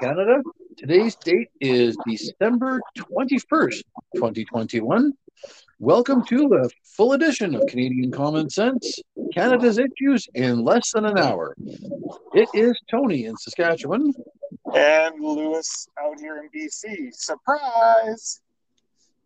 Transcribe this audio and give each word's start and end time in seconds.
Canada. 0.00 0.42
Today's 0.78 1.14
date 1.14 1.50
is 1.60 1.94
December 2.08 2.80
21st, 2.96 3.82
2021. 4.16 5.12
Welcome 5.78 6.24
to 6.24 6.54
a 6.54 6.68
full 6.96 7.12
edition 7.12 7.54
of 7.54 7.66
Canadian 7.66 8.10
Common 8.10 8.48
Sense, 8.48 8.98
Canada's 9.34 9.78
issues 9.78 10.26
in 10.32 10.64
less 10.64 10.92
than 10.92 11.04
an 11.04 11.18
hour. 11.18 11.54
It 12.32 12.48
is 12.54 12.80
Tony 12.90 13.26
in 13.26 13.36
Saskatchewan. 13.36 14.14
And 14.74 15.22
Lewis 15.22 15.86
out 16.02 16.18
here 16.18 16.38
in 16.38 16.48
BC. 16.48 17.12
Surprise! 17.12 18.40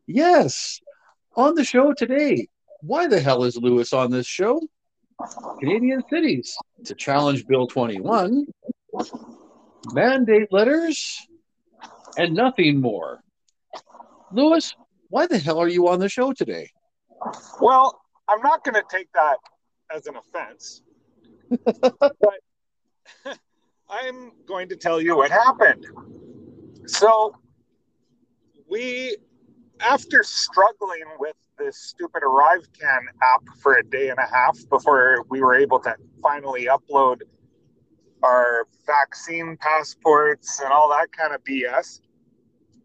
Yes, 0.08 0.80
on 1.36 1.54
the 1.54 1.62
show 1.62 1.92
today. 1.92 2.48
Why 2.80 3.06
the 3.06 3.20
hell 3.20 3.44
is 3.44 3.56
Lewis 3.56 3.92
on 3.92 4.10
this 4.10 4.26
show? 4.26 4.60
Canadian 5.60 6.02
cities 6.10 6.56
to 6.84 6.96
challenge 6.96 7.46
Bill 7.46 7.68
21, 7.68 8.46
mandate 9.92 10.52
letters, 10.52 11.26
and 12.16 12.34
nothing 12.34 12.80
more. 12.80 13.20
Lewis, 14.32 14.74
why 15.08 15.26
the 15.26 15.38
hell 15.38 15.58
are 15.60 15.68
you 15.68 15.88
on 15.88 15.98
the 15.98 16.08
show 16.08 16.32
today? 16.32 16.70
Well, 17.60 18.00
I'm 18.28 18.40
not 18.40 18.64
going 18.64 18.74
to 18.74 18.84
take 18.90 19.08
that 19.12 19.36
as 19.94 20.06
an 20.06 20.16
offense, 20.16 20.82
but 21.80 22.40
I'm 23.88 24.32
going 24.46 24.68
to 24.70 24.76
tell 24.76 25.00
you 25.00 25.16
what 25.16 25.30
happened. 25.30 25.86
So, 26.86 27.34
we, 28.68 29.16
after 29.80 30.22
struggling 30.22 31.04
with 31.18 31.36
this 31.58 31.76
stupid 31.78 32.22
ArriveCan 32.22 33.00
app 33.22 33.42
for 33.62 33.74
a 33.74 33.84
day 33.84 34.08
and 34.08 34.18
a 34.18 34.26
half 34.26 34.58
before 34.68 35.24
we 35.28 35.40
were 35.40 35.54
able 35.54 35.78
to 35.80 35.94
finally 36.22 36.66
upload 36.66 37.20
our 38.24 38.66
vaccine 38.86 39.56
passports 39.60 40.60
and 40.60 40.72
all 40.72 40.88
that 40.88 41.12
kind 41.12 41.34
of 41.34 41.44
BS. 41.44 42.00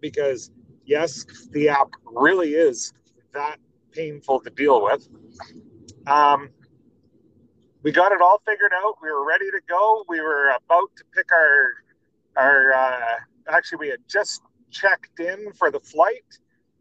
Because, 0.01 0.51
yes, 0.85 1.25
the 1.51 1.69
app 1.69 1.89
really 2.05 2.53
is 2.53 2.93
that 3.33 3.57
painful 3.91 4.41
to 4.41 4.49
deal 4.49 4.83
with. 4.83 5.07
Um, 6.07 6.49
we 7.83 7.91
got 7.91 8.11
it 8.11 8.21
all 8.21 8.41
figured 8.45 8.71
out. 8.83 8.95
We 9.01 9.09
were 9.09 9.25
ready 9.25 9.49
to 9.51 9.61
go. 9.67 10.03
We 10.09 10.19
were 10.19 10.49
about 10.49 10.89
to 10.97 11.03
pick 11.15 11.31
our 11.31 11.73
our. 12.35 12.73
Uh, 12.73 13.15
actually, 13.47 13.77
we 13.79 13.87
had 13.89 13.99
just 14.09 14.41
checked 14.69 15.19
in 15.19 15.53
for 15.53 15.71
the 15.71 15.79
flight, 15.79 16.25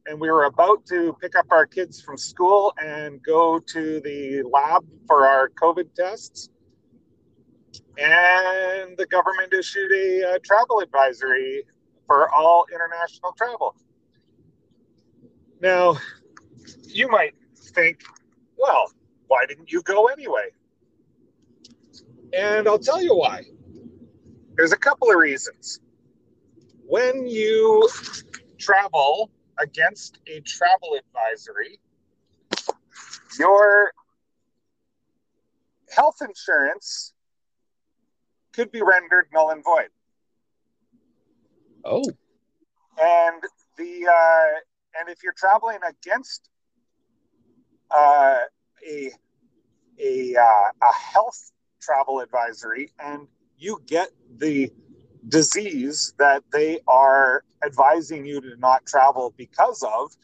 and 0.07 0.21
we 0.21 0.31
were 0.31 0.45
about 0.45 0.87
to 0.87 1.17
pick 1.21 1.37
up 1.37 1.47
our 1.51 1.67
kids 1.67 2.01
from 2.01 2.17
school 2.17 2.75
and 2.83 3.23
go 3.23 3.61
to 3.61 4.01
the 4.01 4.43
lab 4.43 4.85
for 5.07 5.27
our 5.27 5.49
COVID 5.51 5.95
tests. 5.95 6.51
And 7.99 8.97
the 8.97 9.07
government 9.07 9.53
issued 9.53 9.91
a 9.91 10.35
uh, 10.35 10.39
travel 10.45 10.79
advisory 10.81 11.65
for 12.07 12.33
all 12.33 12.65
international 12.73 13.33
travel. 13.33 13.75
Now, 15.61 15.99
you 16.85 17.09
might 17.09 17.35
think, 17.57 18.05
well, 18.57 18.93
why 19.27 19.47
didn't 19.47 19.73
you 19.73 19.83
go 19.83 20.07
anyway? 20.07 20.49
And 22.33 22.69
I'll 22.69 22.79
tell 22.79 23.03
you 23.03 23.17
why. 23.17 23.43
There's 24.55 24.73
a 24.73 24.77
couple 24.77 25.11
of 25.11 25.17
reasons. 25.17 25.81
When 26.87 27.27
you 27.27 27.89
travel 28.59 29.31
against 29.59 30.19
a 30.29 30.41
travel 30.41 30.97
advisory, 30.97 31.81
your 33.39 33.93
health 35.91 36.19
insurance 36.21 37.15
could 38.59 38.73
be 38.73 38.83
rendered 38.83 39.29
null 39.33 39.51
and 39.51 39.63
void. 39.63 39.89
Oh. 41.85 42.03
And 43.01 43.41
the 43.77 44.09
uh, 44.09 44.99
and 44.99 45.09
if 45.09 45.23
you're 45.23 45.35
traveling 45.37 45.79
against 45.89 46.51
uh, 47.97 48.39
a 48.85 49.13
a 50.01 50.35
uh, 50.37 50.43
a 50.83 50.93
health 50.93 51.53
travel 51.81 52.19
advisory 52.19 52.91
and 52.99 53.29
you 53.57 53.81
get 53.87 54.09
the 54.39 54.73
disease 55.29 56.15
that 56.19 56.43
they 56.53 56.81
are 56.89 57.45
advising 57.65 58.27
you 58.27 58.41
to 58.41 58.57
not 58.57 58.85
travel 58.87 59.33
because 59.37 59.85
of, 59.85 60.17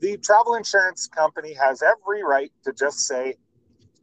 the 0.00 0.18
travel 0.18 0.56
insurance 0.56 1.08
company 1.08 1.54
has 1.54 1.82
every 1.82 2.22
right 2.22 2.52
to 2.64 2.72
just 2.74 2.98
say, 3.00 3.36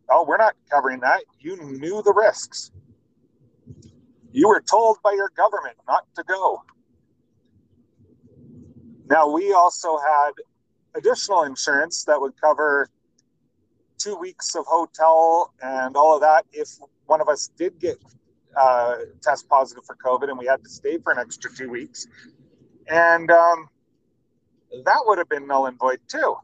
Oh, 0.10 0.26
we're 0.28 0.38
not 0.38 0.56
covering 0.72 1.02
that. 1.02 1.24
You 1.40 1.58
knew 1.58 2.02
the 2.02 2.14
risks. 2.14 2.72
You 4.32 4.48
were 4.50 4.62
told 4.62 4.98
by 5.04 5.14
your 5.14 5.32
government 5.36 5.78
not 5.88 6.06
to 6.16 6.24
go. 6.24 6.64
Now, 9.10 9.32
we 9.32 9.54
also 9.54 9.98
had 9.98 10.32
additional 10.96 11.44
insurance 11.44 12.04
that 12.06 12.20
would 12.20 12.40
cover 12.40 12.90
two 13.98 14.16
weeks 14.16 14.56
of 14.56 14.66
hotel 14.68 15.54
and 15.62 15.96
all 15.96 16.16
of 16.16 16.22
that 16.22 16.46
if 16.52 16.70
one 17.06 17.22
of 17.22 17.30
us 17.30 17.50
did 17.58 17.80
get 17.80 17.98
uh, 18.60 18.96
test 19.22 19.48
positive 19.48 19.84
for 19.86 19.96
COVID 19.96 20.30
and 20.30 20.38
we 20.38 20.46
had 20.46 20.64
to 20.64 20.70
stay 20.70 20.98
for 20.98 21.14
an 21.14 21.20
extra 21.20 21.50
two 21.52 21.70
weeks. 21.70 22.08
And 22.88 23.32
um, 23.32 23.70
that 24.84 25.02
would 25.06 25.18
have 25.18 25.30
been 25.30 25.48
null 25.48 25.68
and 25.68 25.80
void 25.80 26.00
too. 26.08 26.36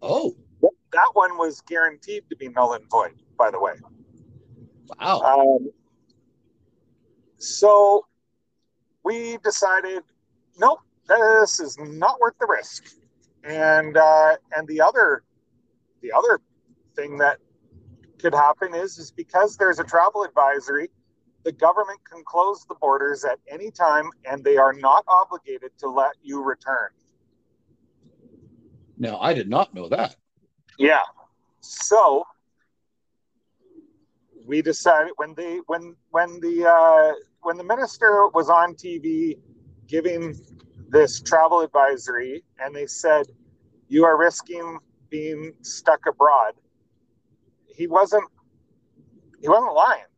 Oh. 0.00 0.34
That 0.92 1.10
one 1.12 1.36
was 1.36 1.60
guaranteed 1.62 2.24
to 2.30 2.36
be 2.36 2.48
null 2.48 2.72
and 2.72 2.88
void, 2.90 3.14
by 3.36 3.50
the 3.50 3.60
way. 3.60 3.74
Wow. 4.98 5.20
Um, 5.20 5.70
so 7.38 8.06
we 9.04 9.38
decided, 9.38 10.02
nope, 10.58 10.80
this 11.08 11.60
is 11.60 11.78
not 11.78 12.20
worth 12.20 12.34
the 12.38 12.46
risk. 12.46 12.84
And 13.44 13.96
uh, 13.96 14.36
and 14.56 14.66
the 14.68 14.80
other 14.80 15.22
the 16.02 16.12
other 16.12 16.40
thing 16.94 17.16
that 17.18 17.38
could 18.18 18.34
happen 18.34 18.74
is 18.74 18.98
is 18.98 19.10
because 19.10 19.56
there's 19.56 19.78
a 19.78 19.84
travel 19.84 20.24
advisory, 20.24 20.90
the 21.44 21.52
government 21.52 22.00
can 22.10 22.22
close 22.24 22.66
the 22.68 22.74
borders 22.74 23.24
at 23.24 23.38
any 23.48 23.70
time, 23.70 24.10
and 24.24 24.42
they 24.42 24.56
are 24.56 24.72
not 24.72 25.04
obligated 25.06 25.70
to 25.78 25.88
let 25.88 26.12
you 26.22 26.42
return. 26.42 26.90
Now 28.98 29.18
I 29.20 29.32
did 29.32 29.48
not 29.48 29.72
know 29.72 29.88
that. 29.88 30.16
Yeah. 30.78 31.02
So 31.60 32.24
we 34.44 34.62
decided 34.62 35.12
when 35.16 35.34
they 35.34 35.60
when 35.66 35.94
when 36.10 36.40
the 36.40 36.66
uh, 36.66 37.12
when 37.48 37.56
the 37.56 37.64
minister 37.64 38.28
was 38.34 38.50
on 38.50 38.74
TV 38.74 39.38
giving 39.86 40.38
this 40.90 41.18
travel 41.18 41.60
advisory, 41.60 42.44
and 42.58 42.76
they 42.76 42.84
said 42.84 43.24
you 43.88 44.04
are 44.04 44.18
risking 44.18 44.76
being 45.08 45.54
stuck 45.62 46.04
abroad. 46.06 46.52
He 47.74 47.86
wasn't 47.86 48.28
he 49.40 49.48
wasn't 49.48 49.72
lying. 49.72 50.10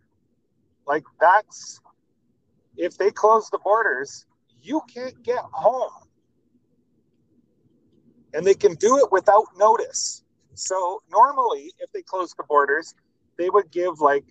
Like 0.88 1.04
that's 1.20 1.80
if 2.76 2.98
they 2.98 3.12
close 3.12 3.48
the 3.48 3.60
borders, 3.62 4.26
you 4.60 4.80
can't 4.92 5.22
get 5.22 5.44
home. 5.52 5.92
And 8.34 8.44
they 8.44 8.54
can 8.54 8.74
do 8.74 8.98
it 8.98 9.12
without 9.12 9.46
notice. 9.56 10.24
So 10.54 11.00
normally 11.12 11.70
if 11.78 11.92
they 11.92 12.02
close 12.02 12.34
the 12.34 12.42
borders, 12.42 12.92
they 13.38 13.50
would 13.50 13.70
give 13.70 14.00
like 14.00 14.25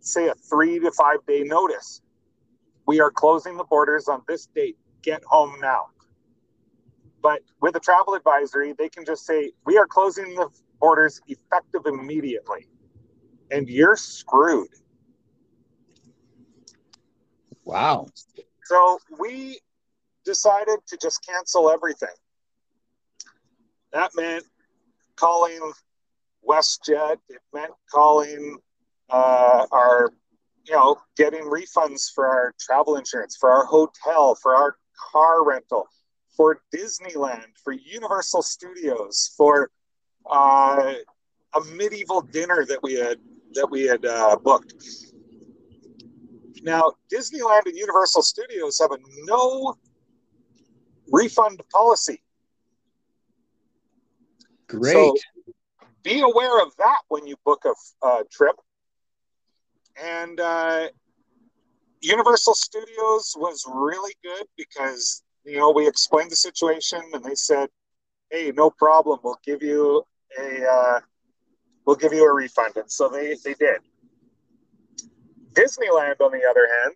say 0.00 0.28
a 0.28 0.34
3 0.34 0.80
to 0.80 0.90
5 0.90 1.26
day 1.26 1.42
notice. 1.42 2.02
We 2.86 3.00
are 3.00 3.10
closing 3.10 3.56
the 3.56 3.64
borders 3.64 4.08
on 4.08 4.22
this 4.28 4.46
date. 4.46 4.76
Get 5.02 5.22
home 5.24 5.56
now. 5.60 5.86
But 7.22 7.42
with 7.60 7.74
a 7.76 7.80
travel 7.80 8.14
advisory, 8.14 8.72
they 8.72 8.88
can 8.88 9.04
just 9.04 9.26
say, 9.26 9.52
we 9.64 9.76
are 9.78 9.86
closing 9.86 10.34
the 10.34 10.48
borders 10.80 11.20
effective 11.26 11.82
immediately. 11.86 12.68
And 13.50 13.68
you're 13.68 13.96
screwed. 13.96 14.68
Wow. 17.64 18.06
So 18.64 18.98
we 19.18 19.60
decided 20.24 20.78
to 20.88 20.96
just 20.96 21.26
cancel 21.26 21.70
everything. 21.70 22.08
That 23.92 24.10
meant 24.14 24.44
calling 25.16 25.72
WestJet. 26.46 27.16
It 27.28 27.40
meant 27.52 27.72
calling 27.90 28.58
uh, 29.10 29.66
our, 29.72 30.10
you 30.66 30.74
know, 30.74 30.96
getting 31.16 31.42
refunds 31.42 32.12
for 32.12 32.26
our 32.26 32.54
travel 32.58 32.96
insurance, 32.96 33.36
for 33.36 33.50
our 33.50 33.64
hotel, 33.64 34.34
for 34.34 34.54
our 34.54 34.76
car 35.12 35.44
rental, 35.44 35.88
for 36.36 36.60
Disneyland, 36.74 37.46
for 37.62 37.72
Universal 37.72 38.42
Studios, 38.42 39.32
for 39.36 39.70
uh, 40.30 40.94
a 41.54 41.60
medieval 41.74 42.20
dinner 42.20 42.64
that 42.66 42.82
we 42.82 42.94
had 42.94 43.18
that 43.54 43.70
we 43.70 43.84
had 43.84 44.04
uh, 44.04 44.36
booked. 44.36 44.74
Now, 46.62 46.92
Disneyland 47.12 47.66
and 47.66 47.76
Universal 47.76 48.22
Studios 48.22 48.78
have 48.80 48.90
a 48.90 48.98
no 49.24 49.76
refund 51.12 51.62
policy. 51.72 52.20
Great. 54.66 54.92
So 54.92 55.16
be 56.02 56.20
aware 56.20 56.60
of 56.60 56.74
that 56.78 56.98
when 57.08 57.26
you 57.26 57.36
book 57.44 57.64
a 57.64 58.06
uh, 58.06 58.22
trip. 58.30 58.56
And 60.02 60.40
uh, 60.40 60.88
Universal 62.00 62.54
Studios 62.54 63.34
was 63.36 63.64
really 63.72 64.14
good 64.22 64.46
because 64.56 65.22
you 65.44 65.58
know 65.58 65.70
we 65.70 65.86
explained 65.88 66.30
the 66.30 66.36
situation 66.36 67.00
and 67.12 67.24
they 67.24 67.34
said, 67.34 67.68
"Hey, 68.30 68.52
no 68.54 68.70
problem. 68.70 69.20
We'll 69.22 69.40
give 69.44 69.62
you 69.62 70.04
a 70.38 70.66
uh, 70.66 71.00
we'll 71.84 71.96
give 71.96 72.12
you 72.12 72.24
a 72.24 72.32
refund." 72.32 72.76
And 72.76 72.90
so 72.90 73.08
they 73.08 73.36
they 73.44 73.54
did. 73.54 73.78
Disneyland, 75.52 76.20
on 76.20 76.32
the 76.32 76.44
other 76.48 76.68
hand, 76.82 76.94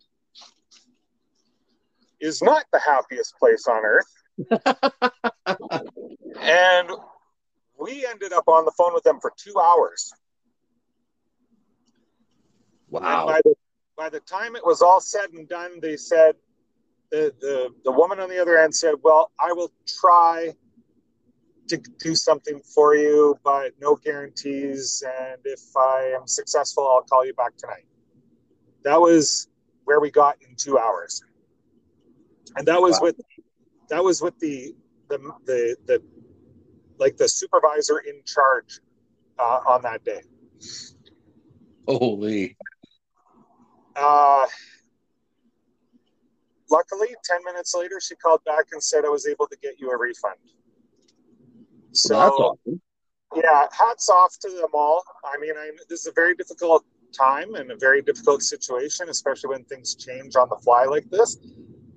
is 2.21 2.43
not 2.43 2.65
the 2.73 2.81
happiest 2.81 3.35
place 3.39 3.67
on 3.67 3.83
earth. 3.85 4.13
and 6.41 6.91
we 7.79 8.07
ended 8.07 8.33
up 8.33 8.47
on 8.47 8.65
the 8.67 8.73
phone 8.77 8.93
with 8.93 9.03
them 9.05 9.19
for 9.21 9.33
two 9.37 9.59
hours. 9.59 10.13
Wow. 12.91 13.27
By 13.27 13.41
the, 13.45 13.55
by 13.97 14.09
the 14.09 14.21
time 14.21 14.57
it 14.57 14.65
was 14.65 14.83
all 14.83 15.01
said 15.01 15.31
and 15.33 15.49
done, 15.49 15.81
they 15.81 15.97
said, 15.97 16.35
the, 17.11 17.35
the, 17.41 17.71
the 17.85 17.93
woman 17.93 18.21
on 18.21 18.29
the 18.29 18.41
other 18.41 18.57
end 18.59 18.75
said, 18.75 18.95
Well, 19.03 19.33
I 19.39 19.53
will 19.53 19.73
try 20.01 20.55
to 21.69 21.77
do 21.99 22.15
something 22.15 22.61
for 22.75 22.95
you, 22.95 23.39
but 23.45 23.73
no 23.81 23.97
guarantees. 23.97 25.03
And 25.07 25.41
if 25.45 25.61
I 25.77 26.15
am 26.21 26.27
successful, 26.27 26.87
I'll 26.89 27.03
call 27.03 27.25
you 27.25 27.35
back 27.35 27.57
tonight. 27.57 27.85
That 28.85 29.01
was 29.01 29.49
where 29.85 30.01
we 30.01 30.11
got 30.11 30.37
in 30.49 30.55
two 30.57 30.79
hours. 30.79 31.23
And 32.57 32.67
that 32.67 32.81
was 32.81 32.95
wow. 33.01 33.07
with 33.07 33.17
that 33.89 34.03
was 34.03 34.21
with 34.21 34.39
the 34.41 34.75
the 35.09 35.19
the, 35.47 35.77
the 35.87 36.03
like 36.99 37.17
the 37.17 37.29
supervisor 37.29 37.99
in 37.99 38.21
charge 38.25 38.81
uh, 39.39 39.61
on 39.67 39.83
that 39.83 40.05
day. 40.05 40.23
Holy. 41.87 42.57
Uh, 43.97 44.47
luckily, 46.71 47.09
10 47.25 47.45
minutes 47.45 47.75
later, 47.75 48.01
she 48.01 48.15
called 48.17 48.41
back 48.45 48.67
and 48.73 48.83
said 48.83 49.05
I 49.05 49.09
was 49.09 49.27
able 49.27 49.47
to 49.47 49.57
get 49.63 49.79
you 49.79 49.91
a 49.91 49.99
refund. 49.99 50.37
So, 51.93 52.17
well, 52.17 52.59
awesome. 52.67 52.81
yeah, 53.37 53.67
hats 53.73 54.09
off 54.09 54.37
to 54.43 54.49
them 54.49 54.71
all. 54.73 55.03
I 55.25 55.39
mean, 55.39 55.55
I, 55.57 55.71
this 55.89 56.01
is 56.01 56.07
a 56.07 56.13
very 56.13 56.35
difficult 56.35 56.85
time 57.13 57.55
and 57.55 57.71
a 57.71 57.77
very 57.77 58.03
difficult 58.03 58.43
situation, 58.43 59.09
especially 59.09 59.51
when 59.51 59.65
things 59.65 59.95
change 59.95 60.37
on 60.37 60.49
the 60.49 60.57
fly 60.57 60.85
like 60.85 61.09
this. 61.11 61.37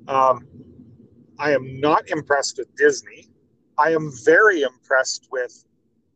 Um, 0.07 0.48
I 1.40 1.51
am 1.51 1.80
not 1.80 2.10
impressed 2.10 2.57
with 2.57 2.74
Disney. 2.75 3.30
I 3.78 3.92
am 3.92 4.12
very 4.24 4.62
impressed 4.62 5.28
with 5.31 5.66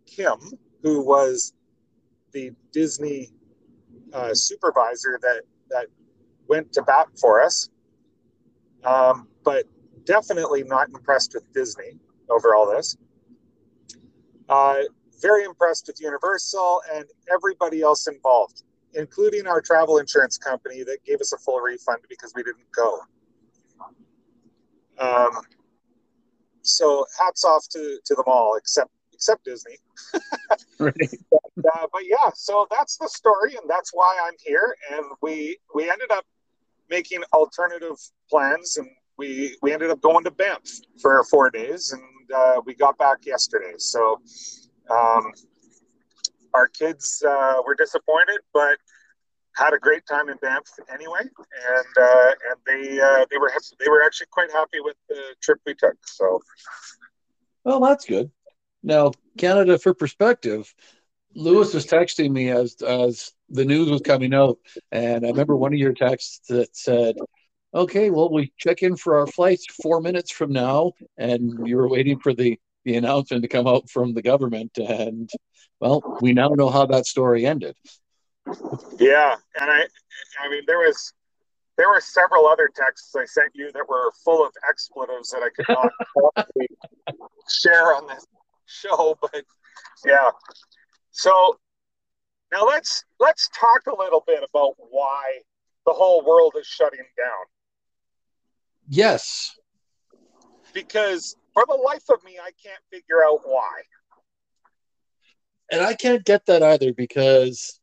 Kim, 0.06 0.40
who 0.84 1.04
was 1.04 1.54
the 2.32 2.52
Disney 2.72 3.34
uh, 4.14 4.34
supervisor 4.34 5.20
that 5.22 5.42
that 5.69 5.88
went 6.48 6.72
to 6.74 6.81
bat 6.81 7.08
for 7.19 7.42
us. 7.42 7.69
Um, 8.84 9.28
but 9.44 9.66
definitely 10.06 10.64
not 10.64 10.90
impressed 10.90 11.34
with 11.34 11.52
Disney 11.54 12.00
over 12.30 12.56
all 12.56 12.68
this. 12.69 12.98
Uh, 14.50 14.84
very 15.22 15.44
impressed 15.44 15.88
with 15.88 16.00
Universal 16.00 16.81
and 16.94 17.06
everybody 17.34 17.81
else 17.81 18.08
involved, 18.08 18.64
including 18.94 19.48
our 19.48 19.62
travel 19.62 19.98
insurance 19.98 20.38
company 20.38 20.84
that 20.84 21.04
gave 21.06 21.19
us 21.19 21.34
a 21.34 21.38
full 21.38 21.60
refund 21.60 22.00
because 22.08 22.34
we 22.36 22.44
didn't 22.44 22.72
go. 22.72 23.00
Um, 25.00 25.31
so 26.62 27.06
hats 27.19 27.44
off 27.44 27.68
to, 27.69 28.00
to 28.06 28.16
them 28.16 28.25
all, 28.28 28.56
except 28.56 28.92
except 29.14 29.46
Disney. 29.46 29.78
right. 30.80 30.94
Uh, 31.57 31.88
but 31.92 32.04
yeah, 32.06 32.30
so 32.36 32.68
that's 32.69 32.98
the 32.98 33.07
story, 33.07 33.56
and 33.56 33.69
that's 33.69 33.92
why 33.94 34.18
I'm 34.24 34.36
here. 34.44 34.75
And 34.92 35.06
we 35.21 35.57
we 35.74 35.89
ended 35.89 36.12
up 36.12 36.25
making 36.89 37.24
alternative 37.33 37.98
plans, 38.30 38.77
and 38.77 38.88
we 39.18 39.57
we 39.62 39.74
ended 39.74 39.89
up 39.89 40.01
going 40.01 40.24
to 40.25 40.31
Banff 40.31 40.69
for 41.01 41.24
four 41.25 41.50
days, 41.50 41.92
and 41.92 42.31
uh, 42.36 42.62
we 42.65 42.75
got 42.75 42.98
back 42.98 43.25
yesterday. 43.25 43.74
So 43.77 44.21
um, 44.89 45.31
our 46.54 46.68
kids 46.68 47.24
uh, 47.27 47.62
were 47.65 47.75
disappointed, 47.75 48.39
but 48.54 48.77
had 49.56 49.74
a 49.74 49.80
great 49.80 50.06
time 50.07 50.30
in 50.30 50.38
Banff 50.38 50.65
anyway, 50.94 51.21
and 51.21 51.94
uh, 52.00 52.31
and 52.50 52.57
they 52.65 53.00
uh, 53.00 53.25
they 53.31 53.38
were 53.38 53.51
they 53.80 53.89
were 53.89 54.04
actually 54.04 54.27
quite 54.31 54.51
happy 54.51 54.80
with 54.80 54.95
the 55.09 55.21
trip 55.42 55.59
we 55.65 55.74
took. 55.74 55.95
So, 56.06 56.42
well, 57.63 57.80
that's 57.80 58.06
good. 58.06 58.30
Now, 58.83 59.12
Canada, 59.38 59.80
for 59.80 59.94
perspective, 59.94 60.74
Lewis 61.38 61.72
was 61.72 61.86
texting 61.86 62.31
me 62.31 62.50
as 62.50 62.81
as 62.81 63.31
the 63.50 63.63
news 63.63 63.92
was 63.92 64.01
coming 64.01 64.34
out, 64.34 64.57
and 64.92 65.24
I 65.24 65.30
remember 65.30 65.56
one 65.56 65.72
of 65.72 65.78
your 65.78 65.94
texts 65.94 66.48
that 66.50 66.75
said, 66.75 67.16
"Okay, 67.75 68.10
well, 68.10 68.31
we 68.31 68.51
check 68.57 68.81
in 68.81 68.95
for 68.95 69.19
our 69.19 69.28
flights 69.28 69.68
four 69.84 70.01
minutes 70.01 70.31
from 70.31 70.51
now," 70.51 70.94
and 71.16 71.68
you 71.68 71.78
were 71.78 71.88
waiting 71.88 72.19
for 72.19 72.34
the 72.34 72.60
the 72.86 72.95
announcement 72.95 73.44
to 73.44 73.48
come 73.48 73.68
out 73.68 73.88
from 73.88 74.16
the 74.16 74.22
government, 74.24 74.80
and 74.80 75.30
well, 75.80 76.18
we 76.22 76.34
now 76.34 76.50
know 76.50 76.69
how 76.69 76.88
that 76.88 77.06
story 77.06 77.45
ended. 77.45 77.75
Yeah, 78.98 79.36
and 79.60 79.69
I, 79.69 79.86
I 80.42 80.50
mean, 80.50 80.63
there 80.66 80.80
was 80.80 81.13
there 81.78 81.90
were 81.90 82.01
several 82.01 82.48
other 82.48 82.68
texts 82.75 83.16
I 83.16 83.25
sent 83.25 83.51
you 83.54 83.72
that 83.74 83.88
were 83.88 84.12
full 84.25 84.44
of 84.44 84.51
expletives 84.68 85.30
that 85.30 85.44
I 85.44 85.50
could 85.56 85.68
not 85.69 86.48
share 87.48 87.95
on 87.95 88.07
this 88.07 88.25
show, 88.66 89.16
but 89.22 89.44
yeah. 90.04 90.31
So 91.18 91.58
now 92.52 92.64
let's 92.64 93.04
let's 93.19 93.50
talk 93.50 93.88
a 93.88 94.00
little 94.00 94.24
bit 94.28 94.44
about 94.48 94.75
why 94.78 95.40
the 95.88 95.92
whole 95.92 96.24
world 96.24 96.54
is 96.60 96.68
shutting 96.68 97.06
down. 97.18 97.46
Yes. 98.88 99.58
Because 100.74 101.36
for 101.56 101.66
the 101.68 101.74
life 101.74 102.04
of 102.10 102.24
me, 102.24 102.38
I 102.40 102.52
can't 102.64 102.81
figure 102.92 103.24
out 103.25 103.40
why. 103.44 103.81
And 105.72 105.81
I 105.81 105.96
can't 105.96 106.24
get 106.24 106.46
that 106.46 106.62
either 106.62 106.94
because 106.94 107.80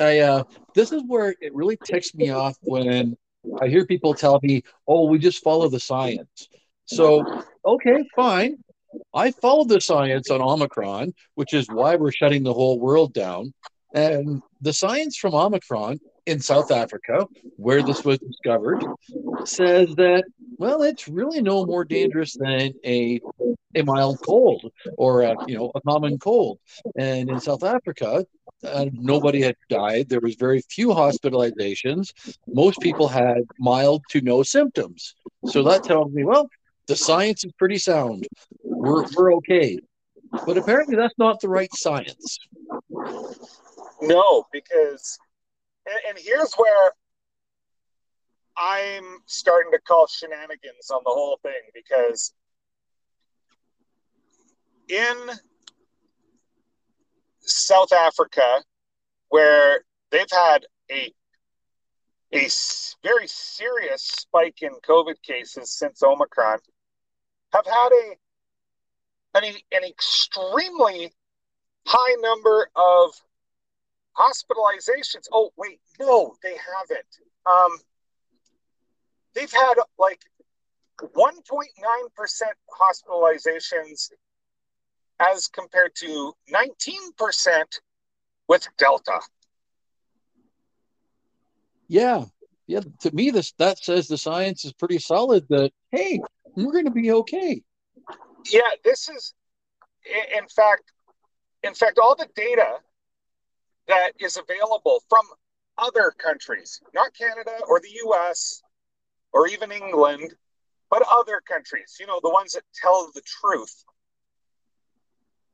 I 0.00 0.20
uh 0.20 0.44
this 0.76 0.92
is 0.92 1.02
where 1.04 1.34
it 1.40 1.52
really 1.52 1.78
ticks 1.84 2.14
me 2.14 2.30
off 2.30 2.56
when 2.62 3.16
I 3.60 3.66
hear 3.66 3.84
people 3.86 4.14
tell 4.14 4.38
me, 4.44 4.62
"Oh, 4.86 5.08
we 5.08 5.18
just 5.18 5.42
follow 5.42 5.68
the 5.68 5.80
science." 5.80 6.48
So, 6.84 7.24
okay, 7.64 8.04
fine. 8.14 8.62
I 9.14 9.30
followed 9.30 9.68
the 9.68 9.80
science 9.80 10.30
on 10.30 10.40
Omicron, 10.40 11.14
which 11.34 11.54
is 11.54 11.68
why 11.68 11.96
we're 11.96 12.12
shutting 12.12 12.42
the 12.42 12.52
whole 12.52 12.78
world 12.78 13.12
down. 13.12 13.52
And 13.94 14.42
the 14.60 14.72
science 14.72 15.16
from 15.16 15.34
Omicron 15.34 16.00
in 16.26 16.40
South 16.40 16.70
Africa, 16.70 17.26
where 17.56 17.82
this 17.82 18.04
was 18.04 18.18
discovered, 18.18 18.84
says 19.44 19.94
that 19.96 20.24
well, 20.58 20.82
it's 20.82 21.06
really 21.08 21.42
no 21.42 21.66
more 21.66 21.84
dangerous 21.84 22.34
than 22.34 22.72
a 22.84 23.20
a 23.74 23.82
mild 23.82 24.18
cold 24.24 24.70
or 24.96 25.22
a, 25.22 25.34
you 25.46 25.56
know 25.56 25.70
a 25.74 25.80
common 25.82 26.18
cold. 26.18 26.58
And 26.96 27.28
in 27.28 27.40
South 27.40 27.62
Africa, 27.62 28.24
uh, 28.64 28.86
nobody 28.92 29.42
had 29.42 29.56
died. 29.68 30.08
There 30.08 30.20
was 30.20 30.34
very 30.36 30.62
few 30.70 30.88
hospitalizations. 30.88 32.12
Most 32.46 32.80
people 32.80 33.08
had 33.08 33.42
mild 33.58 34.02
to 34.10 34.20
no 34.20 34.42
symptoms. 34.42 35.14
So 35.46 35.62
that 35.64 35.84
tells 35.84 36.12
me, 36.12 36.24
well, 36.24 36.48
the 36.86 36.96
science 36.96 37.44
is 37.44 37.52
pretty 37.58 37.78
sound. 37.78 38.26
We're 38.86 39.04
we're 39.16 39.34
okay. 39.36 39.80
But 40.46 40.58
apparently, 40.58 40.96
that's 40.96 41.18
not 41.18 41.40
the 41.40 41.48
right 41.48 41.72
science. 41.74 42.38
No, 44.00 44.44
because 44.52 45.18
and, 45.86 45.96
and 46.08 46.18
here's 46.18 46.54
where 46.54 46.92
I'm 48.56 49.18
starting 49.26 49.72
to 49.72 49.80
call 49.80 50.06
shenanigans 50.06 50.90
on 50.92 51.00
the 51.04 51.10
whole 51.10 51.38
thing 51.42 51.60
because 51.74 52.32
in 54.88 55.16
South 57.40 57.92
Africa, 57.92 58.62
where 59.30 59.80
they've 60.12 60.26
had 60.30 60.66
a 60.92 61.12
a 62.32 62.48
very 63.02 63.26
serious 63.26 64.02
spike 64.02 64.62
in 64.62 64.70
COVID 64.88 65.20
cases 65.22 65.76
since 65.76 66.02
Omicron, 66.02 66.58
have 67.52 67.66
had 67.66 67.90
a 67.92 68.16
an, 69.44 69.54
an 69.72 69.84
extremely 69.84 71.12
high 71.86 72.16
number 72.20 72.68
of 72.74 73.10
hospitalizations. 74.16 75.26
Oh 75.32 75.50
wait, 75.56 75.80
no, 76.00 76.34
they 76.42 76.56
haven't. 76.56 77.06
Um, 77.46 77.78
they've 79.34 79.52
had 79.52 79.74
like 79.98 80.20
1.9% 81.00 81.36
hospitalizations 82.80 84.10
as 85.20 85.48
compared 85.48 85.94
to 85.96 86.32
19% 86.52 87.62
with 88.48 88.68
Delta. 88.78 89.20
Yeah. 91.88 92.24
Yeah. 92.66 92.80
To 93.00 93.14
me, 93.14 93.30
this 93.30 93.52
that 93.58 93.82
says 93.82 94.08
the 94.08 94.18
science 94.18 94.64
is 94.64 94.72
pretty 94.72 94.98
solid 94.98 95.46
that, 95.50 95.72
hey, 95.92 96.20
we're 96.56 96.72
going 96.72 96.86
to 96.86 96.90
be 96.90 97.12
okay. 97.12 97.62
Yeah. 98.50 98.60
This 98.84 99.08
is, 99.08 99.34
in 100.36 100.46
fact, 100.48 100.92
in 101.62 101.74
fact, 101.74 101.98
all 101.98 102.14
the 102.14 102.28
data 102.34 102.78
that 103.88 104.12
is 104.18 104.36
available 104.36 105.02
from 105.08 105.24
other 105.78 106.12
countries, 106.16 106.80
not 106.94 107.14
Canada 107.14 107.58
or 107.68 107.80
the 107.80 107.90
US 108.06 108.62
or 109.32 109.46
even 109.48 109.70
England, 109.72 110.34
but 110.90 111.02
other 111.10 111.40
countries, 111.46 111.96
you 111.98 112.06
know, 112.06 112.20
the 112.22 112.30
ones 112.30 112.52
that 112.52 112.62
tell 112.80 113.10
the 113.14 113.22
truth, 113.22 113.84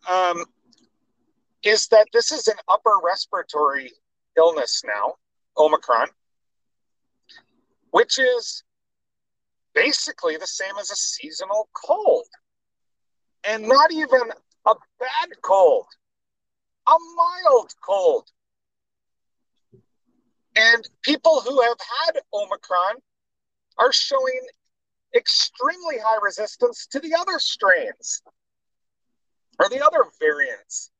um, 0.09 0.45
is 1.63 1.89
that 1.89 2.07
this 2.13 2.33
is 2.33 2.49
an 2.49 2.57
upper 2.69 2.99
respiratory 3.03 3.93
illness 4.37 4.83
now, 4.85 5.15
Omicron, 5.57 6.09
which 7.91 8.19
is 8.19 8.65
basically 9.75 10.37
the 10.37 10.47
same 10.47 10.77
as 10.79 10.91
a 10.91 10.97
seasonal 10.97 11.69
cold. 11.73 12.27
And 13.45 13.67
not 13.67 13.93
even 13.93 14.21
a 14.67 14.75
bad 14.99 15.29
cold, 15.43 15.87
a 16.87 16.95
mild 17.17 17.75
cold. 17.85 18.29
And 20.55 20.89
people 21.03 21.41
who 21.41 21.61
have 21.63 21.79
had 22.07 22.21
Omicron 22.33 22.97
are 23.79 23.93
showing 23.93 24.41
extremely 25.15 25.97
high 25.99 26.19
resistance 26.23 26.87
to 26.89 27.01
the 27.01 27.15
other 27.15 27.39
strains 27.39 28.23
or 29.59 29.69
the 29.69 29.85
other 29.85 30.05
variants. 30.21 30.91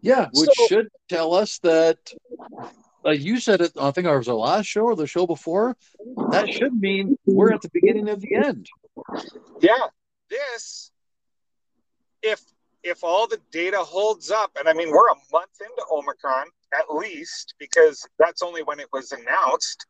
Yeah, 0.00 0.28
which 0.32 0.50
so, 0.56 0.66
should 0.66 0.88
tell 1.08 1.34
us 1.34 1.58
that, 1.60 1.98
like 3.04 3.20
you 3.20 3.40
said 3.40 3.60
it, 3.60 3.72
I 3.78 3.90
think 3.90 4.06
it 4.06 4.16
was 4.16 4.28
our 4.28 4.34
last 4.34 4.66
show 4.66 4.82
or 4.82 4.96
the 4.96 5.06
show 5.06 5.26
before, 5.26 5.76
that 6.30 6.48
should 6.48 6.74
mean 6.74 7.18
we're 7.26 7.52
at 7.52 7.62
the 7.62 7.70
beginning 7.72 8.08
of 8.08 8.20
the 8.20 8.34
end. 8.34 8.68
Yeah, 9.60 9.86
this, 10.30 10.90
if 12.22 12.42
if 12.84 13.02
all 13.02 13.26
the 13.26 13.40
data 13.50 13.78
holds 13.78 14.30
up, 14.30 14.52
and 14.58 14.68
I 14.68 14.72
mean 14.72 14.90
we're 14.90 15.08
a 15.08 15.16
month 15.32 15.60
into 15.60 15.82
Omicron 15.90 16.46
at 16.78 16.94
least 16.94 17.54
because 17.58 18.06
that's 18.18 18.42
only 18.42 18.62
when 18.62 18.80
it 18.80 18.88
was 18.92 19.12
announced. 19.12 19.86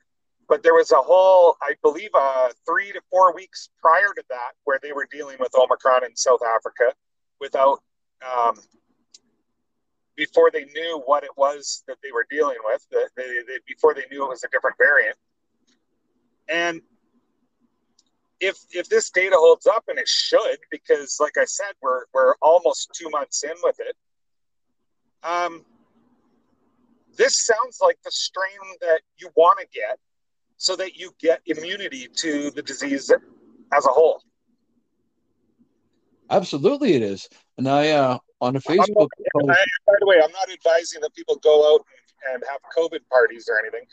But 0.49 0.62
there 0.62 0.75
was 0.75 0.92
a 0.92 0.97
whole, 0.97 1.57
I 1.61 1.75
believe, 1.83 2.09
uh, 2.14 2.49
three 2.66 2.90
to 2.92 3.00
four 3.11 3.35
weeks 3.35 3.68
prior 3.83 4.09
to 4.16 4.23
that 4.30 4.52
where 4.64 4.78
they 4.83 4.92
were 4.92 5.07
dealing 5.11 5.37
with 5.38 5.52
Omicron 5.54 6.04
in 6.04 6.16
South 6.16 6.40
Africa 6.42 6.95
without, 7.38 7.80
um, 8.26 8.59
before 10.16 10.50
they 10.50 10.64
knew 10.64 11.02
what 11.04 11.23
it 11.23 11.30
was 11.37 11.85
that 11.87 11.99
they 12.02 12.12
were 12.12 12.26
dealing 12.30 12.57
with, 12.64 12.87
they, 12.90 13.25
they, 13.47 13.59
before 13.66 13.92
they 13.92 14.04
knew 14.11 14.25
it 14.25 14.28
was 14.30 14.42
a 14.42 14.49
different 14.49 14.76
variant. 14.78 15.16
And 16.49 16.80
if 18.40 18.57
if 18.71 18.88
this 18.88 19.11
data 19.11 19.37
holds 19.37 19.66
up, 19.66 19.85
and 19.88 19.99
it 19.99 20.09
should, 20.09 20.59
because 20.71 21.18
like 21.21 21.37
I 21.37 21.45
said, 21.45 21.73
we're 21.83 22.04
we're 22.12 22.35
almost 22.40 22.90
two 22.95 23.09
months 23.11 23.42
in 23.45 23.54
with 23.62 23.76
it. 23.80 23.97
Um, 25.23 25.64
this 27.16 27.45
sounds 27.45 27.78
like 27.83 27.99
the 28.04 28.11
strain 28.11 28.76
that 28.80 29.00
you 29.16 29.30
want 29.35 29.59
to 29.59 29.66
get 29.75 29.99
so 30.57 30.76
that 30.76 30.97
you 30.97 31.12
get 31.21 31.40
immunity 31.47 32.09
to 32.16 32.50
the 32.52 32.62
disease 32.62 33.11
as 33.73 33.87
a 33.87 33.88
whole. 33.88 34.23
Absolutely, 36.30 36.95
it 36.95 37.02
is. 37.02 37.28
And 37.57 37.68
I, 37.68 37.90
uh, 37.90 38.18
on 38.40 38.54
a 38.57 38.61
Facebook 38.61 39.09
post, 39.35 39.50
I, 39.50 39.64
by 39.87 39.95
the 40.00 40.07
way, 40.07 40.16
I'm 40.23 40.30
not 40.33 40.50
advising 40.50 41.00
that 41.00 41.14
people 41.14 41.37
go 41.37 41.75
out 41.75 41.85
and 42.33 42.42
have 42.49 42.61
COVID 42.76 43.00
parties 43.11 43.49
or 43.49 43.59
anything 43.59 43.87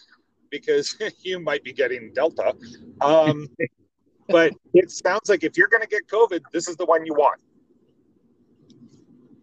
because 0.50 0.96
you 1.22 1.40
might 1.40 1.64
be 1.64 1.74
getting 1.74 2.12
Delta. 2.14 2.54
Um, 3.02 3.48
but 4.28 4.54
it 4.74 4.92
sounds 4.92 5.30
like 5.30 5.44
if 5.44 5.58
you're 5.58 5.68
going 5.68 5.82
to 5.82 5.88
get 5.88 6.08
COVID, 6.08 6.42
this 6.52 6.68
is 6.68 6.76
the 6.76 6.86
one 6.86 7.06
you 7.06 7.14
want. 7.14 7.40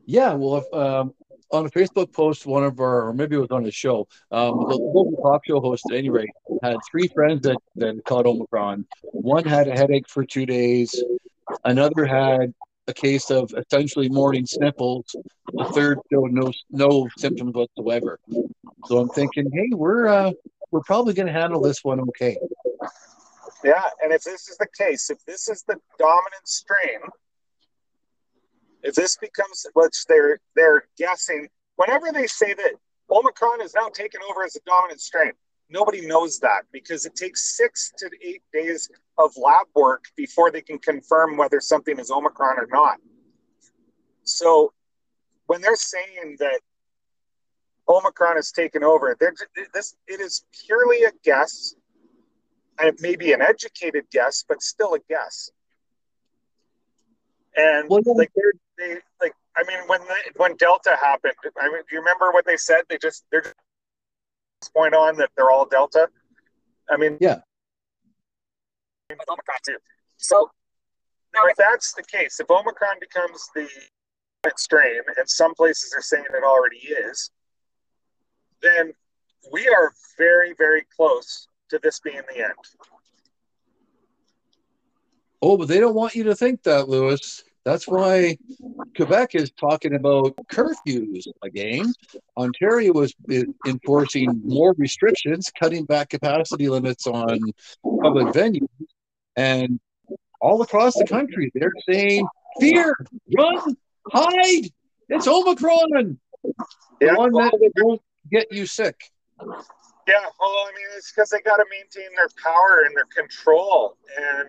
Yeah, 0.06 0.32
well, 0.34 0.56
if, 0.56 0.74
um, 0.74 1.14
on 1.52 1.66
a 1.66 1.70
Facebook 1.70 2.12
post, 2.12 2.46
one 2.46 2.64
of 2.64 2.80
our, 2.80 3.08
or 3.08 3.12
maybe 3.12 3.36
it 3.36 3.38
was 3.38 3.50
on 3.50 3.66
a 3.66 3.70
show, 3.70 4.08
um, 4.30 4.56
the 4.68 4.76
local 4.76 5.16
talk 5.22 5.42
show 5.46 5.60
host, 5.60 5.84
at 5.90 5.96
any 5.96 6.08
rate, 6.08 6.30
had 6.62 6.76
three 6.90 7.08
friends 7.08 7.42
that, 7.42 7.58
that 7.76 8.02
caught 8.04 8.26
Omicron. 8.26 8.86
One 9.02 9.44
had 9.44 9.68
a 9.68 9.72
headache 9.72 10.08
for 10.08 10.24
two 10.24 10.46
days. 10.46 11.02
Another 11.64 12.04
had 12.06 12.54
a 12.88 12.94
case 12.94 13.30
of 13.30 13.52
essentially 13.56 14.08
morning 14.08 14.46
sniffles. 14.46 15.14
The 15.52 15.64
third 15.66 15.98
showed 16.12 16.32
no 16.32 16.52
no 16.70 17.08
symptoms 17.16 17.54
whatsoever. 17.54 18.18
So 18.86 18.98
I'm 18.98 19.08
thinking, 19.10 19.50
hey, 19.52 19.68
we're 19.72 20.08
uh, 20.08 20.32
we're 20.70 20.80
probably 20.80 21.14
going 21.14 21.26
to 21.26 21.32
handle 21.32 21.60
this 21.60 21.84
one 21.84 22.00
okay. 22.00 22.36
Yeah, 23.64 23.82
and 24.02 24.12
if 24.12 24.22
this 24.22 24.48
is 24.48 24.56
the 24.56 24.66
case, 24.76 25.10
if 25.10 25.24
this 25.24 25.48
is 25.48 25.62
the 25.68 25.76
dominant 25.98 26.46
strain, 26.46 27.00
if 28.82 28.94
this 28.94 29.16
becomes 29.16 29.66
which 29.74 30.04
they're 30.06 30.40
they're 30.56 30.88
guessing, 30.98 31.48
whenever 31.76 32.10
they 32.12 32.26
say 32.26 32.54
that 32.54 32.72
Omicron 33.10 33.60
is 33.60 33.74
now 33.74 33.88
taken 33.88 34.20
over 34.28 34.44
as 34.44 34.56
a 34.56 34.60
dominant 34.66 35.00
strain, 35.00 35.32
nobody 35.70 36.04
knows 36.06 36.40
that 36.40 36.62
because 36.72 37.06
it 37.06 37.14
takes 37.14 37.56
six 37.56 37.92
to 37.98 38.10
eight 38.20 38.42
days 38.52 38.90
of 39.18 39.30
lab 39.36 39.66
work 39.74 40.04
before 40.16 40.50
they 40.50 40.62
can 40.62 40.78
confirm 40.78 41.36
whether 41.36 41.60
something 41.60 41.98
is 41.98 42.10
Omicron 42.10 42.58
or 42.58 42.66
not. 42.70 42.96
So 44.24 44.72
when 45.46 45.60
they're 45.60 45.76
saying 45.76 46.36
that 46.40 46.60
Omicron 47.88 48.36
has 48.36 48.50
taken 48.50 48.82
over, 48.82 49.16
this 49.74 49.96
it 50.06 50.20
is 50.20 50.44
purely 50.66 51.04
a 51.04 51.12
guess, 51.24 51.74
it 52.80 53.00
may 53.00 53.16
be 53.16 53.32
an 53.32 53.42
educated 53.42 54.04
guess, 54.10 54.44
but 54.46 54.62
still 54.62 54.94
a 54.94 54.98
guess. 55.08 55.50
And 57.56 57.88
well, 57.88 58.02
like 58.16 58.30
they're 58.34 58.52
they 58.78 59.00
like 59.20 59.34
I 59.56 59.62
mean 59.64 59.78
when 59.86 60.00
the, 60.00 60.14
when 60.36 60.56
Delta 60.56 60.96
happened, 61.00 61.34
I 61.60 61.68
mean 61.68 61.82
do 61.88 61.94
you 61.94 61.98
remember 61.98 62.30
what 62.32 62.46
they 62.46 62.56
said? 62.56 62.82
They 62.88 62.98
just 62.98 63.24
they're 63.30 63.42
just 63.42 63.54
point 64.74 64.94
on 64.94 65.16
that 65.16 65.30
they're 65.36 65.50
all 65.50 65.66
Delta. 65.66 66.08
I 66.90 66.96
mean 66.96 67.18
yeah. 67.20 67.40
Omicron 69.10 69.58
too. 69.66 69.76
So 70.16 70.50
now 71.34 71.40
if 71.46 71.56
that's 71.56 71.92
the 71.92 72.02
case, 72.04 72.40
if 72.40 72.50
Omicron 72.50 72.96
becomes 73.00 73.48
the 73.54 73.68
strain, 74.56 75.00
and 75.16 75.28
some 75.28 75.54
places 75.54 75.94
are 75.96 76.02
saying 76.02 76.24
it 76.30 76.42
already 76.42 76.78
is, 76.78 77.30
then 78.62 78.92
we 79.52 79.68
are 79.68 79.92
very, 80.18 80.54
very 80.54 80.84
close 80.96 81.48
to 81.72 81.80
this 81.82 82.00
being 82.00 82.20
the 82.32 82.44
end. 82.44 82.52
Oh, 85.40 85.56
but 85.56 85.66
they 85.68 85.80
don't 85.80 85.94
want 85.94 86.14
you 86.14 86.24
to 86.24 86.36
think 86.36 86.62
that, 86.62 86.88
Lewis. 86.88 87.42
That's 87.64 87.86
why 87.86 88.36
Quebec 88.96 89.34
is 89.34 89.52
talking 89.52 89.94
about 89.94 90.36
curfews 90.52 91.26
again. 91.44 91.92
Ontario 92.36 93.00
is, 93.00 93.14
is 93.28 93.44
enforcing 93.66 94.40
more 94.44 94.74
restrictions, 94.78 95.50
cutting 95.58 95.84
back 95.84 96.10
capacity 96.10 96.68
limits 96.68 97.06
on 97.06 97.38
public 98.02 98.28
venues. 98.34 98.66
And 99.36 99.80
all 100.40 100.60
across 100.62 100.94
the 100.94 101.06
country, 101.06 101.52
they're 101.54 101.72
saying, 101.88 102.26
fear, 102.60 102.94
run, 103.36 103.76
hide. 104.10 104.68
It's 105.08 105.28
Omicron. 105.28 106.18
Yeah, 107.00 107.12
the 107.12 107.14
one 107.14 107.32
that 107.32 107.72
won't 107.78 108.02
get 108.30 108.50
you 108.50 108.66
sick. 108.66 108.96
Yeah, 110.08 110.14
well, 110.40 110.50
I 110.50 110.72
mean, 110.74 110.86
it's 110.96 111.12
because 111.12 111.30
they 111.30 111.40
got 111.40 111.56
to 111.56 111.64
maintain 111.70 112.14
their 112.16 112.28
power 112.42 112.84
and 112.86 112.96
their 112.96 113.06
control. 113.06 113.96
And 114.18 114.48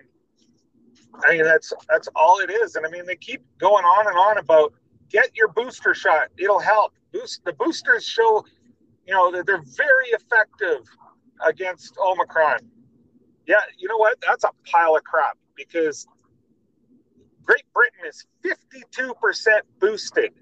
I 1.24 1.34
mean, 1.34 1.44
that's 1.44 1.72
that's 1.88 2.08
all 2.16 2.40
it 2.40 2.50
is. 2.50 2.74
And 2.76 2.84
I 2.86 2.90
mean, 2.90 3.06
they 3.06 3.16
keep 3.16 3.44
going 3.58 3.84
on 3.84 4.08
and 4.08 4.16
on 4.16 4.38
about 4.38 4.72
get 5.10 5.30
your 5.36 5.48
booster 5.48 5.94
shot; 5.94 6.28
it'll 6.38 6.58
help. 6.58 6.92
Boost 7.12 7.44
the 7.44 7.52
boosters 7.52 8.04
show, 8.04 8.44
you 9.06 9.14
know, 9.14 9.30
that 9.30 9.46
they're 9.46 9.62
very 9.76 10.06
effective 10.08 10.80
against 11.46 11.96
Omicron. 11.98 12.58
Yeah, 13.46 13.56
you 13.78 13.88
know 13.88 13.98
what? 13.98 14.18
That's 14.26 14.44
a 14.44 14.50
pile 14.70 14.96
of 14.96 15.04
crap 15.04 15.38
because 15.56 16.06
Great 17.44 17.64
Britain 17.74 18.00
is 18.08 18.26
52% 18.44 19.60
boosted. 19.78 20.32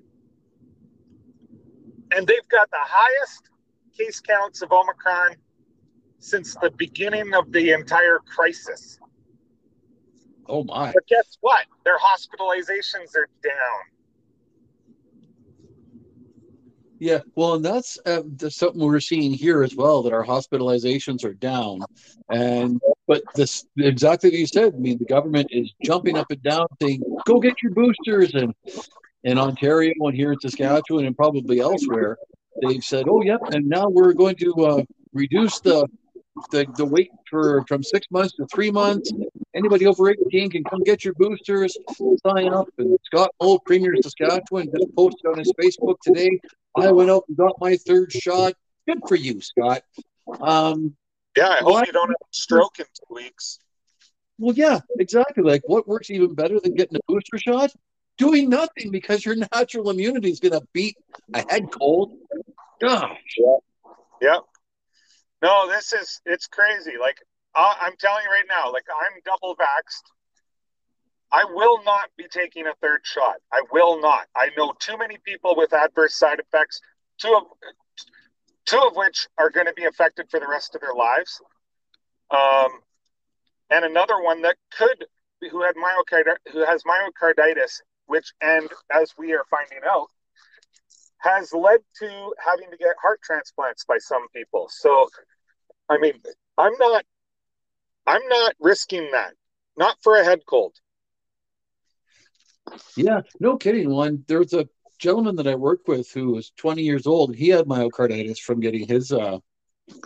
And 2.14 2.26
they've 2.26 2.48
got 2.48 2.70
the 2.70 2.78
highest 2.78 3.48
case 3.96 4.20
counts 4.20 4.62
of 4.62 4.72
Omicron 4.72 5.36
since 6.18 6.54
the 6.62 6.70
beginning 6.72 7.34
of 7.34 7.50
the 7.52 7.72
entire 7.72 8.18
crisis. 8.20 8.98
Oh 10.48 10.64
my! 10.64 10.92
But 10.92 11.06
guess 11.06 11.38
what? 11.40 11.66
Their 11.84 11.98
hospitalizations 11.98 13.16
are 13.16 13.28
down. 13.42 13.82
Yeah, 16.98 17.18
well, 17.34 17.54
and 17.54 17.64
that's, 17.64 17.98
uh, 18.06 18.22
that's 18.36 18.54
something 18.54 18.80
we're 18.80 19.00
seeing 19.00 19.32
here 19.32 19.64
as 19.64 19.74
well. 19.74 20.04
That 20.04 20.12
our 20.12 20.24
hospitalizations 20.24 21.24
are 21.24 21.34
down, 21.34 21.80
and 22.30 22.80
but 23.08 23.22
this 23.34 23.64
exactly 23.76 24.30
what 24.30 24.38
you 24.38 24.46
said. 24.46 24.74
I 24.74 24.78
mean, 24.78 24.98
the 24.98 25.04
government 25.04 25.48
is 25.50 25.72
jumping 25.82 26.16
up 26.16 26.30
and 26.30 26.42
down, 26.44 26.68
saying, 26.80 27.02
"Go 27.26 27.40
get 27.40 27.60
your 27.60 27.72
boosters," 27.72 28.34
and 28.34 28.54
in 29.24 29.38
Ontario 29.38 29.94
and 30.00 30.14
here 30.14 30.32
in 30.32 30.40
Saskatchewan 30.40 31.06
and 31.06 31.16
probably 31.16 31.60
elsewhere, 31.60 32.18
they've 32.60 32.84
said, 32.84 33.06
"Oh, 33.08 33.22
yep," 33.22 33.40
and 33.52 33.68
now 33.68 33.88
we're 33.88 34.12
going 34.12 34.36
to 34.36 34.52
uh, 34.54 34.82
reduce 35.12 35.60
the 35.60 35.86
the, 36.50 36.66
the 36.76 36.84
wait 36.84 37.10
for 37.28 37.64
from 37.68 37.82
six 37.82 38.06
months 38.10 38.34
to 38.36 38.46
three 38.46 38.70
months. 38.70 39.12
Anybody 39.54 39.86
over 39.86 40.10
18 40.10 40.50
can 40.50 40.64
come 40.64 40.82
get 40.82 41.04
your 41.04 41.14
boosters, 41.14 41.76
sign 42.26 42.48
up. 42.48 42.68
And 42.78 42.98
Scott 43.04 43.30
Moe, 43.40 43.58
Premier 43.58 43.94
of 43.94 44.00
Saskatchewan, 44.02 44.70
just 44.74 44.94
posted 44.96 45.26
on 45.26 45.38
his 45.38 45.52
Facebook 45.60 45.96
today. 46.02 46.40
I 46.76 46.90
went 46.90 47.10
out 47.10 47.24
and 47.28 47.36
got 47.36 47.56
my 47.60 47.76
third 47.76 48.12
shot. 48.12 48.54
good 48.86 49.00
for 49.06 49.16
you, 49.16 49.40
Scott. 49.40 49.82
Um, 50.40 50.96
yeah, 51.36 51.48
I 51.48 51.58
hope 51.58 51.86
you 51.86 51.92
don't 51.92 52.08
have 52.08 52.16
a 52.20 52.26
stroke 52.30 52.78
in 52.78 52.86
two 52.86 53.14
weeks. 53.14 53.58
Well, 54.38 54.54
yeah, 54.54 54.80
exactly. 54.98 55.44
Like, 55.44 55.62
what 55.66 55.86
works 55.86 56.10
even 56.10 56.34
better 56.34 56.58
than 56.60 56.74
getting 56.74 56.96
a 56.96 57.00
booster 57.06 57.38
shot? 57.38 57.72
Doing 58.18 58.48
nothing 58.48 58.90
because 58.90 59.24
your 59.24 59.36
natural 59.54 59.90
immunity 59.90 60.30
is 60.30 60.40
going 60.40 60.52
to 60.52 60.66
beat 60.72 60.96
a 61.34 61.44
head 61.50 61.70
cold. 61.70 62.16
Gosh. 62.80 63.18
Yeah. 63.38 63.56
yeah. 64.20 64.38
No, 65.42 65.68
this 65.68 65.92
is 65.92 66.20
it's 66.24 66.46
crazy. 66.46 66.92
Like 67.00 67.18
I'm 67.54 67.94
telling 67.98 68.24
you 68.24 68.30
right 68.30 68.44
now, 68.48 68.72
like 68.72 68.84
I'm 68.90 69.20
double 69.24 69.56
vaxxed. 69.56 70.02
I 71.32 71.44
will 71.44 71.82
not 71.82 72.10
be 72.16 72.26
taking 72.30 72.66
a 72.66 72.74
third 72.80 73.00
shot. 73.04 73.36
I 73.52 73.62
will 73.72 74.00
not. 74.00 74.26
I 74.36 74.50
know 74.56 74.74
too 74.78 74.98
many 74.98 75.18
people 75.24 75.54
with 75.56 75.72
adverse 75.72 76.14
side 76.14 76.38
effects. 76.40 76.80
Two 77.18 77.34
of 77.34 77.44
two 78.66 78.78
of 78.78 78.94
which 78.94 79.28
are 79.38 79.50
going 79.50 79.66
to 79.66 79.72
be 79.72 79.84
affected 79.84 80.26
for 80.30 80.38
the 80.38 80.48
rest 80.48 80.74
of 80.74 80.80
their 80.80 80.94
lives. 80.94 81.40
Um, 82.30 82.70
and 83.70 83.84
another 83.84 84.22
one 84.22 84.42
that 84.42 84.56
could, 84.76 85.06
who 85.50 85.62
had 85.62 85.74
myocarditis, 85.74 86.52
who 86.52 86.64
has 86.64 86.82
myocarditis, 86.84 87.80
which, 88.12 88.30
and 88.42 88.68
as 88.92 89.10
we 89.16 89.32
are 89.32 89.44
finding 89.50 89.78
out, 89.88 90.08
has 91.16 91.50
led 91.54 91.80
to 91.98 92.34
having 92.44 92.70
to 92.70 92.76
get 92.76 92.94
heart 93.00 93.20
transplants 93.24 93.86
by 93.88 93.96
some 93.98 94.28
people. 94.36 94.66
So, 94.68 95.08
I 95.88 95.96
mean, 95.96 96.20
I'm 96.58 96.74
not, 96.78 97.06
I'm 98.06 98.28
not 98.28 98.54
risking 98.60 99.08
that, 99.12 99.32
not 99.78 99.96
for 100.02 100.18
a 100.18 100.24
head 100.24 100.40
cold. 100.46 100.74
Yeah, 102.98 103.22
no 103.40 103.56
kidding. 103.56 103.88
One, 103.88 104.24
there's 104.28 104.52
a 104.52 104.68
gentleman 104.98 105.36
that 105.36 105.46
I 105.46 105.54
worked 105.54 105.88
with 105.88 106.12
who 106.12 106.32
was 106.32 106.52
20 106.58 106.82
years 106.82 107.06
old. 107.06 107.34
He 107.34 107.48
had 107.48 107.64
myocarditis 107.64 108.40
from 108.40 108.60
getting 108.60 108.86
his 108.86 109.10
uh, 109.10 109.38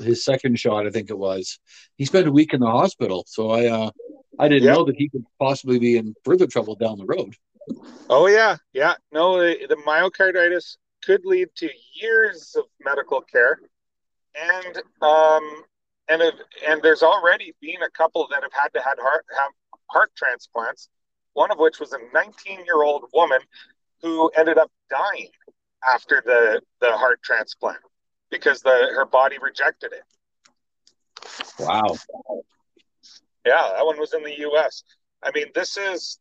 his 0.01 0.25
second 0.25 0.61
shot, 0.61 0.87
I 0.87 0.91
think 0.91 1.11
it 1.11 1.19
was. 1.19 1.59
He 1.97 2.05
spent 2.05 2.29
a 2.29 2.33
week 2.33 2.55
in 2.55 2.61
the 2.61 2.71
hospital, 2.71 3.25
so 3.27 3.51
I 3.51 3.67
uh, 3.67 3.91
I 4.39 4.47
didn't 4.49 4.65
yep. 4.65 4.77
know 4.77 4.85
that 4.85 4.97
he 4.97 5.09
could 5.09 5.25
possibly 5.41 5.81
be 5.81 5.97
in 5.97 6.15
further 6.25 6.47
trouble 6.47 6.77
down 6.77 6.99
the 6.99 7.05
road. 7.05 7.35
Oh 8.09 8.27
yeah, 8.27 8.57
yeah. 8.73 8.95
No, 9.13 9.39
the, 9.39 9.67
the 9.69 9.77
myocarditis 9.77 10.77
could 11.03 11.25
lead 11.25 11.49
to 11.57 11.69
years 11.95 12.55
of 12.57 12.65
medical 12.85 13.21
care, 13.21 13.59
and 14.35 14.77
um, 15.03 15.63
and 16.09 16.23
if, 16.23 16.35
and 16.69 16.83
there's 16.83 17.03
already 17.03 17.55
been 17.61 17.83
a 17.83 17.91
couple 17.91 18.27
that 18.31 18.43
have 18.43 18.53
had 18.53 18.69
to 18.75 18.81
had 18.81 18.99
heart 19.01 19.25
have 19.39 19.51
heart 19.91 20.11
transplants. 20.17 20.89
One 21.33 21.51
of 21.51 21.59
which 21.59 21.81
was 21.81 21.93
a 21.93 21.99
19 22.15 22.65
year 22.65 22.83
old 22.83 23.05
woman 23.13 23.41
who 24.03 24.29
ended 24.31 24.59
up 24.59 24.71
dying 24.89 25.29
after 25.89 26.23
the 26.25 26.61
the 26.81 26.93
heart 26.97 27.21
transplant 27.23 27.79
because 28.31 28.63
the 28.63 28.89
her 28.95 29.05
body 29.05 29.37
rejected 29.41 29.93
it. 29.93 30.05
Wow. 31.59 31.97
Yeah, 33.45 33.71
that 33.77 33.87
one 33.87 33.99
was 33.99 34.13
in 34.13 34.23
the 34.23 34.39
U.S. 34.41 34.83
I 35.23 35.31
mean, 35.33 35.47
this 35.55 35.77
is 35.77 36.19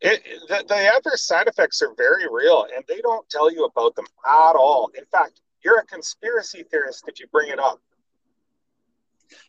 it. 0.00 0.22
The, 0.48 0.64
the 0.68 0.94
adverse 0.96 1.26
side 1.26 1.46
effects 1.46 1.82
are 1.82 1.94
very 1.96 2.26
real, 2.30 2.66
and 2.74 2.84
they 2.88 3.00
don't 3.00 3.28
tell 3.28 3.52
you 3.52 3.64
about 3.64 3.94
them 3.96 4.06
at 4.26 4.52
all. 4.56 4.90
In 4.96 5.04
fact, 5.06 5.40
you're 5.64 5.78
a 5.78 5.84
conspiracy 5.84 6.64
theorist 6.70 7.04
if 7.08 7.20
you 7.20 7.26
bring 7.32 7.50
it 7.50 7.58
up. 7.58 7.80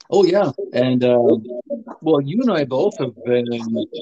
Oh 0.10 0.24
yeah, 0.24 0.52
and 0.74 1.04
uh, 1.04 1.20
well, 2.02 2.22
you 2.22 2.42
and 2.42 2.52
I 2.52 2.64
both 2.64 2.98
have 2.98 3.14
been 3.26 3.46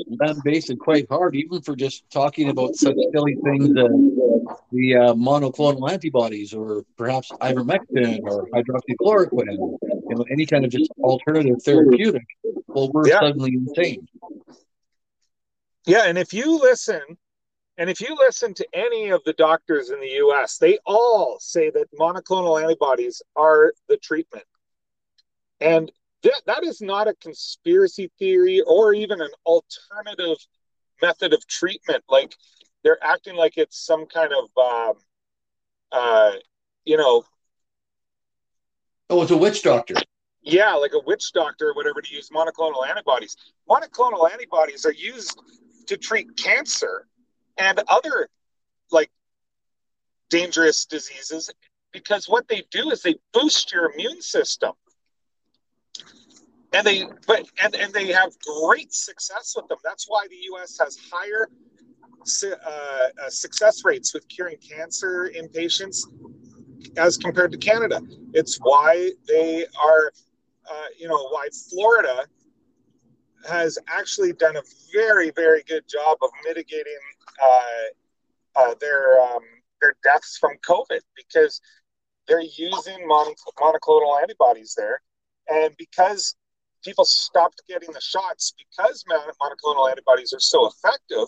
lambasted 0.08 0.80
quite 0.80 1.08
hard, 1.10 1.36
even 1.36 1.62
for 1.62 1.76
just 1.76 2.10
talking 2.12 2.50
about 2.50 2.76
such 2.76 2.96
silly 3.12 3.36
things 3.44 3.70
as 3.72 4.56
the 4.72 4.96
uh, 4.96 5.14
monoclonal 5.16 5.90
antibodies, 5.92 6.54
or 6.54 6.86
perhaps 6.96 7.32
ivermectin 7.42 8.22
or 8.24 8.48
hydroxychloroquine, 8.50 9.58
you 9.58 10.16
know, 10.16 10.26
any 10.32 10.46
kind 10.46 10.64
of 10.64 10.72
just 10.72 10.92
alternative 11.00 11.62
therapeutic. 11.64 12.26
Well, 12.68 12.92
we're 12.94 13.08
yeah. 13.08 13.20
suddenly 13.20 13.54
insane. 13.56 14.08
Yeah, 15.86 16.06
and 16.06 16.18
if 16.18 16.34
you 16.34 16.60
listen, 16.60 17.02
and 17.78 17.90
if 17.90 18.02
you 18.02 18.16
listen 18.16 18.54
to 18.56 18.68
any 18.74 19.10
of 19.10 19.24
the 19.26 19.34
doctors 19.34 19.90
in 19.90 20.00
the 20.00 20.08
U.S., 20.08 20.58
they 20.58 20.80
all 20.86 21.38
say 21.40 21.70
that 21.72 21.88
monoclonal 22.00 22.62
antibodies 22.62 23.22
are 23.36 23.74
the 23.88 23.98
treatment 23.98 24.46
and 25.62 25.92
th- 26.22 26.42
that 26.46 26.64
is 26.64 26.82
not 26.82 27.08
a 27.08 27.14
conspiracy 27.16 28.12
theory 28.20 28.62
or 28.62 28.94
even 28.94 29.22
an 29.22 29.32
alternative 29.46 30.38
method 31.02 31.34
of 31.34 31.46
treatment. 31.48 32.04
Like 32.10 32.36
they're 32.84 33.04
acting 33.04 33.36
like 33.36 33.58
it's 33.58 33.86
some 33.86 34.06
kind 34.06 34.32
of, 34.34 34.64
um, 34.64 34.94
uh, 35.92 36.32
you 36.84 36.98
know. 36.98 37.24
Oh, 39.10 39.22
it's 39.22 39.32
a 39.32 39.38
witch 39.38 39.64
doctor. 39.64 39.96
Yeah, 40.42 40.74
like 40.74 40.94
a 40.94 41.02
witch 41.06 41.32
doctor 41.34 41.70
or 41.70 41.74
whatever 41.74 42.02
to 42.02 42.14
use 42.14 42.30
monoclonal 42.30 42.88
antibodies. 42.88 43.36
Monoclonal 43.70 44.32
antibodies 44.32 44.86
are 44.86 44.94
used 44.94 45.40
to 45.88 45.98
treat 45.98 46.38
cancer 46.38 47.08
and 47.58 47.82
other 47.88 48.30
like 48.92 49.10
dangerous 50.30 50.86
diseases 50.86 51.50
because 51.92 52.28
what 52.28 52.48
they 52.48 52.64
do 52.72 52.92
is 52.92 53.02
they 53.02 53.16
boost 53.34 53.72
your 53.72 53.92
immune 53.94 54.22
system. 54.22 54.72
And 56.74 56.86
they 56.86 57.06
but 57.28 57.46
and, 57.64 57.76
and 57.76 57.94
they 57.94 58.08
have 58.12 58.34
great 58.40 58.94
success 58.94 59.54
with 59.56 59.68
them. 59.68 59.78
That's 59.84 60.06
why 60.08 60.28
the 60.30 60.38
us 60.62 60.78
has 60.80 60.98
higher 61.12 61.48
uh, 62.44 63.26
uh, 63.26 63.30
success 63.30 63.86
rates 63.86 64.14
with 64.14 64.28
curing 64.28 64.58
cancer 64.58 65.28
in 65.28 65.48
patients 65.50 66.08
as 66.98 67.18
compared 67.18 67.52
to 67.54 67.58
canada. 67.58 68.02
It's 68.34 68.58
why 68.58 69.12
they 69.28 69.66
are 69.82 70.12
uh, 70.70 70.86
you 70.98 71.08
know 71.08 71.30
why 71.30 71.48
florida 71.70 72.26
has 73.48 73.78
actually 73.88 74.34
done 74.34 74.56
a 74.56 74.64
very 74.94 75.32
very 75.32 75.64
good 75.64 75.84
job 75.88 76.18
of 76.22 76.30
mitigating 76.44 77.00
uh, 77.44 78.60
uh, 78.60 78.76
their 78.80 79.22
um, 79.22 79.42
their 79.82 79.96
deaths 80.04 80.38
from 80.38 80.52
covid 80.68 81.02
because 81.16 81.62
they're 82.28 82.42
using 82.42 83.08
monoclonal 83.08 84.22
antibodies 84.22 84.74
there 84.78 85.02
and 85.50 85.76
because 85.78 86.36
people 86.86 87.04
stopped 87.04 87.62
getting 87.68 87.92
the 87.92 88.02
shots 88.02 88.54
because 88.58 89.04
monoclonal 89.10 89.90
antibodies 89.90 90.32
are 90.34 90.40
so 90.40 90.68
effective, 90.68 91.28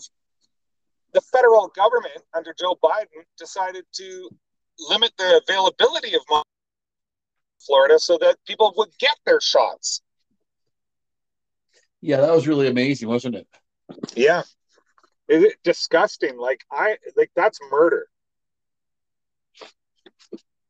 the 1.12 1.20
federal 1.20 1.68
government 1.68 2.22
under 2.34 2.54
Joe 2.58 2.78
Biden 2.82 3.24
decided 3.36 3.84
to 3.94 4.30
limit 4.88 5.12
the 5.18 5.42
availability 5.46 6.14
of 6.14 6.22
Florida 7.66 7.98
so 7.98 8.16
that 8.18 8.36
people 8.46 8.72
would 8.76 8.90
get 8.98 9.16
their 9.26 9.40
shots. 9.40 10.02
Yeah, 12.00 12.20
that 12.20 12.34
was 12.34 12.46
really 12.46 12.68
amazing, 12.68 13.08
wasn't 13.08 13.36
it? 13.36 13.46
Yeah. 14.14 14.42
Is 15.28 15.44
it, 15.44 15.54
disgusting. 15.62 16.38
Like 16.38 16.64
I 16.70 16.96
like 17.16 17.30
that's 17.34 17.58
murder. 17.70 18.08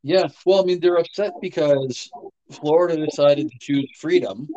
Yeah, 0.03 0.29
well, 0.47 0.63
I 0.63 0.65
mean, 0.65 0.81
they're 0.81 0.97
upset 0.97 1.33
because 1.41 2.09
Florida 2.51 3.05
decided 3.05 3.51
to 3.51 3.59
choose 3.59 3.91
freedom 3.99 4.49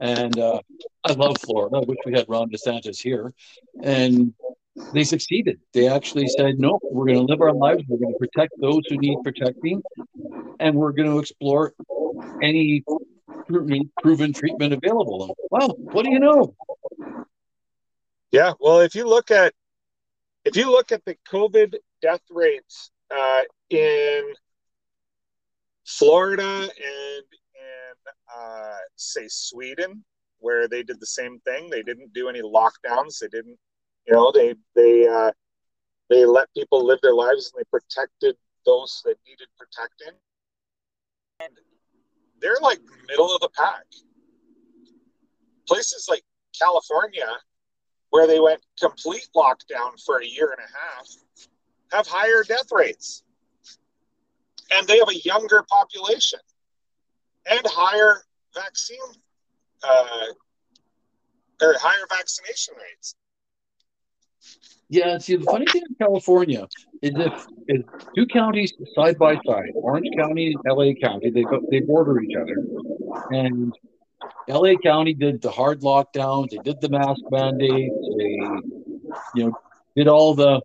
and 0.00 0.38
uh, 0.38 0.60
I 1.04 1.12
love 1.12 1.36
Florida. 1.40 1.76
I 1.76 1.80
wish 1.80 1.98
we 2.04 2.12
had 2.12 2.26
Ron 2.28 2.50
DeSantis 2.50 3.00
here. 3.00 3.32
And 3.82 4.34
they 4.92 5.04
succeeded. 5.04 5.60
They 5.72 5.88
actually 5.88 6.28
said, 6.28 6.58
no, 6.58 6.78
we're 6.82 7.06
going 7.06 7.18
to 7.18 7.24
live 7.24 7.40
our 7.40 7.52
lives. 7.52 7.84
We're 7.88 7.98
going 7.98 8.12
to 8.12 8.18
protect 8.18 8.52
those 8.60 8.82
who 8.88 8.96
need 8.96 9.18
protecting. 9.22 9.82
And 10.60 10.74
we're 10.74 10.92
going 10.92 11.10
to 11.10 11.18
explore 11.18 11.74
any 12.42 12.84
proven 14.02 14.32
treatment 14.32 14.72
available. 14.72 15.36
Wow, 15.50 15.68
what 15.78 16.04
do 16.04 16.10
you 16.10 16.20
know? 16.20 16.54
Yeah, 18.30 18.52
well, 18.60 18.80
if 18.80 18.94
you 18.94 19.06
look 19.06 19.30
at 19.30 19.54
if 20.44 20.56
you 20.56 20.70
look 20.70 20.92
at 20.92 21.04
the 21.04 21.16
COVID 21.30 21.76
death 22.02 22.22
rates 22.30 22.90
uh, 23.10 23.40
in 23.70 24.34
Florida 25.86 26.62
and 26.62 27.24
in 27.54 27.94
uh, 28.36 28.76
say 28.96 29.26
Sweden, 29.28 30.04
where 30.38 30.68
they 30.68 30.82
did 30.82 31.00
the 31.00 31.06
same 31.06 31.38
thing. 31.40 31.70
They 31.70 31.82
didn't 31.82 32.12
do 32.12 32.28
any 32.28 32.42
lockdowns. 32.42 33.18
They 33.20 33.28
didn't, 33.28 33.58
you 34.06 34.14
know, 34.14 34.30
they 34.32 34.54
they 34.74 35.06
uh, 35.06 35.30
they 36.10 36.24
let 36.24 36.52
people 36.54 36.84
live 36.84 36.98
their 37.02 37.14
lives 37.14 37.50
and 37.52 37.60
they 37.60 37.68
protected 37.70 38.36
those 38.66 39.00
that 39.04 39.16
needed 39.26 39.48
protecting. 39.58 40.18
And 41.40 41.52
they're 42.44 42.60
like 42.60 42.78
middle 43.08 43.34
of 43.34 43.40
the 43.40 43.48
pack. 43.56 43.86
Places 45.66 46.06
like 46.10 46.22
California, 46.60 47.26
where 48.10 48.26
they 48.26 48.38
went 48.38 48.60
complete 48.78 49.26
lockdown 49.34 50.00
for 50.04 50.20
a 50.20 50.26
year 50.26 50.50
and 50.50 50.60
a 50.60 50.78
half, 50.78 51.08
have 51.90 52.06
higher 52.06 52.44
death 52.46 52.70
rates. 52.70 53.22
And 54.70 54.86
they 54.86 54.98
have 54.98 55.08
a 55.08 55.18
younger 55.24 55.64
population 55.70 56.40
and 57.50 57.62
higher 57.64 58.22
vaccine 58.54 58.98
uh, 59.82 60.26
or 61.62 61.74
higher 61.78 62.06
vaccination 62.10 62.74
rates. 62.76 63.14
Yeah, 64.88 65.18
see, 65.18 65.36
the 65.36 65.44
funny 65.44 65.66
thing 65.66 65.82
in 65.88 65.94
California 65.96 66.66
is 67.02 67.12
if, 67.16 67.46
two 68.14 68.26
counties 68.26 68.72
side 68.94 69.18
by 69.18 69.34
side, 69.46 69.72
Orange 69.74 70.08
County 70.16 70.54
and 70.54 70.62
LA 70.66 70.92
County, 70.92 71.30
they 71.30 71.44
they 71.70 71.80
border 71.80 72.20
each 72.20 72.36
other, 72.36 72.56
and 73.30 73.74
LA 74.48 74.74
County 74.82 75.14
did 75.14 75.40
the 75.40 75.50
hard 75.50 75.80
lockdowns, 75.80 76.50
they 76.50 76.58
did 76.58 76.80
the 76.80 76.90
mask 76.90 77.22
mandates, 77.30 77.94
they, 78.18 78.38
you 79.34 79.44
know, 79.46 79.58
did 79.96 80.06
all 80.06 80.34
the 80.34 80.60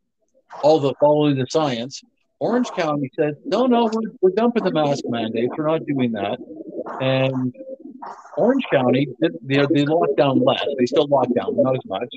all 0.63 0.79
the 0.79 0.93
following 0.99 1.37
the 1.37 1.47
science. 1.49 2.03
Orange 2.39 2.69
County 2.71 3.11
said, 3.17 3.35
no, 3.45 3.65
no, 3.65 3.89
we're, 3.91 4.11
we're 4.21 4.29
dumping 4.31 4.63
the 4.63 4.71
mask 4.71 5.03
mandates. 5.07 5.51
We're 5.57 5.67
not 5.67 5.85
doing 5.85 6.13
that. 6.13 6.39
And 7.01 7.53
Orange 8.37 8.63
County, 8.71 9.07
they, 9.19 9.65
they 9.73 9.85
locked 9.85 10.17
down 10.17 10.39
less. 10.43 10.65
They 10.77 10.85
still 10.85 11.07
locked 11.07 11.33
down, 11.35 11.55
not 11.61 11.75
as 11.75 11.85
much. 11.85 12.13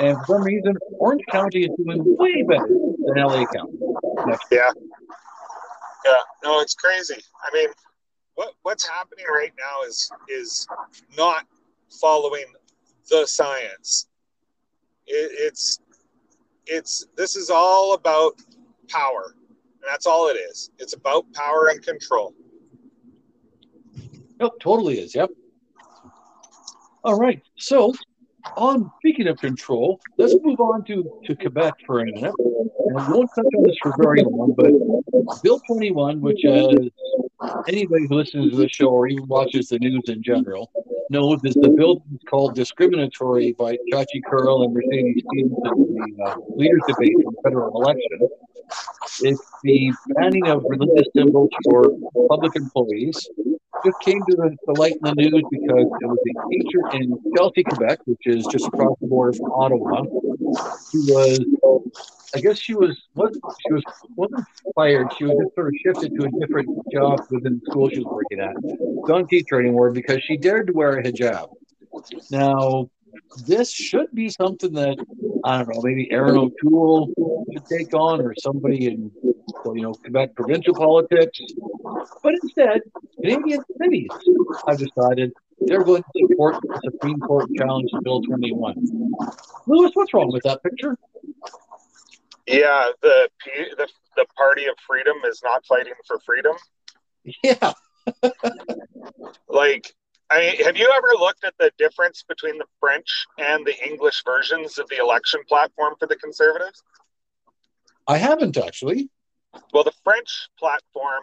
And 0.00 0.16
for 0.18 0.36
some 0.36 0.42
reason, 0.42 0.76
Orange 0.98 1.22
County 1.30 1.64
is 1.64 1.70
doing 1.76 2.16
way 2.18 2.42
better 2.42 2.68
than 2.68 3.16
LA 3.16 3.46
County. 3.46 3.78
Yeah. 4.50 4.70
Yeah. 6.04 6.12
No, 6.42 6.60
it's 6.60 6.74
crazy. 6.74 7.22
I 7.44 7.54
mean, 7.54 7.68
what 8.34 8.52
what's 8.62 8.86
happening 8.86 9.24
right 9.32 9.52
now 9.58 9.86
is 9.86 10.10
is 10.28 10.66
not 11.16 11.46
following 12.00 12.44
the 13.10 13.26
science. 13.26 14.08
It, 15.06 15.30
it's 15.38 15.80
it's 16.66 17.06
this 17.16 17.36
is 17.36 17.50
all 17.50 17.94
about 17.94 18.34
power. 18.88 19.34
And 19.34 19.92
that's 19.92 20.06
all 20.06 20.28
it 20.28 20.34
is. 20.34 20.70
It's 20.78 20.94
about 20.94 21.32
power 21.32 21.68
and 21.68 21.82
control. 21.82 22.34
Yep, 24.40 24.52
totally 24.60 24.98
is. 24.98 25.14
Yep. 25.14 25.30
All 27.04 27.18
right. 27.18 27.42
So, 27.56 27.94
on 28.56 28.90
speaking 28.98 29.28
of 29.28 29.38
control, 29.38 30.00
let's 30.18 30.34
move 30.42 30.60
on 30.60 30.84
to, 30.84 31.20
to 31.24 31.36
Quebec 31.36 31.74
for 31.86 32.00
a 32.00 32.04
minute. 32.06 32.34
And 32.38 32.96
we 32.96 33.14
won't 33.14 33.30
touch 33.34 33.46
on 33.56 33.62
this 33.64 33.76
for 33.82 33.94
very 33.98 34.22
long, 34.22 34.54
but 34.56 34.72
Bill 35.42 35.60
21, 35.66 36.20
which 36.20 36.44
uh, 36.44 36.68
anybody 37.68 38.06
who 38.08 38.16
listens 38.16 38.50
to 38.50 38.56
the 38.56 38.68
show 38.68 38.88
or 38.88 39.08
even 39.08 39.26
watches 39.26 39.68
the 39.68 39.78
news 39.78 40.04
in 40.08 40.22
general 40.22 40.70
knows 41.10 41.40
is 41.44 41.54
the 41.54 41.68
bill 41.68 42.02
is 42.12 42.20
called 42.28 42.54
discriminatory 42.54 43.52
by 43.52 43.76
Shachi 43.92 44.20
Kurl 44.28 44.64
and 44.64 44.74
Mercedes 44.74 45.22
Stevens 45.28 45.58
in 45.64 45.94
the 45.94 46.24
uh, 46.24 46.36
leaders 46.56 46.82
debate 46.88 47.12
in 47.14 47.24
the 47.24 47.36
federal 47.44 47.80
election. 47.80 48.28
It's 49.20 49.40
the 49.62 49.92
banning 50.08 50.48
of 50.48 50.64
religious 50.68 51.06
symbols 51.14 51.50
for 51.64 51.84
public 52.28 52.56
employees. 52.56 53.28
Just 53.84 54.00
came 54.00 54.20
to 54.28 54.36
the, 54.36 54.56
the 54.66 54.80
light 54.80 54.92
in 54.92 54.98
the 55.02 55.14
news 55.14 55.44
because 55.50 55.86
it 56.00 56.06
was 56.06 56.18
a 56.18 56.48
teacher 56.50 56.80
in 56.94 57.18
Chelsea, 57.36 57.62
Quebec, 57.62 58.00
which 58.06 58.26
is 58.26 58.46
just 58.46 58.66
across 58.66 58.96
the 59.00 59.06
border 59.06 59.32
from 59.32 59.52
Ottawa. 59.52 60.02
She 60.90 60.98
was, 61.12 61.40
I 62.34 62.40
guess 62.40 62.58
she 62.58 62.74
was, 62.74 62.96
what 63.14 63.32
she 63.34 63.72
was 63.72 63.82
wasn't 64.16 64.44
fired. 64.74 65.12
She 65.16 65.24
was 65.24 65.36
just 65.42 65.54
sort 65.54 65.68
of 65.68 65.74
shifted 65.84 66.12
to 66.18 66.26
a 66.26 66.30
different 66.40 66.68
job 66.92 67.20
within 67.30 67.60
the 67.62 67.70
school 67.70 67.88
she 67.90 68.00
was 68.00 68.06
working 68.06 68.40
at. 68.40 68.54
Don't 69.06 69.28
teach 69.28 69.46
her 69.50 69.60
anymore 69.60 69.90
because 69.90 70.22
she 70.22 70.36
dared 70.36 70.68
to 70.68 70.72
wear 70.72 70.98
a 70.98 71.02
hijab. 71.02 71.48
Now, 72.30 72.90
this 73.46 73.70
should 73.72 74.08
be 74.12 74.28
something 74.28 74.72
that 74.74 74.98
I 75.44 75.58
don't 75.58 75.68
know, 75.74 75.80
maybe 75.82 76.10
Erin 76.10 76.36
O'Toole 76.36 77.12
should 77.52 77.66
take 77.66 77.94
on, 77.94 78.20
or 78.20 78.34
somebody 78.36 78.86
in 78.86 79.10
you 79.74 79.82
know 79.82 79.92
Quebec 79.94 80.34
provincial 80.34 80.74
politics. 80.74 81.40
But 82.22 82.34
instead, 82.42 82.82
Canadian 83.20 83.62
cities 83.80 84.08
have 84.66 84.78
decided 84.78 85.32
they're 85.60 85.84
going 85.84 86.02
to 86.02 86.28
support 86.28 86.56
the 86.62 86.80
Supreme 86.84 87.18
Court 87.20 87.48
challenge 87.56 87.90
to 87.90 88.00
Bill 88.02 88.22
21. 88.22 88.74
Lewis, 89.66 89.90
what's 89.94 90.12
wrong 90.14 90.30
with 90.30 90.42
that 90.44 90.62
picture? 90.62 90.96
Yeah, 92.46 92.90
the 93.02 93.28
the 93.76 93.88
the 94.16 94.26
Party 94.36 94.66
of 94.66 94.76
Freedom 94.86 95.16
is 95.24 95.40
not 95.42 95.64
fighting 95.66 95.94
for 96.06 96.18
freedom. 96.20 96.56
Yeah. 97.42 97.72
like 99.48 99.92
I 100.30 100.38
mean, 100.40 100.64
have 100.64 100.76
you 100.76 100.90
ever 100.96 101.18
looked 101.18 101.44
at 101.44 101.54
the 101.58 101.70
difference 101.78 102.24
between 102.26 102.58
the 102.58 102.66
French 102.80 103.26
and 103.38 103.64
the 103.64 103.74
English 103.86 104.22
versions 104.24 104.78
of 104.78 104.88
the 104.88 104.96
election 104.96 105.40
platform 105.48 105.94
for 105.98 106.06
the 106.06 106.16
Conservatives? 106.16 106.82
I 108.06 108.18
haven't 108.18 108.56
actually. 108.56 109.10
Well, 109.72 109.84
the 109.84 109.92
French 110.04 110.48
platform 110.58 111.22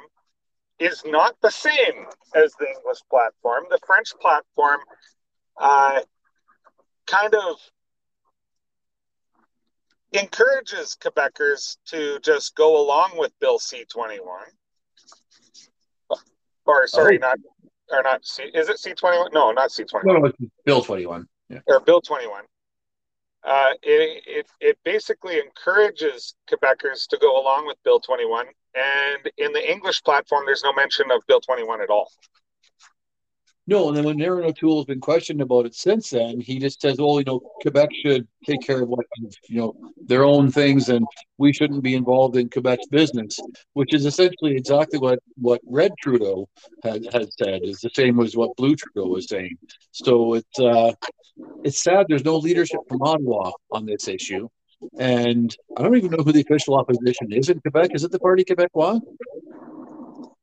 is 0.79 1.03
not 1.05 1.35
the 1.41 1.51
same 1.51 2.05
as 2.35 2.53
the 2.59 2.67
English 2.67 2.99
platform. 3.09 3.65
The 3.69 3.79
French 3.85 4.11
platform 4.19 4.79
uh, 5.57 6.01
kind 7.07 7.33
of 7.33 7.55
encourages 10.13 10.97
Quebecers 11.01 11.77
to 11.87 12.19
just 12.19 12.55
go 12.55 12.81
along 12.81 13.11
with 13.17 13.31
Bill 13.39 13.59
C 13.59 13.85
21. 13.91 14.43
Or, 16.65 16.87
sorry, 16.87 17.17
oh. 17.17 17.27
not 17.27 17.37
or 17.91 18.03
not 18.03 18.25
C. 18.25 18.43
Is 18.53 18.69
it 18.69 18.79
C 18.79 18.93
twenty 18.93 19.17
one? 19.17 19.29
No, 19.33 19.51
not 19.51 19.71
C 19.71 19.83
twenty 19.83 20.07
one. 20.07 20.21
No, 20.21 20.47
Bill 20.65 20.81
twenty 20.81 21.05
one. 21.05 21.27
Yeah. 21.49 21.59
Or 21.67 21.79
Bill 21.79 22.01
twenty 22.01 22.27
one. 22.27 22.43
Uh, 23.45 23.71
it, 23.81 24.23
it 24.25 24.47
it 24.61 24.77
basically 24.85 25.37
encourages 25.39 26.35
Quebecers 26.49 27.07
to 27.07 27.17
go 27.17 27.41
along 27.41 27.67
with 27.67 27.77
Bill 27.83 27.99
twenty 27.99 28.25
one, 28.25 28.47
and 28.73 29.31
in 29.37 29.51
the 29.51 29.71
English 29.71 30.01
platform, 30.03 30.43
there's 30.45 30.63
no 30.63 30.71
mention 30.73 31.11
of 31.11 31.21
Bill 31.27 31.41
twenty 31.41 31.63
one 31.63 31.81
at 31.81 31.89
all. 31.89 32.09
No, 33.65 33.87
and 33.87 33.95
then 33.95 34.03
when 34.03 34.21
Erin 34.21 34.43
O'Toole 34.43 34.79
has 34.79 34.85
been 34.85 34.99
questioned 34.99 35.41
about 35.41 35.65
it 35.65 35.73
since 35.73 36.09
then, 36.09 36.41
he 36.41 36.59
just 36.59 36.81
says, 36.81 36.97
"Oh, 36.99 37.19
you 37.19 37.23
know, 37.23 37.39
Quebec 37.61 37.89
should 37.93 38.27
take 38.45 38.61
care 38.61 38.81
of 38.81 38.89
what 38.89 39.05
you 39.47 39.57
know 39.57 39.73
their 40.05 40.25
own 40.25 40.51
things, 40.51 40.89
and 40.89 41.05
we 41.37 41.53
shouldn't 41.53 41.81
be 41.81 41.95
involved 41.95 42.35
in 42.35 42.49
Quebec's 42.49 42.87
business," 42.87 43.39
which 43.71 43.93
is 43.93 44.05
essentially 44.05 44.57
exactly 44.57 44.99
what 44.99 45.19
what 45.37 45.61
Red 45.65 45.93
Trudeau 46.01 46.49
has, 46.83 47.07
said. 47.39 47.63
Is 47.63 47.79
the 47.79 47.89
same 47.93 48.19
as 48.19 48.35
what 48.35 48.55
Blue 48.57 48.75
Trudeau 48.75 49.07
was 49.09 49.29
saying. 49.29 49.57
So 49.91 50.33
it's 50.33 50.59
uh, 50.59 50.91
it's 51.63 51.81
sad 51.81 52.07
there's 52.09 52.25
no 52.25 52.35
leadership 52.35 52.81
from 52.89 53.01
Ottawa 53.01 53.51
on 53.71 53.85
this 53.85 54.09
issue, 54.09 54.49
and 54.99 55.55
I 55.77 55.83
don't 55.83 55.95
even 55.95 56.11
know 56.11 56.23
who 56.23 56.33
the 56.33 56.41
official 56.41 56.75
opposition 56.75 57.31
is 57.31 57.47
in 57.47 57.61
Quebec. 57.61 57.91
Is 57.93 58.03
it 58.03 58.11
the 58.11 58.19
Parti 58.19 58.43
Québécois? 58.43 58.99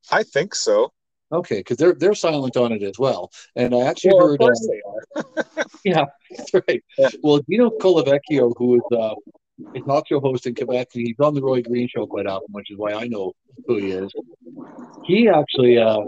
I 0.09 0.23
think 0.23 0.55
so. 0.55 0.91
Okay, 1.31 1.57
because 1.57 1.77
they're 1.77 1.93
they're 1.93 2.15
silent 2.15 2.57
on 2.57 2.71
it 2.71 2.83
as 2.83 2.99
well. 2.99 3.31
And 3.55 3.73
I 3.73 3.81
actually 3.81 4.13
well, 4.15 4.27
heard. 4.27 4.41
Uh, 4.41 4.49
they 4.67 4.81
are. 4.85 5.65
yeah, 5.85 6.05
that's 6.29 6.53
right. 6.53 6.83
Yeah. 6.97 7.09
Well, 7.23 7.39
Dino 7.47 7.69
Colavecchio, 7.69 8.53
who 8.57 8.75
is 8.75 8.81
uh, 8.91 9.15
a 9.75 9.79
talk 9.81 10.07
show 10.07 10.19
host 10.19 10.45
in 10.45 10.55
Quebec, 10.55 10.89
and 10.95 11.07
he's 11.07 11.19
on 11.19 11.33
the 11.33 11.41
Roy 11.41 11.61
Green 11.61 11.87
show 11.87 12.05
quite 12.05 12.27
often, 12.27 12.47
which 12.51 12.69
is 12.71 12.77
why 12.77 12.93
I 12.93 13.07
know 13.07 13.33
who 13.65 13.77
he 13.77 13.91
is. 13.91 14.11
He 15.05 15.29
actually 15.29 15.77
uh, 15.77 16.01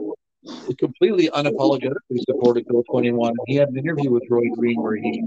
completely 0.77 1.29
unapologetically 1.29 2.19
supported 2.25 2.65
Bill 2.67 2.83
21. 2.89 3.33
He 3.47 3.55
had 3.55 3.69
an 3.69 3.77
interview 3.77 4.11
with 4.11 4.23
Roy 4.29 4.49
Green 4.55 4.81
where 4.81 4.95
he 4.95 5.23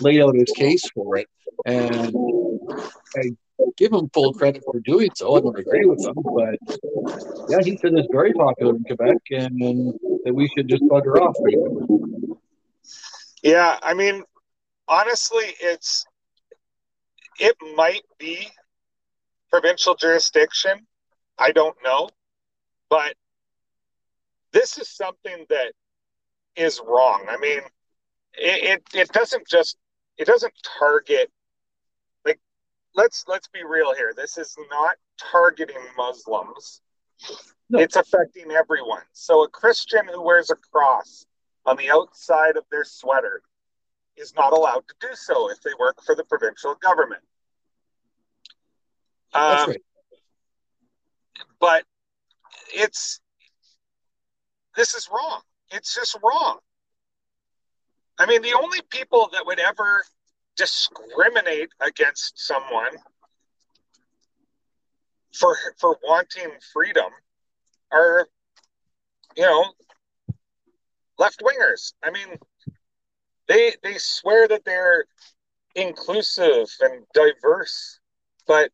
laid 0.00 0.22
out 0.22 0.34
his 0.34 0.50
case 0.56 0.88
for 0.94 1.16
it. 1.16 1.28
And 1.64 2.14
I 3.16 3.30
give 3.76 3.92
him 3.92 4.10
full 4.12 4.32
credit 4.34 4.62
for 4.64 4.80
doing 4.80 5.10
so. 5.14 5.36
I 5.36 5.40
don't 5.40 5.58
agree 5.58 5.86
with 5.86 6.04
him, 6.04 6.14
but 6.14 6.58
yeah, 7.48 7.58
he 7.62 7.76
said 7.76 7.94
it's 7.94 8.08
very 8.12 8.32
popular 8.32 8.76
in 8.76 8.84
Quebec 8.84 9.16
and, 9.30 9.60
and 9.62 9.94
that 10.24 10.34
we 10.34 10.48
should 10.48 10.68
just 10.68 10.82
bugger 10.84 11.20
off. 11.20 11.36
Basically. 11.44 12.36
Yeah, 13.42 13.78
I 13.82 13.94
mean, 13.94 14.24
honestly, 14.88 15.44
it's 15.60 16.04
it 17.38 17.56
might 17.74 18.02
be 18.18 18.48
provincial 19.50 19.94
jurisdiction. 19.94 20.86
I 21.38 21.52
don't 21.52 21.76
know, 21.84 22.08
but 22.88 23.14
this 24.52 24.78
is 24.78 24.88
something 24.88 25.44
that 25.50 25.72
is 26.56 26.80
wrong. 26.86 27.26
I 27.28 27.36
mean, 27.36 27.60
it, 28.34 28.80
it, 28.94 28.94
it 28.94 29.08
doesn't 29.12 29.46
just 29.46 29.76
it 30.18 30.26
doesn't 30.26 30.54
target 30.78 31.30
let's 32.96 33.24
let's 33.28 33.48
be 33.48 33.62
real 33.64 33.94
here. 33.94 34.12
This 34.16 34.38
is 34.38 34.56
not 34.70 34.96
targeting 35.18 35.76
Muslims. 35.96 36.80
No. 37.68 37.78
It's 37.78 37.96
affecting 37.96 38.50
everyone. 38.50 39.02
So 39.12 39.44
a 39.44 39.48
Christian 39.48 40.06
who 40.08 40.22
wears 40.22 40.50
a 40.50 40.56
cross 40.56 41.26
on 41.64 41.76
the 41.76 41.90
outside 41.90 42.56
of 42.56 42.64
their 42.70 42.84
sweater 42.84 43.42
is 44.16 44.34
not 44.34 44.52
allowed 44.52 44.84
to 44.88 44.94
do 45.00 45.08
so 45.14 45.50
if 45.50 45.60
they 45.62 45.72
work 45.78 46.02
for 46.04 46.14
the 46.14 46.24
provincial 46.24 46.74
government. 46.76 47.22
That's 49.32 49.62
um, 49.62 49.70
right. 49.70 49.82
But 51.60 51.84
it's 52.74 53.20
this 54.76 54.94
is 54.94 55.08
wrong. 55.12 55.40
It's 55.70 55.94
just 55.94 56.16
wrong. 56.22 56.58
I 58.18 58.26
mean, 58.26 58.40
the 58.42 58.54
only 58.54 58.80
people 58.90 59.28
that 59.32 59.44
would 59.44 59.58
ever 59.58 60.02
discriminate 60.56 61.70
against 61.80 62.38
someone 62.38 62.96
for 65.38 65.56
for 65.78 65.98
wanting 66.02 66.50
freedom 66.72 67.10
are 67.92 68.28
you 69.36 69.42
know 69.42 69.64
left 71.18 71.40
wingers 71.40 71.92
i 72.02 72.10
mean 72.10 72.38
they 73.48 73.74
they 73.82 73.98
swear 73.98 74.48
that 74.48 74.64
they're 74.64 75.04
inclusive 75.76 76.68
and 76.80 77.04
diverse, 77.14 78.00
but 78.46 78.70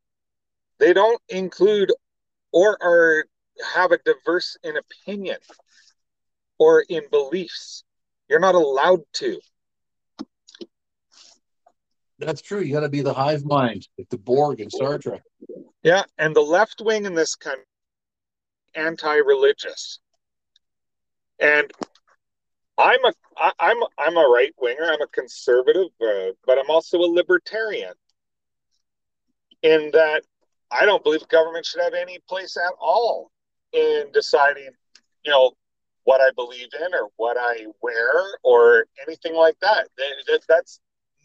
they 0.79 0.92
don't 0.92 1.21
include 1.29 1.92
or 2.53 2.79
are 2.83 3.27
have 3.75 3.92
a 3.92 3.99
diverse 3.99 4.57
in 4.62 4.77
opinion 4.77 5.38
or 6.59 6.85
in 6.88 7.03
beliefs. 7.11 7.85
You're 8.29 8.40
not 8.40 8.55
allowed 8.55 9.03
to. 9.14 9.40
That's 12.25 12.43
true. 12.43 12.61
You 12.61 12.73
got 12.73 12.81
to 12.81 12.89
be 12.89 13.03
the 13.03 13.15
hive 13.15 13.45
mind, 13.45 13.89
like 13.99 14.09
the 14.09 14.19
Borg 14.19 14.61
in 14.61 14.71
Star 14.71 14.99
Trek. 14.99 15.23
Yeah, 15.83 16.05
and 16.19 16.35
the 16.35 16.41
left 16.41 16.81
wing 16.81 17.05
in 17.05 17.15
this 17.15 17.35
country 17.35 17.65
anti-religious, 18.75 19.99
and 21.41 21.71
I'm 22.79 23.05
a 23.05 23.13
I, 23.37 23.53
I'm 23.59 23.77
I'm 23.99 24.17
a 24.17 24.29
right 24.29 24.53
winger. 24.61 24.85
I'm 24.85 25.03
a 25.03 25.07
conservative, 25.09 25.89
uh, 26.01 26.33
but 26.47 26.59
I'm 26.59 26.71
also 26.71 26.99
a 26.99 27.11
libertarian. 27.11 27.93
In 29.63 29.91
that, 29.93 30.23
I 30.71 30.87
don't 30.87 31.05
believe 31.05 31.27
government 31.29 31.67
should 31.67 31.83
have 31.83 31.95
any 31.95 32.19
place 32.29 32.57
at 32.57 32.73
all 32.81 33.31
in 33.73 34.07
deciding, 34.13 34.71
you 35.25 35.31
know, 35.31 35.53
what 36.05 36.21
I 36.21 36.31
believe 36.35 36.69
in 36.81 36.95
or 36.95 37.09
what 37.17 37.37
I 37.39 37.67
wear 37.81 38.23
or 38.43 38.87
anything 39.07 39.35
like 39.35 39.59
that. 39.61 39.89
that 39.97 40.41
that's 40.49 40.81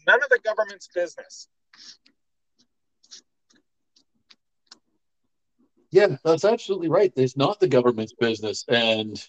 none 0.08 0.22
of 0.22 0.30
the 0.30 0.40
government's 0.42 0.88
business. 0.92 1.48
Yeah, 5.90 6.16
that's 6.24 6.44
absolutely 6.44 6.88
right. 6.88 7.12
It's 7.16 7.36
not 7.36 7.60
the 7.60 7.68
government's 7.68 8.14
business. 8.14 8.64
And 8.68 9.22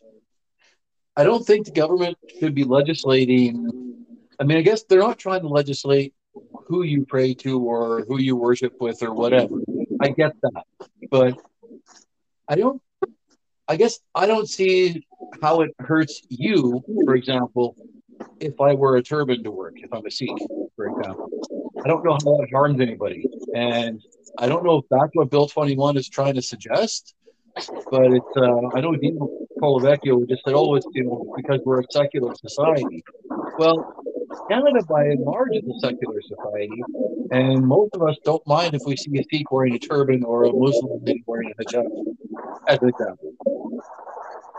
I 1.15 1.23
don't 1.23 1.45
think 1.45 1.65
the 1.65 1.71
government 1.71 2.17
should 2.39 2.55
be 2.55 2.63
legislating. 2.63 4.05
I 4.39 4.43
mean, 4.45 4.57
I 4.57 4.61
guess 4.61 4.83
they're 4.83 4.99
not 4.99 5.19
trying 5.19 5.41
to 5.41 5.49
legislate 5.49 6.13
who 6.67 6.83
you 6.83 7.05
pray 7.05 7.33
to 7.33 7.59
or 7.59 8.05
who 8.07 8.19
you 8.19 8.35
worship 8.35 8.73
with 8.79 9.03
or 9.03 9.13
whatever. 9.13 9.55
I 10.01 10.09
get 10.09 10.33
that. 10.43 10.63
But 11.11 11.37
I 12.47 12.55
don't, 12.55 12.81
I 13.67 13.75
guess 13.75 13.99
I 14.15 14.25
don't 14.27 14.47
see 14.47 15.05
how 15.41 15.61
it 15.61 15.71
hurts 15.79 16.21
you, 16.29 16.81
for 17.05 17.15
example, 17.15 17.75
if 18.39 18.59
I 18.59 18.73
wear 18.73 18.95
a 18.95 19.03
turban 19.03 19.43
to 19.43 19.51
work, 19.51 19.75
if 19.77 19.93
I'm 19.93 20.05
a 20.05 20.11
Sikh, 20.11 20.29
for 20.79 20.87
example. 20.87 21.29
I 21.83 21.89
don't 21.89 22.05
know 22.05 22.13
how 22.13 22.37
that 22.37 22.47
harms 22.53 22.79
anybody. 22.79 23.25
And 23.53 24.01
I 24.37 24.47
don't 24.47 24.63
know 24.63 24.77
if 24.77 24.85
that's 24.89 25.11
what 25.13 25.29
Bill 25.29 25.47
21 25.47 25.97
is 25.97 26.07
trying 26.07 26.35
to 26.35 26.41
suggest, 26.41 27.15
but 27.91 28.13
it's, 28.13 28.37
uh, 28.37 28.69
I 28.73 28.79
know 28.79 28.95
Dino 28.95 29.27
Colavecchio 29.61 30.25
just 30.29 30.45
said, 30.45 30.53
oh, 30.55 30.75
it's, 30.75 30.87
you 30.93 31.03
know, 31.03 31.33
because 31.35 31.59
we're 31.65 31.81
a 31.81 31.83
secular 31.91 32.33
society. 32.35 33.03
Well, 33.57 33.93
Canada, 34.49 34.79
by 34.87 35.03
and 35.03 35.19
large, 35.19 35.49
is 35.51 35.63
a 35.67 35.79
secular 35.85 36.21
society, 36.21 36.81
and 37.31 37.65
most 37.65 37.93
of 37.95 38.03
us 38.03 38.15
don't 38.23 38.45
mind 38.47 38.73
if 38.73 38.83
we 38.85 38.95
see 38.95 39.19
a 39.19 39.23
Sikh 39.29 39.51
wearing 39.51 39.73
a 39.73 39.79
turban 39.79 40.23
or 40.23 40.43
a 40.43 40.53
Muslim 40.53 41.03
wearing 41.25 41.51
a 41.59 41.63
hijab, 41.63 41.83
as 42.67 42.79
an 42.81 42.89
example. 42.89 43.33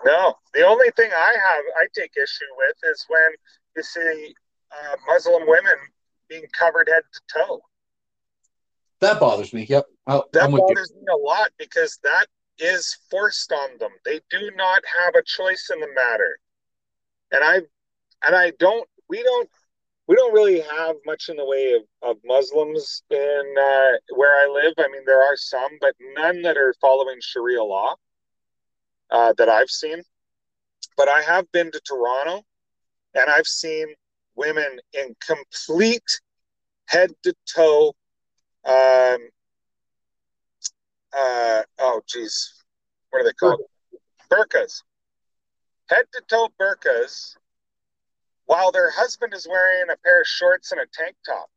No, 0.05 0.35
the 0.53 0.67
only 0.67 0.91
thing 0.97 1.11
I 1.15 1.31
have 1.31 1.65
I 1.81 1.87
take 1.95 2.13
issue 2.17 2.51
with 2.59 2.77
is 2.93 3.07
when 3.09 3.31
you 3.77 3.83
see 3.83 4.35
uh, 4.73 4.97
Muslim 5.07 5.45
women 5.47 5.77
being 6.31 6.47
covered 6.59 6.89
head 6.89 7.03
to 7.13 7.39
toe. 7.39 7.61
That 9.01 9.21
bothers 9.21 9.53
me. 9.53 9.67
Yep, 9.69 9.87
i 10.07 10.21
that 10.33 10.51
bothers 10.51 10.93
me 10.95 11.07
a 11.13 11.17
lot 11.17 11.51
because 11.59 11.99
that 12.03 12.27
is 12.59 12.97
forced 13.11 13.53
on 13.53 13.79
them. 13.79 13.91
They 14.05 14.21
do 14.31 14.51
not 14.57 14.83
have 15.03 15.15
a 15.15 15.23
choice 15.25 15.71
in 15.73 15.81
the 15.81 15.89
matter, 15.95 16.39
and 17.33 17.45
I 17.45 17.57
and 18.27 18.37
I 18.37 18.53
don't. 18.59 18.89
We 19.09 19.23
don't. 19.23 19.49
We 20.07 20.17
don't 20.17 20.33
really 20.33 20.61
have 20.61 20.97
much 21.07 21.29
in 21.29 21.37
the 21.37 21.45
way 21.45 21.75
of, 21.75 21.83
of 22.03 22.17
Muslims 22.25 23.05
in 23.11 23.55
uh, 23.57 24.17
where 24.17 24.35
I 24.35 24.51
live. 24.53 24.75
I 24.77 24.89
mean, 24.89 25.03
there 25.07 25.23
are 25.23 25.37
some, 25.37 25.71
but 25.81 25.95
none 26.17 26.43
that 26.43 26.57
are 26.57 26.75
following 26.81 27.19
Sharia 27.21 27.63
law 27.63 27.95
uh, 29.11 29.33
that 29.39 29.49
I've 29.49 29.71
seen. 29.71 30.03
But 30.97 31.09
I 31.09 31.23
have 31.23 31.51
been 31.53 31.71
to 31.71 31.81
Toronto 31.87 32.43
and 33.15 33.31
I've 33.31 33.47
seen 33.47 33.87
women 34.35 34.79
in 34.93 35.15
complete 35.25 36.21
head 36.87 37.11
to 37.23 37.35
toe. 37.53 37.95
Um, 38.65 39.19
uh, 41.17 41.63
oh, 41.79 42.03
geez. 42.09 42.55
What 43.11 43.23
are 43.23 43.25
they 43.25 43.33
called? 43.33 43.61
Burkas. 44.31 44.83
Head 45.89 46.05
to 46.13 46.23
toe 46.29 46.49
burkas 46.61 47.35
while 48.47 48.71
their 48.73 48.91
husband 48.91 49.35
is 49.35 49.47
wearing 49.49 49.91
a 49.91 49.97
pair 49.99 50.21
of 50.21 50.27
shorts 50.27 50.73
and 50.73 50.81
a 50.81 50.87
tank 50.93 51.17
top. 51.27 51.51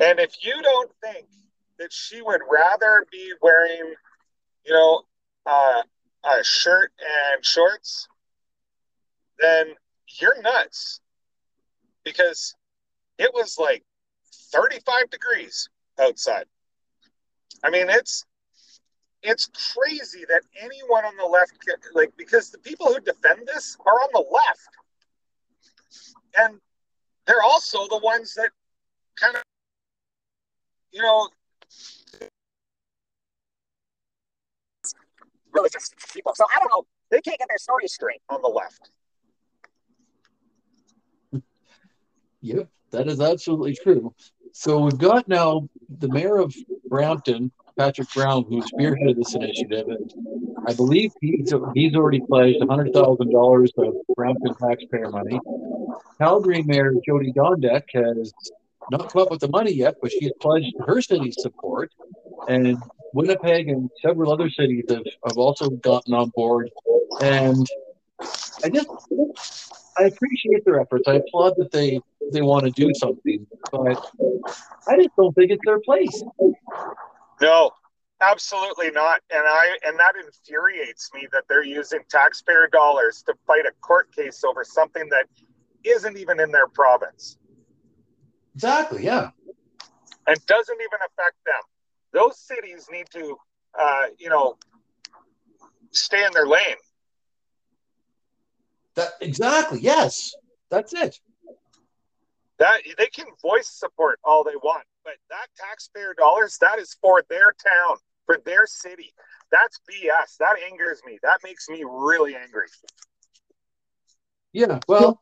and 0.00 0.18
if 0.20 0.44
you 0.44 0.60
don't 0.62 0.90
think 1.02 1.26
that 1.78 1.92
she 1.92 2.22
would 2.22 2.40
rather 2.50 3.06
be 3.10 3.32
wearing 3.42 3.94
you 4.66 4.72
know, 4.72 5.02
uh, 5.46 5.82
a 6.24 6.44
shirt 6.44 6.92
and 7.00 7.44
shorts, 7.44 8.08
then 9.38 9.74
you're 10.20 10.40
nuts 10.42 11.00
because 12.04 12.54
it 13.18 13.30
was 13.34 13.58
like 13.58 13.82
35 14.52 15.10
degrees 15.10 15.68
outside. 15.98 16.44
I 17.64 17.70
mean, 17.70 17.88
it's 17.88 18.24
it's 19.22 19.48
crazy 19.74 20.24
that 20.28 20.42
anyone 20.60 21.04
on 21.04 21.16
the 21.16 21.24
left 21.24 21.52
like 21.94 22.12
because 22.16 22.50
the 22.50 22.58
people 22.58 22.86
who 22.86 23.00
defend 23.00 23.46
this 23.46 23.76
are 23.84 23.92
on 23.92 24.08
the 24.12 24.24
left. 24.30 24.68
And 26.38 26.60
they're 27.26 27.42
also 27.42 27.88
the 27.88 27.98
ones 27.98 28.34
that 28.34 28.50
kind 29.16 29.36
of 29.36 29.42
you 30.92 31.02
know 31.02 31.28
religious 35.52 35.90
people. 36.12 36.32
So 36.34 36.44
I 36.54 36.58
don't 36.60 36.70
know. 36.70 36.86
They 37.10 37.20
can't 37.20 37.38
get 37.38 37.48
their 37.48 37.58
story 37.58 37.88
straight 37.88 38.20
on 38.28 38.42
the 38.42 38.48
left. 38.48 38.90
Yep, 42.46 42.68
that 42.92 43.08
is 43.08 43.20
absolutely 43.20 43.74
true. 43.74 44.14
So 44.52 44.78
we've 44.78 44.96
got 44.98 45.26
now 45.26 45.68
the 45.98 46.08
mayor 46.08 46.38
of 46.38 46.54
Brampton, 46.88 47.50
Patrick 47.76 48.08
Brown, 48.14 48.44
who 48.48 48.62
spearheaded 48.62 49.16
this 49.16 49.34
initiative, 49.34 49.88
and 49.88 50.14
I 50.64 50.72
believe 50.72 51.12
he's 51.20 51.52
he's 51.74 51.96
already 51.96 52.20
pledged 52.20 52.58
hundred 52.68 52.94
thousand 52.94 53.32
dollars 53.32 53.72
of 53.78 53.94
Brampton 54.14 54.54
taxpayer 54.54 55.10
money. 55.10 55.40
Calgary 56.18 56.62
Mayor 56.62 56.92
Jyoti 57.06 57.34
Gondek 57.34 57.82
has 57.94 58.32
not 58.92 59.12
come 59.12 59.22
up 59.22 59.32
with 59.32 59.40
the 59.40 59.48
money 59.48 59.72
yet, 59.72 59.96
but 60.00 60.12
she 60.12 60.26
has 60.26 60.32
pledged 60.40 60.72
her 60.86 61.02
city's 61.02 61.34
support, 61.40 61.92
and 62.48 62.78
Winnipeg 63.12 63.68
and 63.68 63.90
several 64.00 64.32
other 64.32 64.50
cities 64.50 64.84
have, 64.88 65.04
have 65.26 65.36
also 65.36 65.68
gotten 65.70 66.14
on 66.14 66.30
board. 66.36 66.70
And 67.20 67.66
I 68.62 68.68
just 68.68 68.88
I 69.98 70.04
appreciate 70.04 70.64
their 70.64 70.80
efforts. 70.80 71.08
I 71.08 71.14
applaud 71.14 71.54
that 71.58 71.70
they 71.72 72.00
they 72.32 72.42
want 72.42 72.64
to 72.64 72.70
do 72.70 72.92
something, 72.94 73.46
but 73.70 74.04
I 74.88 74.96
just 74.96 75.16
don't 75.16 75.32
think 75.34 75.50
it's 75.50 75.62
their 75.64 75.80
place. 75.80 76.22
No, 77.40 77.70
absolutely 78.20 78.90
not. 78.90 79.20
And 79.30 79.44
I 79.46 79.78
and 79.84 79.98
that 79.98 80.14
infuriates 80.24 81.10
me 81.14 81.28
that 81.32 81.44
they're 81.48 81.64
using 81.64 82.00
taxpayer 82.08 82.68
dollars 82.72 83.22
to 83.26 83.34
fight 83.46 83.64
a 83.66 83.72
court 83.80 84.14
case 84.14 84.44
over 84.44 84.64
something 84.64 85.08
that 85.10 85.26
isn't 85.84 86.16
even 86.16 86.40
in 86.40 86.50
their 86.50 86.68
province. 86.68 87.38
Exactly. 88.54 89.04
Yeah. 89.04 89.30
And 90.26 90.44
doesn't 90.46 90.74
even 90.74 90.98
affect 91.04 91.36
them 91.44 91.62
those 92.16 92.38
cities 92.38 92.88
need 92.90 93.06
to, 93.12 93.36
uh, 93.78 94.06
you 94.18 94.28
know, 94.28 94.56
stay 95.90 96.24
in 96.24 96.32
their 96.32 96.46
lane. 96.46 96.76
That 98.96 99.10
exactly. 99.20 99.80
Yes, 99.80 100.34
that's 100.70 100.92
it. 100.94 101.20
That 102.58 102.80
they 102.96 103.06
can 103.06 103.26
voice 103.42 103.68
support 103.68 104.18
all 104.24 104.42
they 104.42 104.56
want, 104.56 104.84
but 105.04 105.14
that 105.28 105.48
taxpayer 105.58 106.14
dollars 106.14 106.56
that 106.62 106.78
is 106.78 106.96
for 107.02 107.22
their 107.28 107.52
town, 107.52 107.98
for 108.24 108.38
their 108.44 108.66
city. 108.66 109.12
That's 109.52 109.78
BS. 109.88 110.38
That 110.38 110.56
angers 110.70 111.00
me. 111.06 111.18
That 111.22 111.38
makes 111.44 111.68
me 111.68 111.84
really 111.86 112.34
angry. 112.34 112.66
Yeah. 114.52 114.80
Well, 114.88 115.20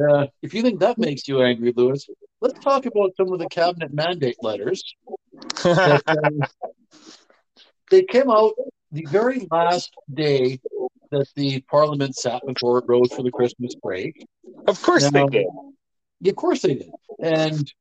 uh, 0.00 0.26
if 0.40 0.54
you 0.54 0.62
think 0.62 0.80
that 0.80 0.98
makes 0.98 1.26
you 1.26 1.42
angry, 1.42 1.72
Lewis, 1.76 2.06
let's 2.40 2.58
talk 2.60 2.86
about 2.86 3.10
some 3.16 3.32
of 3.32 3.40
the 3.40 3.48
cabinet 3.48 3.92
mandate 3.92 4.36
letters 4.40 4.94
that, 5.64 6.02
uh, 6.06 6.66
they 7.90 8.04
came 8.04 8.30
out 8.30 8.52
the 8.92 9.06
very 9.06 9.46
last 9.50 9.92
day 10.12 10.60
that 11.10 11.26
the 11.34 11.60
Parliament 11.62 12.16
sat 12.16 12.42
before 12.46 12.78
it 12.78 12.84
rose 12.86 13.12
for 13.12 13.22
the 13.22 13.30
Christmas 13.30 13.74
break. 13.82 14.26
Of 14.66 14.80
course 14.82 15.10
now, 15.10 15.26
they 15.26 15.38
did. 15.38 15.46
Of 16.28 16.36
course 16.36 16.62
they 16.62 16.74
did. 16.74 16.90
And 17.20 17.72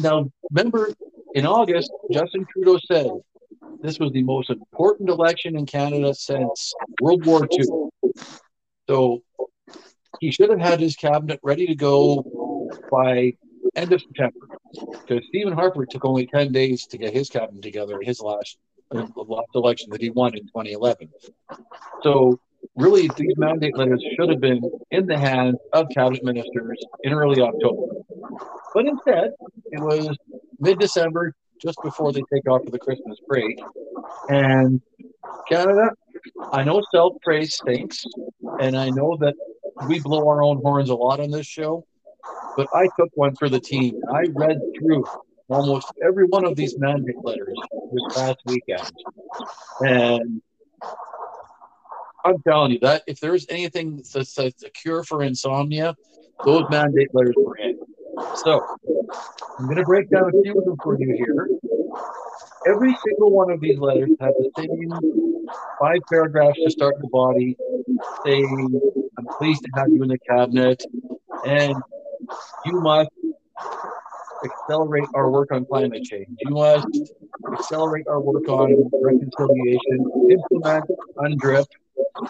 now, 0.00 0.30
remember, 0.50 0.92
in 1.34 1.46
August, 1.46 1.90
Justin 2.10 2.46
Trudeau 2.52 2.78
said 2.90 3.10
this 3.82 3.98
was 3.98 4.12
the 4.12 4.22
most 4.22 4.50
important 4.50 5.08
election 5.08 5.56
in 5.56 5.66
Canada 5.66 6.14
since 6.14 6.72
World 7.00 7.24
War 7.26 7.46
II. 7.50 8.12
So 8.88 9.22
he 10.20 10.30
should 10.30 10.50
have 10.50 10.60
had 10.60 10.80
his 10.80 10.96
cabinet 10.96 11.40
ready 11.42 11.66
to 11.66 11.74
go 11.74 12.24
by 12.90 13.32
end 13.74 13.92
of 13.92 14.00
September. 14.00 14.46
Because 15.06 15.24
Stephen 15.28 15.52
Harper 15.52 15.86
took 15.86 16.04
only 16.04 16.26
10 16.26 16.52
days 16.52 16.86
to 16.86 16.98
get 16.98 17.12
his 17.12 17.28
cabinet 17.28 17.62
together 17.62 18.00
in 18.00 18.06
his 18.06 18.20
last, 18.20 18.58
uh, 18.94 19.06
last 19.16 19.48
election 19.54 19.90
that 19.90 20.00
he 20.00 20.10
won 20.10 20.34
in 20.34 20.44
2011. 20.46 21.08
So 22.02 22.38
really 22.76 23.08
these 23.16 23.34
mandate 23.36 23.76
letters 23.76 24.04
should 24.16 24.28
have 24.28 24.40
been 24.40 24.60
in 24.90 25.06
the 25.06 25.18
hands 25.18 25.56
of 25.72 25.86
cabinet 25.94 26.22
ministers 26.24 26.78
in 27.02 27.12
early 27.12 27.40
October. 27.40 27.94
But 28.74 28.86
instead, 28.86 29.30
it 29.72 29.80
was 29.80 30.16
mid 30.58 30.78
December, 30.78 31.34
just 31.60 31.78
before 31.82 32.12
they 32.12 32.22
take 32.32 32.48
off 32.48 32.64
for 32.64 32.70
the 32.70 32.78
Christmas 32.78 33.18
break. 33.26 33.58
And 34.28 34.80
Canada, 35.48 35.90
I 36.52 36.64
know 36.64 36.82
self 36.90 37.14
praise 37.22 37.54
stinks, 37.54 38.04
and 38.60 38.76
I 38.76 38.90
know 38.90 39.16
that 39.20 39.34
we 39.88 40.00
blow 40.00 40.28
our 40.28 40.42
own 40.42 40.60
horns 40.62 40.90
a 40.90 40.94
lot 40.94 41.20
on 41.20 41.30
this 41.30 41.46
show, 41.46 41.84
but 42.56 42.68
I 42.74 42.84
took 42.98 43.10
one 43.14 43.34
for 43.36 43.48
the 43.48 43.60
team. 43.60 44.00
I 44.12 44.24
read 44.34 44.58
through 44.78 45.04
almost 45.48 45.92
every 46.04 46.26
one 46.26 46.44
of 46.44 46.56
these 46.56 46.78
mandate 46.78 47.16
letters 47.22 47.56
this 47.92 48.16
past 48.16 48.38
weekend. 48.46 48.90
And 49.80 50.42
I'm 52.26 52.42
telling 52.42 52.72
you 52.72 52.80
that 52.80 53.04
if 53.06 53.20
there's 53.20 53.46
anything 53.48 54.02
that's, 54.12 54.34
that's 54.34 54.64
a 54.64 54.70
cure 54.70 55.04
for 55.04 55.22
insomnia, 55.22 55.94
those 56.44 56.64
mandate 56.70 57.14
letters 57.14 57.36
were 57.36 57.56
in. 57.56 57.78
So 58.34 58.66
I'm 59.58 59.66
going 59.66 59.76
to 59.76 59.84
break 59.84 60.10
down 60.10 60.28
a 60.34 60.42
few 60.42 60.58
of 60.58 60.64
them 60.64 60.76
for 60.82 60.98
you 60.98 61.14
here. 61.14 61.48
Every 62.66 62.96
single 63.06 63.30
one 63.30 63.52
of 63.52 63.60
these 63.60 63.78
letters 63.78 64.10
has 64.20 64.34
the 64.38 64.50
same 64.58 64.90
five 65.78 66.00
paragraphs 66.10 66.58
to 66.64 66.70
start 66.70 66.96
the 67.00 67.06
body, 67.06 67.56
saying, 68.24 68.80
I'm 69.16 69.26
pleased 69.38 69.62
to 69.62 69.70
have 69.76 69.88
you 69.88 70.02
in 70.02 70.08
the 70.08 70.18
cabinet, 70.18 70.82
and 71.44 71.76
you 72.64 72.80
must 72.80 73.10
accelerate 74.46 75.08
our 75.14 75.30
work 75.30 75.52
on 75.52 75.64
climate 75.66 76.04
change. 76.04 76.28
You 76.40 76.54
must 76.54 76.86
accelerate 77.52 78.06
our 78.08 78.20
work 78.20 78.48
on 78.48 78.90
reconciliation, 79.02 80.28
implement 80.30 80.84
UNDRIP, 81.18 81.66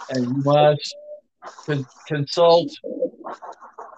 and 0.09 0.25
you 0.25 0.43
must 0.43 0.95
con- 1.65 1.85
consult 2.07 2.69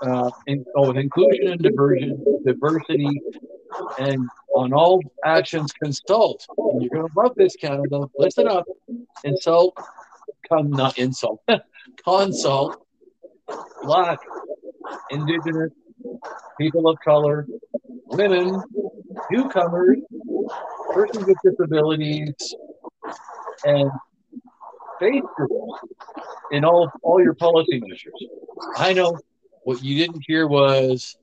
uh, 0.01 0.31
in, 0.47 0.65
oh, 0.75 0.87
with 0.87 0.97
inclusion 0.97 1.47
and 1.49 1.61
diversion, 1.61 2.23
diversity, 2.45 3.21
and 3.99 4.27
on 4.55 4.73
all 4.73 5.01
actions 5.25 5.71
consult. 5.71 6.45
And 6.57 6.81
you're 6.81 6.89
going 6.89 7.07
to 7.07 7.19
love 7.19 7.33
this, 7.35 7.55
Canada. 7.55 8.05
Listen 8.17 8.47
up. 8.47 8.65
Insult, 9.23 9.77
come 10.47 10.69
not 10.69 10.97
insult, 10.97 11.41
consult 12.03 12.85
Black, 13.83 14.19
Indigenous, 15.11 15.71
people 16.59 16.87
of 16.87 16.97
color, 17.03 17.47
women, 18.09 18.61
newcomers, 19.31 19.97
persons 20.93 21.25
with 21.25 21.37
disabilities, 21.43 22.55
and 23.65 23.91
faith 24.99 25.23
groups 25.35 25.53
in 26.51 26.65
all 26.65 26.91
all 27.01 27.21
your 27.21 27.35
policy 27.35 27.79
measures. 27.79 28.13
I 28.75 28.93
know 28.93 29.17
what 29.63 29.83
you 29.83 29.97
didn't 29.97 30.23
hear 30.27 30.47
was 30.47 31.17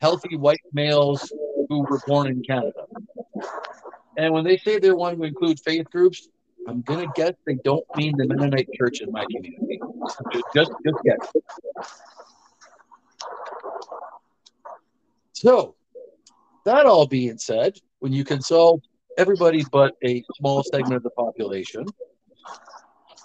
healthy 0.00 0.36
white 0.36 0.60
males 0.72 1.32
who 1.68 1.82
were 1.82 2.00
born 2.06 2.26
in 2.26 2.42
Canada. 2.42 2.84
And 4.16 4.32
when 4.34 4.44
they 4.44 4.58
say 4.58 4.78
they 4.78 4.92
want 4.92 5.18
to 5.18 5.24
include 5.24 5.58
faith 5.60 5.90
groups, 5.90 6.28
I'm 6.68 6.82
gonna 6.82 7.06
guess 7.14 7.32
they 7.46 7.54
don't 7.64 7.84
mean 7.96 8.16
the 8.16 8.26
Mennonite 8.26 8.68
Church 8.74 9.00
in 9.00 9.10
my 9.10 9.24
community. 9.24 9.80
Just, 10.54 10.70
just, 10.84 10.98
guess. 11.04 11.32
So, 15.32 15.74
that 16.64 16.86
all 16.86 17.06
being 17.06 17.38
said, 17.38 17.78
when 18.00 18.12
you 18.12 18.24
consult 18.24 18.82
everybody 19.18 19.64
but 19.70 19.94
a 20.04 20.22
small 20.38 20.62
segment 20.62 20.94
of 20.94 21.02
the 21.02 21.10
population, 21.10 21.84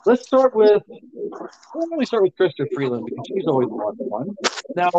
let's 0.06 0.26
start 0.26 0.56
with 0.56 0.84
why 0.88 1.82
don't 1.82 1.98
we 1.98 2.06
start 2.06 2.24
with 2.24 2.36
Chrystia 2.38 2.68
Freeland 2.74 3.06
because 3.06 3.26
she's 3.28 3.48
always 3.48 3.70
of 3.70 4.10
fun. 4.10 4.36
Now, 4.76 4.92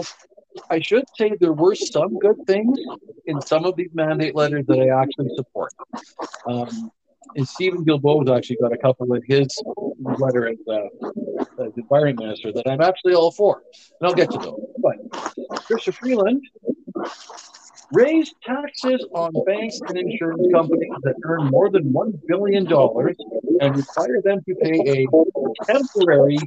I 0.70 0.80
should 0.80 1.04
say 1.16 1.32
there 1.40 1.52
were 1.52 1.74
some 1.74 2.18
good 2.18 2.36
things 2.46 2.78
in 3.26 3.40
some 3.42 3.64
of 3.64 3.76
these 3.76 3.90
mandate 3.94 4.34
letters 4.34 4.64
that 4.66 4.78
I 4.78 5.02
actually 5.02 5.30
support. 5.34 5.72
Um, 6.46 6.90
and 7.36 7.46
Steven 7.46 7.84
Guilbeault 7.84 8.34
actually 8.34 8.56
got 8.56 8.72
a 8.72 8.78
couple 8.78 9.12
in 9.14 9.22
his 9.26 9.48
letter 10.00 10.48
as, 10.48 10.56
uh, 10.66 11.64
as 11.64 11.72
environment 11.76 12.20
minister 12.20 12.52
that 12.52 12.66
I'm 12.66 12.80
actually 12.80 13.14
all 13.14 13.30
for, 13.30 13.62
and 14.00 14.08
I'll 14.08 14.14
get 14.14 14.30
to 14.30 14.38
those. 14.38 14.60
But 14.78 15.10
Chrystia 15.66 15.92
Freeland 15.94 16.42
raised 17.92 18.34
taxes 18.44 19.06
on 19.14 19.32
banks 19.46 19.80
and 19.86 19.96
insurance 19.96 20.46
companies 20.52 20.92
that 21.02 21.14
earn 21.24 21.46
more 21.46 21.70
than 21.70 21.92
$1 21.92 22.20
billion 22.26 22.66
and 23.60 23.76
require 23.76 24.20
them 24.22 24.40
to 24.46 24.54
pay 24.56 25.04
a 25.04 25.06
temporary 25.64 26.38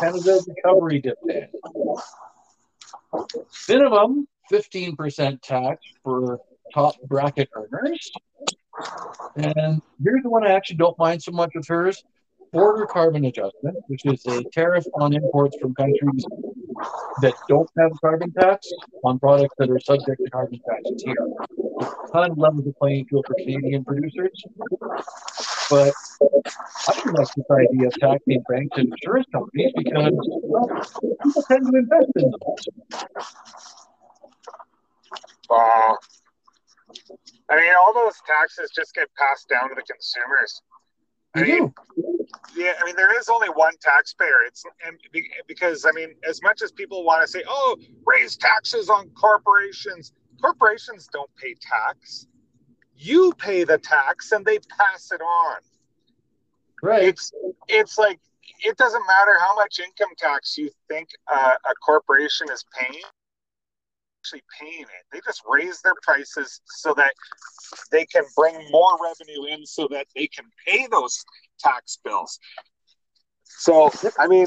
Canada 0.00 0.40
Recovery 0.46 1.00
Dividend. 1.00 1.48
Minimum 3.68 4.26
15% 4.50 5.40
tax 5.42 5.82
for 6.02 6.40
top 6.72 6.94
bracket 7.02 7.48
earners. 7.54 8.10
And 9.36 9.80
here's 10.02 10.22
the 10.22 10.30
one 10.30 10.46
I 10.46 10.52
actually 10.52 10.76
don't 10.76 10.98
mind 10.98 11.22
so 11.22 11.32
much 11.32 11.52
with 11.54 11.68
hers 11.68 12.02
border 12.54 12.86
carbon 12.86 13.24
adjustment, 13.24 13.76
which 13.88 14.06
is 14.06 14.24
a 14.26 14.42
tariff 14.44 14.86
on 14.94 15.12
imports 15.12 15.56
from 15.60 15.74
countries 15.74 16.24
that 17.20 17.34
don't 17.48 17.68
have 17.76 17.90
carbon 18.00 18.32
tax 18.32 18.70
on 19.04 19.18
products 19.18 19.54
that 19.58 19.68
are 19.70 19.80
subject 19.80 20.22
to 20.24 20.30
carbon 20.30 20.60
taxes 20.68 21.02
here. 21.04 21.16
Kind 22.12 22.30
of 22.30 22.38
levels 22.38 22.64
the 22.64 22.72
playing 22.72 23.06
field 23.06 23.26
for 23.26 23.34
Canadian 23.34 23.84
producers. 23.84 24.44
But 25.68 25.92
I 26.88 27.00
don't 27.04 27.18
like 27.18 27.28
this 27.36 27.46
idea 27.50 27.88
of 27.88 27.94
taxing 27.94 28.44
banks 28.48 28.78
and 28.78 28.92
insurance 28.92 29.26
companies 29.32 29.72
because 29.76 30.12
well, 30.42 30.68
people 31.24 31.42
tend 31.48 31.66
to 31.66 31.76
invest 31.76 32.12
in 32.16 32.30
them. 32.30 32.40
Wow. 35.50 35.98
I 37.50 37.56
mean, 37.56 37.72
all 37.78 37.92
those 37.92 38.14
taxes 38.26 38.70
just 38.74 38.94
get 38.94 39.08
passed 39.18 39.48
down 39.48 39.68
to 39.70 39.74
the 39.74 39.82
consumers. 39.82 40.62
I 41.36 41.42
mean, 41.42 41.74
yeah, 42.54 42.74
I 42.80 42.84
mean, 42.84 42.94
there 42.96 43.18
is 43.18 43.28
only 43.28 43.48
one 43.48 43.74
taxpayer. 43.80 44.42
It's 44.46 44.64
and 44.86 44.98
because 45.48 45.84
I 45.84 45.90
mean, 45.92 46.14
as 46.28 46.40
much 46.42 46.62
as 46.62 46.70
people 46.70 47.04
want 47.04 47.22
to 47.22 47.28
say, 47.28 47.42
"Oh, 47.48 47.76
raise 48.06 48.36
taxes 48.36 48.88
on 48.88 49.10
corporations," 49.10 50.12
corporations 50.40 51.08
don't 51.12 51.30
pay 51.36 51.54
tax. 51.60 52.26
You 52.96 53.32
pay 53.36 53.64
the 53.64 53.78
tax, 53.78 54.30
and 54.32 54.44
they 54.44 54.58
pass 54.60 55.10
it 55.10 55.20
on. 55.20 55.56
Right. 56.82 57.02
It's 57.02 57.32
it's 57.68 57.98
like 57.98 58.20
it 58.60 58.76
doesn't 58.76 59.04
matter 59.06 59.32
how 59.40 59.54
much 59.56 59.80
income 59.80 60.14
tax 60.16 60.56
you 60.56 60.70
think 60.88 61.08
uh, 61.32 61.54
a 61.54 61.74
corporation 61.84 62.46
is 62.52 62.64
paying 62.78 63.02
actually 64.24 64.42
paying 64.58 64.82
it. 64.82 64.88
They 65.12 65.20
just 65.24 65.42
raise 65.48 65.80
their 65.82 65.94
prices 66.02 66.60
so 66.64 66.94
that 66.94 67.12
they 67.90 68.06
can 68.06 68.24
bring 68.36 68.54
more 68.70 68.96
revenue 69.02 69.52
in 69.52 69.66
so 69.66 69.86
that 69.90 70.06
they 70.14 70.26
can 70.28 70.46
pay 70.66 70.86
those 70.90 71.22
tax 71.58 71.98
bills. 72.02 72.38
So, 73.44 73.90
I 74.18 74.26
mean, 74.26 74.46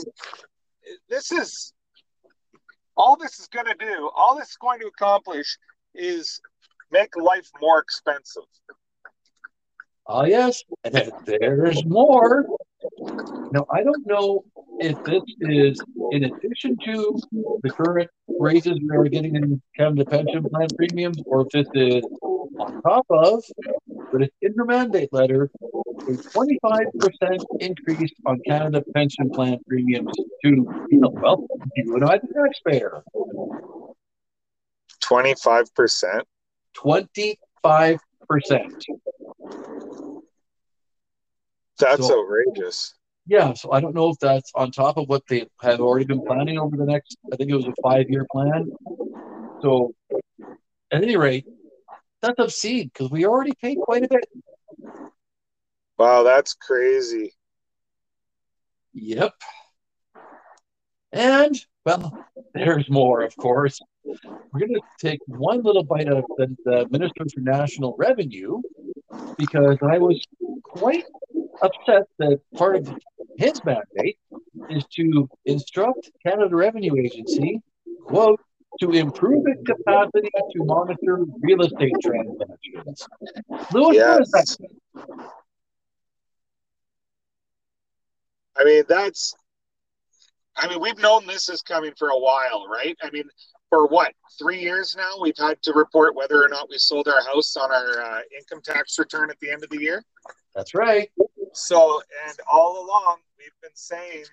this 1.09 1.31
is 1.31 1.73
all 2.95 3.15
this 3.15 3.39
is 3.39 3.47
going 3.47 3.67
to 3.67 3.75
do, 3.79 4.09
all 4.15 4.35
this 4.35 4.49
is 4.49 4.57
going 4.59 4.79
to 4.79 4.87
accomplish 4.87 5.57
is 5.93 6.41
make 6.91 7.15
life 7.15 7.47
more 7.61 7.79
expensive. 7.79 8.43
Oh, 10.07 10.25
yes. 10.25 10.63
There's 11.25 11.85
more. 11.85 12.47
Now, 13.51 13.65
I 13.71 13.83
don't 13.83 14.05
know 14.05 14.43
if 14.79 15.01
this 15.03 15.23
is 15.41 15.81
in 16.11 16.25
addition 16.25 16.77
to 16.85 17.19
the 17.63 17.69
current 17.69 18.09
raises 18.39 18.79
we 18.79 18.95
are 18.95 19.05
getting 19.05 19.35
in 19.35 19.61
Canada 19.75 20.05
pension 20.05 20.43
plan 20.43 20.67
premiums, 20.75 21.21
or 21.25 21.41
if 21.41 21.49
this 21.49 21.67
is 21.73 22.03
on 22.21 22.81
top 22.81 23.05
of, 23.09 23.43
but 24.11 24.21
it's 24.21 24.35
in 24.41 24.53
your 24.55 24.65
mandate 24.65 25.11
letter, 25.11 25.49
a 25.61 26.11
25% 26.11 27.45
increase 27.59 28.11
on 28.25 28.39
Canada 28.47 28.83
pension 28.93 29.29
plan 29.29 29.57
premiums 29.67 30.11
to, 30.43 30.49
you 30.89 30.99
know, 30.99 31.09
well, 31.09 31.47
you 31.75 31.95
and 31.95 32.05
I, 32.05 32.17
the 32.17 32.27
taxpayer. 32.33 33.03
25%? 35.03 36.21
25%. 36.75 37.97
That's 41.79 42.07
so, 42.07 42.23
outrageous. 42.23 42.96
Yeah, 43.27 43.53
so 43.53 43.73
I 43.73 43.81
don't 43.81 43.93
know 43.93 44.09
if 44.09 44.19
that's 44.19 44.51
on 44.55 44.71
top 44.71 44.97
of 44.97 45.09
what 45.09 45.23
they 45.27 45.47
have 45.61 45.81
already 45.81 46.05
been 46.05 46.25
planning 46.25 46.57
over 46.57 46.77
the 46.77 46.85
next. 46.85 47.17
I 47.31 47.35
think 47.35 47.51
it 47.51 47.55
was 47.55 47.65
a 47.65 47.73
five-year 47.83 48.25
plan. 48.31 48.71
So, 49.61 49.93
at 50.91 51.03
any 51.03 51.17
rate, 51.17 51.45
that's 52.21 52.39
obscene 52.39 52.89
because 52.93 53.11
we 53.11 53.25
already 53.25 53.51
paid 53.61 53.77
quite 53.79 54.03
a 54.03 54.07
bit. 54.07 54.25
Wow, 55.97 56.23
that's 56.23 56.53
crazy. 56.53 57.33
Yep. 58.93 59.33
And 61.11 61.55
well, 61.85 62.25
there's 62.53 62.89
more, 62.89 63.23
of 63.23 63.35
course. 63.35 63.79
we're 64.05 64.59
going 64.59 64.73
to 64.73 64.81
take 64.99 65.19
one 65.27 65.63
little 65.63 65.83
bite 65.83 66.07
out 66.07 66.17
of 66.17 66.25
the, 66.37 66.55
the 66.63 66.87
Minister 66.91 67.25
for 67.33 67.41
National 67.41 67.95
Revenue 67.97 68.61
because 69.37 69.77
I 69.81 69.97
was 69.97 70.23
quite 70.63 71.03
upset 71.61 72.03
that 72.19 72.39
part 72.55 72.75
of 72.75 72.93
his 73.37 73.63
mandate 73.65 74.17
is 74.69 74.85
to 74.95 75.29
instruct 75.45 76.09
Canada 76.25 76.55
Revenue 76.55 76.95
Agency, 76.97 77.61
quote, 78.05 78.39
to 78.79 78.91
improve 78.91 79.45
its 79.47 79.63
capacity 79.65 80.29
to 80.51 80.63
monitor 80.63 81.25
real 81.41 81.61
estate 81.61 81.93
transactions. 82.01 83.07
Lewis, 83.73 83.95
Yes. 83.95 84.17
what 84.17 84.21
is 84.21 84.57
that? 84.57 85.27
I 88.57 88.63
mean, 88.63 88.83
that's. 88.89 89.35
I 90.59 90.67
mean, 90.67 90.81
we've 90.81 90.97
known 90.97 91.27
this 91.27 91.49
is 91.49 91.61
coming 91.61 91.93
for 91.97 92.09
a 92.09 92.17
while, 92.17 92.67
right? 92.67 92.97
I 93.03 93.11
mean, 93.11 93.25
for 93.69 93.85
what 93.87 94.13
three 94.39 94.59
years 94.59 94.95
now, 94.97 95.19
we've 95.21 95.37
had 95.37 95.61
to 95.63 95.73
report 95.73 96.15
whether 96.15 96.43
or 96.43 96.47
not 96.49 96.67
we 96.69 96.79
sold 96.79 97.07
our 97.07 97.21
house 97.23 97.55
on 97.55 97.71
our 97.71 98.01
uh, 98.01 98.19
income 98.35 98.61
tax 98.63 98.97
return 98.97 99.29
at 99.29 99.39
the 99.39 99.51
end 99.51 99.63
of 99.63 99.69
the 99.69 99.79
year. 99.79 100.03
That's 100.55 100.73
right. 100.73 101.11
So, 101.57 102.01
and 102.27 102.37
all 102.51 102.85
along, 102.85 103.17
we've 103.39 103.49
been 103.63 103.71
saying 103.73 104.25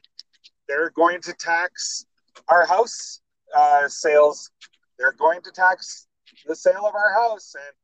they're 0.69 0.91
going 0.91 1.23
to 1.23 1.33
tax 1.33 2.05
our 2.49 2.67
house 2.67 3.23
uh, 3.57 3.89
sales. 3.89 4.51
They're 4.99 5.15
going 5.19 5.41
to 5.43 5.51
tax 5.51 6.07
the 6.47 6.55
sale 6.55 6.87
of 6.87 6.95
our 6.95 7.15
house, 7.15 7.55
and 7.55 7.75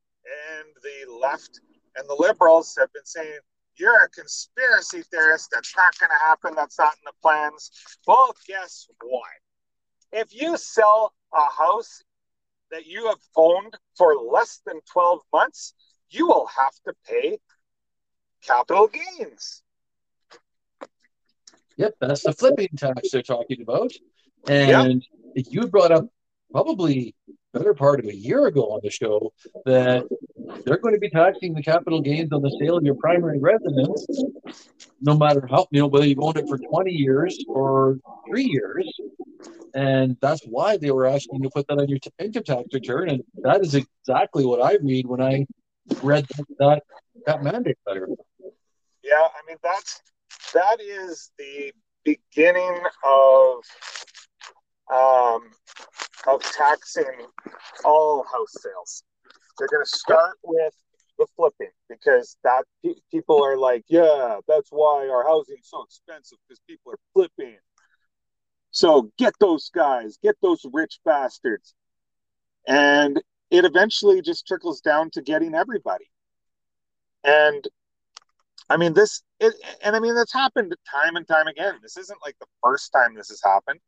and 0.61 0.68
the 0.82 1.18
left 1.18 1.61
and 1.97 2.07
the 2.07 2.14
liberals 2.14 2.76
have 2.78 2.93
been 2.93 3.07
saying 3.07 3.38
you're 3.76 4.05
a 4.05 4.11
conspiracy 4.11 5.03
theorist. 5.11 5.49
That's 5.53 5.74
not 5.74 5.99
going 5.99 6.11
to 6.11 6.26
happen. 6.26 6.55
That's 6.55 6.78
not 6.78 6.93
in 6.93 7.07
the 7.07 7.12
plans. 7.22 7.70
Well, 8.07 8.36
guess 8.47 8.88
what? 9.03 9.22
If 10.12 10.34
you 10.34 10.59
sell 10.59 11.14
a 11.32 11.51
house 11.51 12.03
that 12.70 12.84
you 12.84 13.07
have 13.07 13.20
owned 13.36 13.74
for 13.97 14.14
less 14.16 14.61
than 14.66 14.80
12 14.93 15.20
months, 15.32 15.72
you 16.11 16.26
will 16.26 16.47
have 16.47 16.74
to 16.86 16.95
pay 17.09 17.38
capital 18.43 18.88
gains. 18.88 19.62
Yep, 21.76 21.95
that's 22.01 22.22
the 22.24 22.32
flipping 22.32 22.68
tax 22.76 23.11
they're 23.11 23.22
talking 23.22 23.62
about. 23.62 23.93
And 24.49 25.05
you 25.34 25.66
brought 25.68 25.93
up 25.93 26.07
probably 26.53 27.14
better 27.53 27.74
part 27.74 28.01
of 28.01 28.07
a 28.07 28.14
year 28.14 28.47
ago 28.47 28.72
on 28.72 28.80
the 28.82 28.91
show 28.91 29.32
that 29.64 30.05
they're 30.64 30.78
going 30.78 30.95
to 30.95 31.01
be 31.01 31.11
taxing 31.11 31.55
the 31.55 31.62
capital 31.62 32.01
gains 32.01 32.32
on 32.32 32.43
the 32.43 32.57
sale 32.61 32.76
of 32.76 32.84
your 32.84 32.95
primary 32.97 33.38
residence, 33.38 34.07
no 35.01 35.16
matter 35.16 35.47
how 35.51 35.66
you 35.70 35.80
know 35.80 35.86
whether 35.86 36.07
you've 36.07 36.20
owned 36.20 36.36
it 36.36 36.49
for 36.49 36.59
20 36.59 36.93
years 36.93 37.43
or 37.49 37.99
three 38.28 38.45
years. 38.45 38.86
And 39.74 40.16
that's 40.20 40.43
why 40.45 40.76
they 40.76 40.91
were 40.91 41.07
asking 41.07 41.36
you 41.36 41.45
to 41.45 41.51
put 41.51 41.66
that 41.68 41.78
on 41.78 41.88
your 41.88 41.99
t- 41.99 42.11
income 42.18 42.43
tax 42.45 42.64
return. 42.72 43.09
And 43.11 43.22
that 43.43 43.64
is 43.64 43.74
exactly 43.74 44.45
what 44.45 44.61
I 44.62 44.76
read 44.82 45.07
when 45.07 45.20
I 45.20 45.47
read 46.03 46.26
that 46.59 46.82
that 47.26 47.43
mandate 47.43 47.78
letter. 47.86 48.09
Yeah, 49.03 49.14
I 49.22 49.46
mean 49.46 49.57
that's 49.62 50.01
that 50.55 50.80
is 50.80 51.30
the 51.38 51.72
beginning 52.05 52.82
of 53.05 53.62
um, 54.92 55.51
of 56.26 56.42
taxing 56.42 57.26
all 57.84 58.24
house 58.24 58.55
sales. 58.61 59.05
They're 59.59 59.68
going 59.68 59.84
to 59.84 59.98
start 59.98 60.38
with 60.44 60.74
the 61.18 61.26
flipping 61.36 61.70
because 61.88 62.36
that 62.44 62.64
pe- 62.84 62.94
people 63.11 63.44
are 63.44 63.57
like, 63.57 63.84
yeah, 63.88 64.38
that's 64.48 64.68
why 64.70 65.09
our 65.09 65.24
housing's 65.26 65.68
so 65.68 65.82
expensive 65.84 66.38
because 66.48 66.61
people 66.68 66.92
are 66.92 66.98
flipping. 67.14 67.59
So 68.72 69.11
get 69.18 69.34
those 69.40 69.70
guys, 69.74 70.18
get 70.22 70.36
those 70.42 70.64
rich 70.72 71.01
bastards, 71.05 71.74
and 72.66 73.20
it 73.51 73.64
eventually 73.64 74.22
just 74.22 74.46
trickles 74.46 74.80
down 74.80 75.11
to 75.11 75.22
getting 75.22 75.55
everybody. 75.55 76.07
And 77.24 77.66
I 78.70 78.76
mean, 78.76 78.94
this, 78.94 79.22
it, 79.40 79.52
and 79.84 79.96
I 79.96 80.00
mean, 80.00 80.14
that's 80.14 80.32
happened 80.32 80.74
time 80.90 81.16
and 81.16 81.26
time 81.26 81.48
again. 81.48 81.74
This 81.82 81.96
isn't 81.96 82.20
like 82.24 82.36
the 82.38 82.46
first 82.62 82.92
time 82.92 83.14
this 83.14 83.28
has 83.28 83.42
happened. 83.44 83.80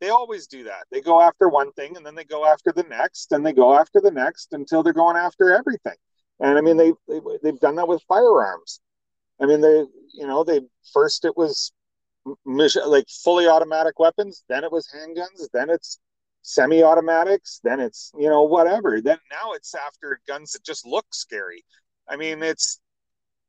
They 0.00 0.08
always 0.08 0.46
do 0.46 0.64
that. 0.64 0.84
They 0.90 1.02
go 1.02 1.20
after 1.20 1.48
one 1.50 1.72
thing 1.72 1.96
and 1.96 2.06
then 2.06 2.14
they 2.14 2.24
go 2.24 2.46
after 2.46 2.72
the 2.72 2.84
next 2.84 3.32
and 3.32 3.44
they 3.44 3.52
go 3.52 3.78
after 3.78 4.00
the 4.00 4.10
next 4.10 4.48
until 4.52 4.82
they're 4.82 4.94
going 4.94 5.18
after 5.18 5.52
everything. 5.52 5.96
And 6.40 6.56
I 6.56 6.62
mean, 6.62 6.78
they, 6.78 6.92
they 7.06 7.20
they've 7.42 7.60
done 7.60 7.76
that 7.76 7.86
with 7.86 8.02
firearms. 8.08 8.80
I 9.40 9.44
mean, 9.46 9.60
they, 9.60 9.84
you 10.14 10.26
know, 10.26 10.42
they 10.42 10.62
first 10.94 11.26
it 11.26 11.36
was 11.36 11.72
like 12.86 13.06
fully 13.08 13.46
automatic 13.46 13.98
weapons, 13.98 14.44
then 14.48 14.64
it 14.64 14.72
was 14.72 14.88
handguns, 14.94 15.48
then 15.52 15.68
it's 15.70 15.98
semi-automatics, 16.42 17.60
then 17.62 17.80
it's 17.80 18.10
you 18.18 18.30
know 18.30 18.42
whatever. 18.42 19.02
Then 19.02 19.18
now 19.30 19.52
it's 19.52 19.74
after 19.74 20.20
guns 20.26 20.52
that 20.52 20.64
just 20.64 20.86
look 20.86 21.06
scary. 21.12 21.62
I 22.08 22.16
mean, 22.16 22.42
it's 22.42 22.80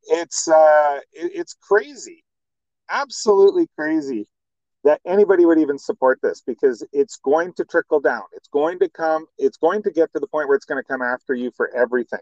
it's 0.03 0.47
uh 0.47 0.99
it, 1.13 1.31
it's 1.33 1.53
crazy 1.53 2.23
absolutely 2.91 3.67
crazy 3.77 4.27
that 4.83 4.99
anybody 5.05 5.45
would 5.45 5.59
even 5.59 5.77
support 5.77 6.19
this 6.21 6.41
because 6.45 6.85
it's 6.91 7.17
going 7.17 7.53
to 7.53 7.63
trickle 7.65 7.99
down. 7.99 8.23
It's 8.33 8.47
going 8.47 8.79
to 8.79 8.89
come 8.89 9.25
it's 9.37 9.57
going 9.57 9.83
to 9.83 9.91
get 9.91 10.11
to 10.13 10.19
the 10.19 10.27
point 10.27 10.47
where 10.47 10.57
it's 10.57 10.65
going 10.65 10.81
to 10.81 10.87
come 10.87 11.01
after 11.01 11.33
you 11.33 11.51
for 11.55 11.73
everything. 11.75 12.19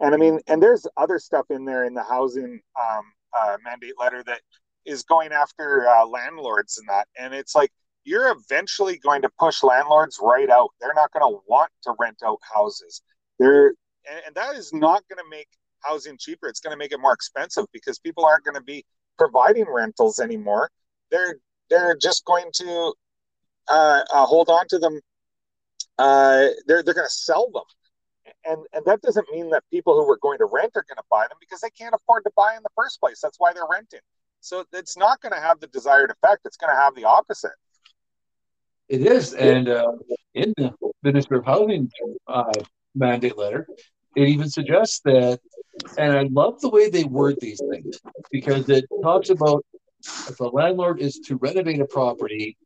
And 0.00 0.14
i 0.14 0.18
mean 0.18 0.40
and 0.46 0.62
there's 0.62 0.86
other 0.96 1.18
stuff 1.18 1.46
in 1.50 1.64
there 1.64 1.84
in 1.84 1.94
the 1.94 2.02
housing 2.02 2.60
um, 2.80 3.04
uh, 3.38 3.56
mandate 3.64 3.94
letter 3.98 4.22
that 4.24 4.40
is 4.84 5.02
going 5.02 5.32
after 5.32 5.86
uh, 5.88 6.06
landlords 6.06 6.78
and 6.78 6.88
that. 6.88 7.08
And 7.18 7.34
it's 7.34 7.54
like 7.54 7.70
you're 8.04 8.30
eventually 8.32 8.98
going 8.98 9.22
to 9.22 9.30
push 9.38 9.62
landlords 9.62 10.18
right 10.22 10.50
out. 10.50 10.70
They're 10.80 10.94
not 10.94 11.10
going 11.12 11.32
to 11.32 11.40
want 11.48 11.70
to 11.84 11.94
rent 11.98 12.18
out 12.24 12.38
houses. 12.54 13.02
They're 13.38 13.68
and, 14.08 14.20
and 14.26 14.34
that 14.34 14.56
is 14.56 14.72
not 14.72 15.02
going 15.08 15.24
to 15.24 15.30
make 15.30 15.48
housing 15.84 16.16
cheaper. 16.18 16.48
It's 16.48 16.60
going 16.60 16.72
to 16.72 16.76
make 16.76 16.92
it 16.92 17.00
more 17.00 17.12
expensive 17.12 17.66
because 17.72 17.98
people 17.98 18.24
aren't 18.24 18.44
going 18.44 18.56
to 18.56 18.62
be 18.62 18.84
providing 19.18 19.66
rentals 19.68 20.18
anymore. 20.18 20.70
They're 21.10 21.36
they're 21.70 21.96
just 21.96 22.24
going 22.24 22.50
to 22.54 22.94
uh, 23.68 24.00
uh, 24.12 24.26
hold 24.26 24.48
on 24.48 24.66
to 24.68 24.78
them. 24.78 25.00
Uh, 25.98 26.48
they're 26.66 26.82
they're 26.82 26.94
going 26.94 27.06
to 27.06 27.10
sell 27.10 27.50
them, 27.52 28.32
and 28.44 28.66
and 28.72 28.84
that 28.86 29.00
doesn't 29.02 29.26
mean 29.32 29.50
that 29.50 29.62
people 29.70 29.94
who 29.94 30.06
were 30.06 30.18
going 30.18 30.38
to 30.38 30.46
rent 30.46 30.72
are 30.74 30.84
going 30.88 30.96
to 30.96 31.04
buy 31.10 31.22
them 31.28 31.38
because 31.40 31.60
they 31.60 31.70
can't 31.70 31.94
afford 31.94 32.24
to 32.24 32.30
buy 32.36 32.54
in 32.56 32.62
the 32.62 32.70
first 32.76 33.00
place. 33.00 33.20
That's 33.22 33.38
why 33.38 33.52
they're 33.52 33.62
renting. 33.70 34.00
So 34.40 34.64
it's 34.72 34.98
not 34.98 35.20
going 35.22 35.32
to 35.32 35.40
have 35.40 35.60
the 35.60 35.68
desired 35.68 36.10
effect. 36.10 36.42
It's 36.44 36.56
going 36.56 36.74
to 36.74 36.80
have 36.80 36.94
the 36.94 37.04
opposite. 37.04 37.52
It 38.88 39.00
is, 39.00 39.32
and 39.32 39.70
uh, 39.70 39.92
in 40.34 40.52
the 40.58 40.74
Minister 41.02 41.36
of 41.36 41.46
Housing 41.46 41.90
uh, 42.26 42.52
mandate 42.94 43.38
letter, 43.38 43.66
it 44.14 44.28
even 44.28 44.50
suggests 44.50 45.00
that, 45.06 45.40
and 45.98 46.12
I 46.12 46.22
love 46.30 46.60
the 46.60 46.68
way 46.70 46.88
they 46.90 47.04
word 47.04 47.36
these 47.40 47.60
things 47.70 48.00
because 48.30 48.68
it 48.68 48.84
talks 49.02 49.30
about 49.30 49.64
if 50.28 50.40
a 50.40 50.44
landlord 50.44 51.00
is 51.00 51.18
to 51.26 51.36
renovate 51.36 51.80
a 51.80 51.86
property, 51.86 52.56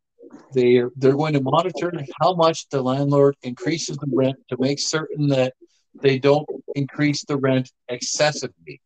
they 0.53 0.81
they're 0.95 1.15
going 1.15 1.33
to 1.33 1.41
monitor 1.41 1.91
how 2.19 2.33
much 2.33 2.67
the 2.69 2.81
landlord 2.81 3.35
increases 3.43 3.97
the 3.97 4.09
rent 4.11 4.37
to 4.49 4.57
make 4.59 4.79
certain 4.79 5.27
that 5.27 5.53
they 6.01 6.17
don't 6.17 6.47
increase 6.75 7.23
the 7.25 7.37
rent 7.37 7.71
excessively. 7.89 8.81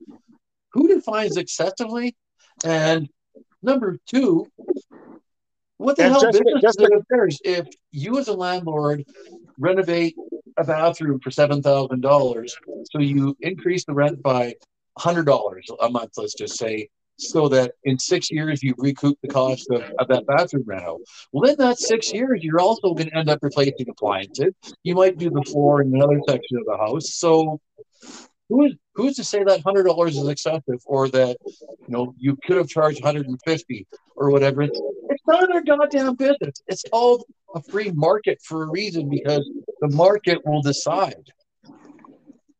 Who 0.73 0.87
defines 0.87 1.37
excessively? 1.37 2.15
And 2.65 3.07
number 3.61 3.97
two, 4.07 4.47
what 5.77 5.97
the 5.97 6.03
And 6.03 6.13
hell 6.13 6.21
just- 6.21 6.39
business 6.43 6.61
just 6.61 6.79
is 6.81 7.41
if 7.43 7.67
you 7.91 8.17
as 8.17 8.27
a 8.27 8.33
landlord 8.33 9.05
renovate 9.59 10.15
a 10.57 10.63
bathroom 10.63 11.19
for 11.19 11.31
seven 11.31 11.61
thousand 11.61 12.01
dollars, 12.01 12.55
so 12.91 12.99
you 12.99 13.35
increase 13.41 13.85
the 13.85 13.93
rent 13.93 14.21
by 14.21 14.55
hundred 14.97 15.25
dollars 15.25 15.67
a 15.81 15.89
month, 15.89 16.11
let's 16.17 16.33
just 16.33 16.57
say, 16.57 16.89
so 17.17 17.47
that 17.49 17.73
in 17.83 17.97
six 17.97 18.31
years 18.31 18.63
you 18.63 18.73
recoup 18.77 19.17
the 19.21 19.27
cost 19.27 19.69
of, 19.71 19.81
of 19.99 20.07
that 20.07 20.25
bathroom 20.25 20.63
reno. 20.65 20.99
Well, 21.31 21.49
in 21.49 21.57
that 21.57 21.79
six 21.79 22.13
years, 22.13 22.43
you're 22.43 22.59
also 22.59 22.93
going 22.93 23.09
to 23.09 23.17
end 23.17 23.29
up 23.29 23.39
replacing 23.41 23.87
appliances. 23.89 24.53
You 24.83 24.95
might 24.95 25.17
do 25.17 25.29
the 25.29 25.43
floor 25.43 25.81
in 25.81 25.93
another 25.93 26.19
section 26.27 26.57
of 26.57 26.65
the 26.65 26.77
house. 26.77 27.15
So 27.15 27.59
who 28.49 28.65
is 28.65 28.73
who's 28.95 29.15
to 29.15 29.23
say 29.23 29.43
that 29.43 29.61
hundred 29.61 29.83
dollars 29.83 30.17
is 30.17 30.27
excessive 30.27 30.81
or 30.85 31.07
that 31.09 31.37
you 31.87 31.89
know 31.89 32.13
you 32.17 32.37
could 32.45 32.57
have 32.57 32.67
charged 32.67 33.01
150 33.01 33.87
or 34.15 34.29
whatever? 34.29 34.63
It's, 34.63 34.79
it's 35.09 35.23
none 35.27 35.43
of 35.43 35.49
their 35.49 35.63
goddamn 35.63 36.15
business. 36.15 36.61
It's 36.67 36.83
called 36.89 37.23
a 37.55 37.61
free 37.61 37.91
market 37.91 38.39
for 38.43 38.63
a 38.63 38.69
reason 38.69 39.09
because 39.09 39.49
the 39.83 39.95
market 39.97 40.45
will 40.45 40.61
decide. 40.61 41.33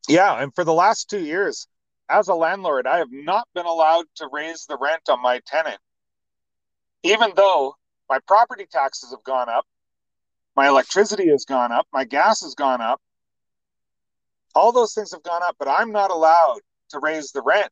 Yeah, 0.09 0.43
and 0.43 0.53
for 0.53 0.65
the 0.65 0.73
last 0.73 1.09
two 1.09 1.21
years, 1.21 1.67
as 2.09 2.27
a 2.27 2.35
landlord, 2.35 2.85
I 2.85 2.97
have 2.97 3.13
not 3.13 3.47
been 3.55 3.65
allowed 3.65 4.07
to 4.17 4.27
raise 4.29 4.65
the 4.65 4.77
rent 4.77 5.03
on 5.07 5.21
my 5.21 5.39
tenant, 5.47 5.79
even 7.01 7.31
though 7.37 7.75
my 8.09 8.19
property 8.27 8.65
taxes 8.69 9.11
have 9.11 9.23
gone 9.23 9.47
up, 9.47 9.65
my 10.57 10.67
electricity 10.67 11.29
has 11.29 11.45
gone 11.45 11.71
up, 11.71 11.87
my 11.93 12.03
gas 12.03 12.41
has 12.41 12.55
gone 12.55 12.81
up. 12.81 12.99
All 14.53 14.73
those 14.73 14.93
things 14.93 15.13
have 15.13 15.23
gone 15.23 15.43
up, 15.43 15.55
but 15.57 15.69
I'm 15.69 15.93
not 15.93 16.11
allowed 16.11 16.59
to 16.89 16.99
raise 16.99 17.31
the 17.31 17.41
rent. 17.41 17.71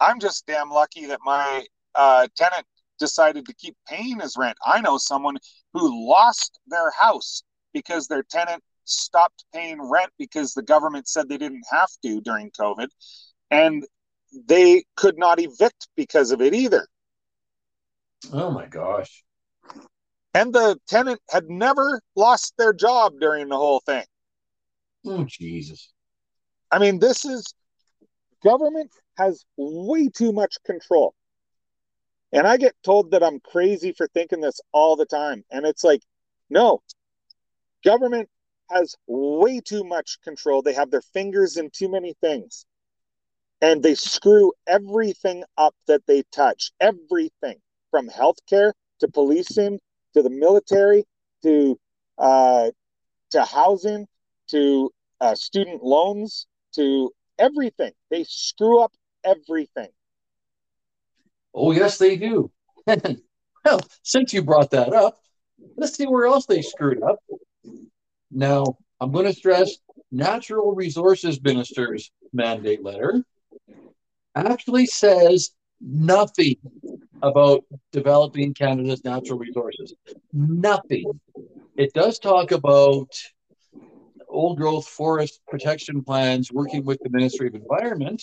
I'm 0.00 0.20
just 0.20 0.46
damn 0.46 0.70
lucky 0.70 1.06
that 1.06 1.18
my 1.24 1.66
uh, 1.96 2.28
tenant 2.36 2.66
decided 3.00 3.46
to 3.46 3.54
keep 3.54 3.74
paying 3.88 4.20
his 4.20 4.36
rent. 4.38 4.56
I 4.64 4.80
know 4.80 4.96
someone 4.96 5.38
who 5.72 6.08
lost 6.08 6.60
their 6.68 6.92
house 6.92 7.42
because 7.72 8.06
their 8.06 8.22
tenant 8.22 8.62
stopped 8.84 9.44
paying 9.54 9.80
rent 9.80 10.10
because 10.18 10.52
the 10.52 10.62
government 10.62 11.08
said 11.08 11.28
they 11.28 11.38
didn't 11.38 11.64
have 11.70 11.90
to 12.04 12.20
during 12.20 12.50
COVID. 12.50 12.88
And 13.50 13.84
they 14.46 14.84
could 14.96 15.18
not 15.18 15.40
evict 15.40 15.88
because 15.96 16.30
of 16.30 16.40
it 16.40 16.54
either. 16.54 16.86
Oh 18.32 18.50
my 18.50 18.66
gosh. 18.66 19.24
And 20.34 20.52
the 20.52 20.78
tenant 20.86 21.20
had 21.30 21.48
never 21.48 22.00
lost 22.14 22.54
their 22.56 22.72
job 22.72 23.14
during 23.20 23.48
the 23.48 23.56
whole 23.56 23.80
thing. 23.80 24.04
Oh, 25.04 25.24
Jesus. 25.24 25.92
I 26.70 26.78
mean, 26.78 27.00
this 27.00 27.24
is 27.24 27.52
government 28.44 28.90
has 29.16 29.44
way 29.56 30.08
too 30.08 30.32
much 30.32 30.56
control. 30.64 31.14
And 32.32 32.46
I 32.46 32.58
get 32.58 32.74
told 32.84 33.10
that 33.10 33.24
I'm 33.24 33.40
crazy 33.40 33.92
for 33.92 34.06
thinking 34.08 34.40
this 34.40 34.60
all 34.72 34.94
the 34.94 35.06
time. 35.06 35.44
And 35.50 35.66
it's 35.66 35.82
like, 35.82 36.02
no, 36.48 36.80
government 37.84 38.28
has 38.70 38.94
way 39.06 39.60
too 39.60 39.84
much 39.84 40.18
control. 40.22 40.62
They 40.62 40.74
have 40.74 40.90
their 40.90 41.02
fingers 41.02 41.56
in 41.56 41.70
too 41.70 41.90
many 41.90 42.14
things. 42.20 42.64
And 43.60 43.82
they 43.82 43.94
screw 43.94 44.52
everything 44.66 45.44
up 45.58 45.74
that 45.86 46.02
they 46.06 46.22
touch. 46.32 46.72
Everything 46.80 47.58
from 47.90 48.08
healthcare 48.08 48.72
to 49.00 49.08
policing 49.08 49.80
to 50.14 50.22
the 50.22 50.30
military 50.30 51.04
to 51.42 51.78
uh, 52.18 52.70
to 53.30 53.44
housing 53.44 54.06
to 54.48 54.90
uh, 55.20 55.34
student 55.34 55.82
loans 55.82 56.46
to 56.74 57.10
everything. 57.38 57.92
They 58.10 58.24
screw 58.28 58.80
up 58.80 58.92
everything. 59.24 59.88
Oh, 61.54 61.72
yes, 61.72 61.98
they 61.98 62.16
do. 62.16 62.50
well, 62.86 63.80
since 64.02 64.32
you 64.32 64.42
brought 64.42 64.70
that 64.70 64.92
up, 64.92 65.18
let's 65.76 65.96
see 65.96 66.06
where 66.06 66.26
else 66.26 66.46
they 66.46 66.62
screwed 66.62 67.02
up. 67.02 67.18
Now, 68.30 68.76
I'm 69.00 69.12
going 69.12 69.26
to 69.26 69.32
stress 69.32 69.76
Natural 70.12 70.74
Resources 70.74 71.40
Minister's 71.42 72.10
mandate 72.32 72.82
letter 72.82 73.24
actually 74.34 74.86
says 74.86 75.50
nothing 75.80 76.56
about 77.22 77.64
developing 77.92 78.54
Canada's 78.54 79.04
natural 79.04 79.38
resources. 79.38 79.94
Nothing. 80.32 81.20
It 81.76 81.92
does 81.92 82.18
talk 82.18 82.52
about 82.52 83.08
old 84.28 84.58
growth 84.58 84.86
forest 84.86 85.40
protection 85.48 86.02
plans 86.02 86.52
working 86.52 86.84
with 86.84 87.00
the 87.02 87.10
Ministry 87.10 87.48
of 87.48 87.54
Environment. 87.54 88.22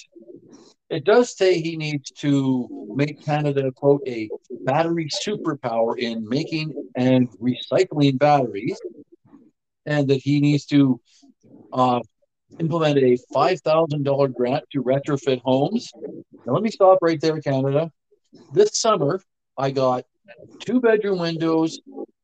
It 0.89 1.03
does 1.03 1.35
say 1.35 1.59
he 1.59 1.75
needs 1.75 2.11
to 2.11 2.67
make 2.95 3.23
Canada, 3.23 3.71
quote, 3.73 4.01
a 4.07 4.29
battery 4.63 5.09
superpower 5.09 5.97
in 5.97 6.27
making 6.27 6.73
and 6.95 7.29
recycling 7.41 8.17
batteries, 8.17 8.79
and 9.87 10.07
that 10.09 10.17
he 10.17 10.39
needs 10.39 10.65
to 10.65 10.99
uh, 11.73 12.01
implement 12.59 12.97
a 12.97 13.17
$5,000 13.33 14.33
grant 14.33 14.63
to 14.73 14.83
retrofit 14.83 15.41
homes. 15.41 15.91
Now, 16.45 16.53
let 16.53 16.61
me 16.61 16.69
stop 16.69 16.99
right 17.01 17.19
there, 17.19 17.39
Canada. 17.41 17.89
This 18.53 18.77
summer, 18.79 19.21
I 19.57 19.71
got 19.71 20.03
two 20.59 20.81
bedroom 20.81 21.19
windows, 21.19 21.79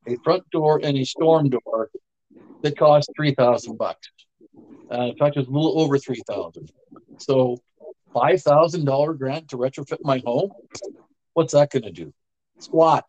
a 0.07 0.18
front 0.24 0.43
door, 0.51 0.82
and 0.84 0.97
a 0.97 1.05
storm 1.05 1.49
door 1.49 1.89
that 2.61 2.78
cost 2.78 3.09
3000 3.16 3.78
bucks. 3.78 4.09
Uh, 4.91 5.03
in 5.03 5.16
fact, 5.16 5.38
it 5.38 5.39
was 5.39 5.47
a 5.47 5.51
little 5.51 5.80
over 5.80 5.97
3000 5.97 6.70
So, 7.18 7.57
$5,000 8.14 9.18
grant 9.18 9.49
to 9.49 9.57
retrofit 9.57 9.97
my 10.03 10.22
home. 10.26 10.51
What's 11.34 11.53
that 11.53 11.72
going 11.72 11.84
to 11.84 11.91
do? 11.91 12.14
Squat. 12.59 13.05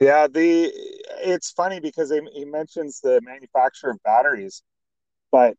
Yeah, 0.00 0.28
the 0.28 0.72
it's 1.22 1.50
funny 1.50 1.80
because 1.80 2.10
he, 2.10 2.20
he 2.32 2.44
mentions 2.44 3.00
the 3.00 3.20
manufacture 3.22 3.90
of 3.90 4.02
batteries, 4.02 4.62
but 5.32 5.56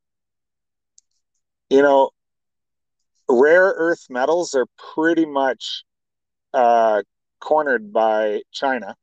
you 1.70 1.82
know, 1.82 2.12
rare 3.28 3.74
earth 3.78 4.06
metals 4.10 4.56
are 4.56 4.66
pretty 4.94 5.26
much 5.26 5.84
uh, 6.54 7.02
cornered 7.40 7.92
by 7.92 8.42
China. 8.52 8.96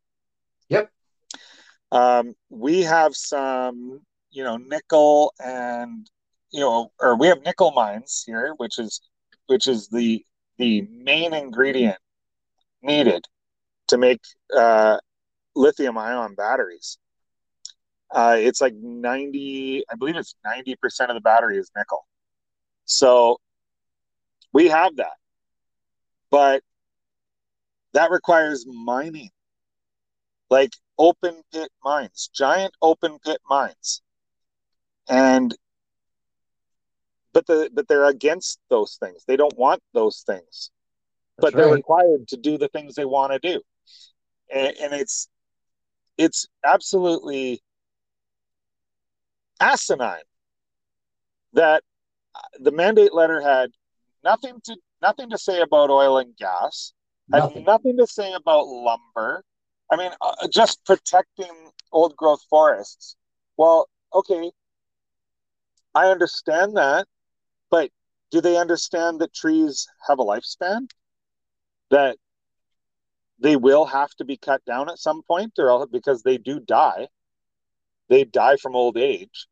Yep. 0.68 0.90
Um, 1.92 2.34
we 2.50 2.82
have 2.82 3.14
some, 3.14 4.00
you 4.30 4.42
know, 4.44 4.56
nickel 4.56 5.32
and 5.38 6.08
you 6.50 6.60
know, 6.60 6.90
or 7.00 7.16
we 7.16 7.26
have 7.26 7.42
nickel 7.42 7.72
mines 7.72 8.22
here, 8.26 8.54
which 8.56 8.78
is 8.78 9.00
which 9.46 9.66
is 9.66 9.88
the 9.88 10.24
the 10.58 10.82
main 10.90 11.34
ingredient 11.34 11.98
needed 12.82 13.24
to 13.88 13.98
make 13.98 14.20
uh, 14.56 14.98
lithium 15.56 15.98
ion 15.98 16.34
batteries. 16.34 16.98
Uh, 18.10 18.36
it's 18.38 18.60
like 18.60 18.74
90, 18.74 19.84
I 19.90 19.96
believe 19.96 20.16
it's 20.16 20.36
90% 20.46 20.76
of 21.08 21.14
the 21.14 21.20
battery 21.20 21.58
is 21.58 21.70
nickel. 21.76 22.06
So 22.84 23.38
we 24.52 24.68
have 24.68 24.96
that. 24.96 25.16
But 26.30 26.62
that 27.94 28.10
requires 28.10 28.66
mining, 28.66 29.30
like 30.50 30.70
open 30.98 31.42
pit 31.52 31.70
mines, 31.84 32.30
giant 32.34 32.74
open 32.80 33.18
pit 33.24 33.40
mines. 33.48 34.02
And 35.08 35.56
but 37.32 37.46
the 37.46 37.70
but 37.72 37.86
they're 37.86 38.06
against 38.06 38.58
those 38.70 38.96
things. 39.00 39.24
They 39.26 39.36
don't 39.36 39.56
want 39.58 39.82
those 39.92 40.24
things. 40.26 40.70
That's 41.38 41.52
but 41.52 41.56
they're 41.56 41.68
required 41.68 42.28
to 42.28 42.36
do 42.36 42.58
the 42.58 42.68
things 42.68 42.94
they 42.94 43.04
want 43.04 43.32
to 43.32 43.38
do. 43.38 43.60
And, 44.52 44.74
and 44.80 44.92
it's 44.94 45.28
it's 46.18 46.46
absolutely 46.64 47.62
asinine 49.60 50.22
that 51.52 51.82
the 52.60 52.70
mandate 52.70 53.14
letter 53.14 53.40
had 53.40 53.70
nothing 54.22 54.60
to 54.64 54.76
nothing 55.02 55.30
to 55.30 55.38
say 55.38 55.60
about 55.60 55.90
oil 55.90 56.18
and 56.18 56.36
gas 56.36 56.92
nothing. 57.28 57.56
had 57.56 57.66
nothing. 57.66 57.96
to 57.96 58.06
say 58.06 58.32
about 58.32 58.66
lumber. 58.66 59.42
I 59.90 59.96
mean 59.96 60.10
uh, 60.20 60.48
just 60.52 60.84
protecting 60.84 61.70
old 61.92 62.16
growth 62.16 62.42
forests. 62.50 63.16
Well 63.56 63.88
okay 64.14 64.50
i 65.94 66.10
understand 66.10 66.76
that 66.76 67.06
but 67.70 67.90
do 68.30 68.40
they 68.40 68.56
understand 68.56 69.20
that 69.20 69.32
trees 69.34 69.86
have 70.06 70.18
a 70.18 70.24
lifespan? 70.24 70.88
That 71.90 72.16
they 73.38 73.56
will 73.56 73.84
have 73.84 74.10
to 74.16 74.24
be 74.24 74.36
cut 74.36 74.64
down 74.64 74.88
at 74.88 74.98
some 74.98 75.22
point 75.22 75.52
or 75.58 75.86
because 75.86 76.22
they 76.22 76.38
do 76.38 76.60
die. 76.60 77.08
They 78.08 78.24
die 78.24 78.56
from 78.56 78.76
old 78.76 78.96
age. 78.96 79.46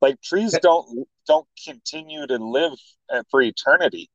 Like 0.00 0.20
trees 0.20 0.56
don't 0.60 1.06
don't 1.26 1.46
continue 1.64 2.26
to 2.26 2.36
live 2.36 2.78
uh, 3.10 3.22
for 3.30 3.40
eternity. 3.40 4.10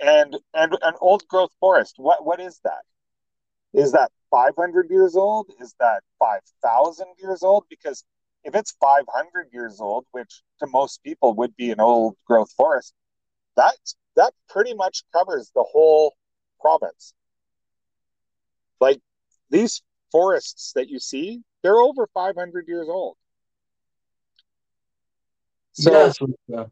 And 0.00 0.36
and 0.54 0.76
an 0.82 0.94
old 1.00 1.26
growth 1.28 1.52
forest 1.60 1.94
what 1.96 2.24
what 2.24 2.40
is 2.40 2.60
that? 2.64 2.82
Is 3.72 3.92
that 3.92 4.10
500 4.30 4.90
years 4.90 5.16
old? 5.16 5.50
Is 5.60 5.74
that 5.80 6.02
5000 6.18 7.06
years 7.18 7.42
old? 7.42 7.64
Because 7.70 8.04
if 8.44 8.54
it's 8.54 8.72
500 8.80 9.48
years 9.52 9.80
old 9.80 10.04
which 10.12 10.42
to 10.58 10.66
most 10.66 11.02
people 11.02 11.34
would 11.34 11.56
be 11.56 11.70
an 11.70 11.80
old 11.80 12.16
growth 12.26 12.50
forest 12.52 12.92
that 13.56 13.74
that 14.16 14.32
pretty 14.48 14.74
much 14.74 15.04
covers 15.12 15.50
the 15.54 15.62
whole 15.62 16.14
province 16.60 17.14
like 18.82 19.00
these 19.48 19.80
forests 20.10 20.72
that 20.74 20.88
you 20.88 20.98
see, 20.98 21.40
they're 21.62 21.80
over 21.80 22.08
500 22.12 22.66
years 22.66 22.88
old. 22.88 23.16
So, 25.72 25.92
yes, 25.92 26.18
uh, 26.20 26.64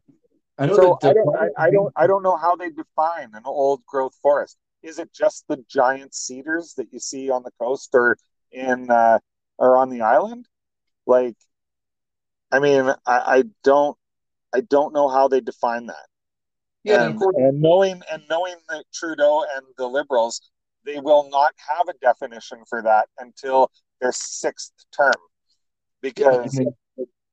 I 0.59 0.65
know 0.67 0.75
so 0.75 0.99
I 1.01 1.13
don't, 1.13 1.35
I, 1.35 1.47
I 1.57 1.71
don't, 1.71 1.93
I 1.95 2.07
don't 2.07 2.21
know 2.21 2.35
how 2.35 2.55
they 2.55 2.69
define 2.69 3.29
an 3.33 3.43
old 3.45 3.83
growth 3.87 4.13
forest. 4.21 4.57
Is 4.83 4.99
it 4.99 5.11
just 5.13 5.45
the 5.47 5.63
giant 5.69 6.13
cedars 6.13 6.73
that 6.75 6.91
you 6.91 6.99
see 6.99 7.29
on 7.31 7.43
the 7.43 7.51
coast 7.59 7.89
or 7.93 8.17
in 8.51 8.91
uh, 8.91 9.19
or 9.57 9.77
on 9.77 9.89
the 9.89 10.01
island? 10.01 10.47
Like, 11.07 11.37
I 12.51 12.59
mean, 12.59 12.89
I, 13.05 13.17
I 13.37 13.43
don't, 13.63 13.97
I 14.53 14.59
don't 14.61 14.93
know 14.93 15.07
how 15.07 15.29
they 15.29 15.39
define 15.39 15.85
that. 15.87 16.07
Yeah, 16.83 17.07
and, 17.07 17.21
and 17.21 17.61
knowing 17.61 18.01
and 18.11 18.23
knowing 18.29 18.55
that 18.69 18.83
Trudeau 18.93 19.45
and 19.55 19.65
the 19.77 19.87
Liberals 19.87 20.51
they 20.85 20.99
will 20.99 21.29
not 21.29 21.53
have 21.57 21.87
a 21.87 21.97
definition 21.99 22.59
for 22.69 22.81
that 22.81 23.07
until 23.19 23.71
their 23.99 24.11
sixth 24.11 24.73
term. 24.95 25.13
Because 26.01 26.59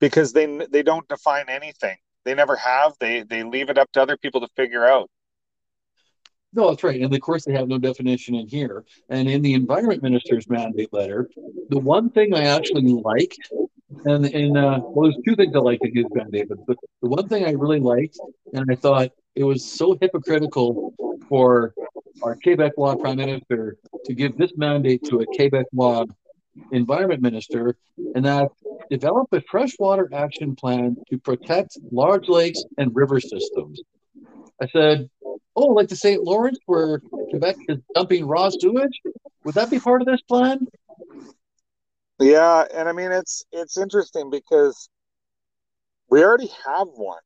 because 0.01 0.33
they 0.33 0.67
they 0.71 0.83
don't 0.83 1.09
define 1.09 1.47
anything. 1.49 1.97
They 2.25 2.35
never 2.35 2.57
have. 2.57 2.93
They 3.01 3.23
they 3.23 3.43
leave 3.43 3.71
it 3.71 3.79
up 3.79 3.91
to 3.93 4.03
other 4.03 4.17
people 4.17 4.41
to 4.43 4.49
figure 4.57 4.85
out. 4.87 5.11
No 6.53 6.71
that's 6.71 6.85
right. 6.85 7.01
And 7.01 7.15
of 7.15 7.21
course 7.21 7.45
they 7.45 7.53
have 7.53 7.69
no 7.69 7.79
definition 7.79 8.35
in 8.35 8.47
here. 8.49 8.85
And 9.09 9.29
in 9.29 9.43
the 9.43 9.55
environment 9.55 10.03
minister's 10.03 10.49
mandate 10.49 10.93
letter 10.93 11.29
the 11.71 11.79
one 11.79 12.09
thing 12.11 12.35
i 12.35 12.45
actually 12.45 12.83
liked 12.83 13.51
and 14.05 14.27
and 14.27 14.57
uh, 14.57 14.81
well, 14.83 15.11
there's 15.11 15.25
two 15.25 15.37
things 15.37 15.55
I 15.55 15.61
liked 15.61 15.85
in 15.85 15.95
his 15.95 16.07
mandate, 16.13 16.49
but 16.49 16.77
the 17.03 17.09
one 17.09 17.29
thing 17.29 17.45
I 17.45 17.53
really 17.53 17.81
liked, 17.81 18.19
and 18.53 18.67
I 18.71 18.75
thought 18.75 19.11
it 19.39 19.45
was 19.45 19.65
so 19.65 19.97
hypocritical 20.01 20.93
for 21.29 21.73
our 22.25 22.37
Quebecois 22.45 23.01
Prime 23.01 23.19
Minister 23.19 23.77
to 24.05 24.13
give 24.13 24.37
this 24.37 24.51
mandate 24.57 25.05
to 25.05 25.21
a 25.21 25.27
Quebecois 25.27 26.09
environment 26.73 27.23
minister 27.23 27.77
and 28.17 28.25
that 28.25 28.51
develop 28.91 29.29
a 29.33 29.41
freshwater 29.43 30.11
action 30.13 30.57
plan 30.57 30.97
to 31.09 31.19
protect 31.19 31.79
large 31.93 32.29
lakes 32.29 32.65
and 32.79 32.95
river 32.97 33.21
systems. 33.21 33.81
I 34.61 34.67
said, 34.67 35.09
Oh, 35.55 35.67
like 35.67 35.89
the 35.89 35.97
St. 35.97 36.21
Lawrence 36.23 36.59
where 36.67 37.01
Quebec 37.31 37.57
is 37.69 37.79
dumping 37.95 38.27
raw 38.27 38.51
sewage? 38.51 39.01
Would 39.45 39.55
that 39.55 39.71
be 39.71 39.79
part 39.79 40.03
of 40.03 40.07
this 40.09 40.21
plan? 40.23 40.67
Yeah, 42.19 42.65
and 42.75 42.89
I 42.89 42.93
mean 42.93 43.13
it's 43.13 43.45
it's 43.53 43.79
interesting 43.79 44.31
because 44.31 44.89
we 46.11 46.25
already 46.25 46.51
have 46.67 46.89
one. 46.89 47.21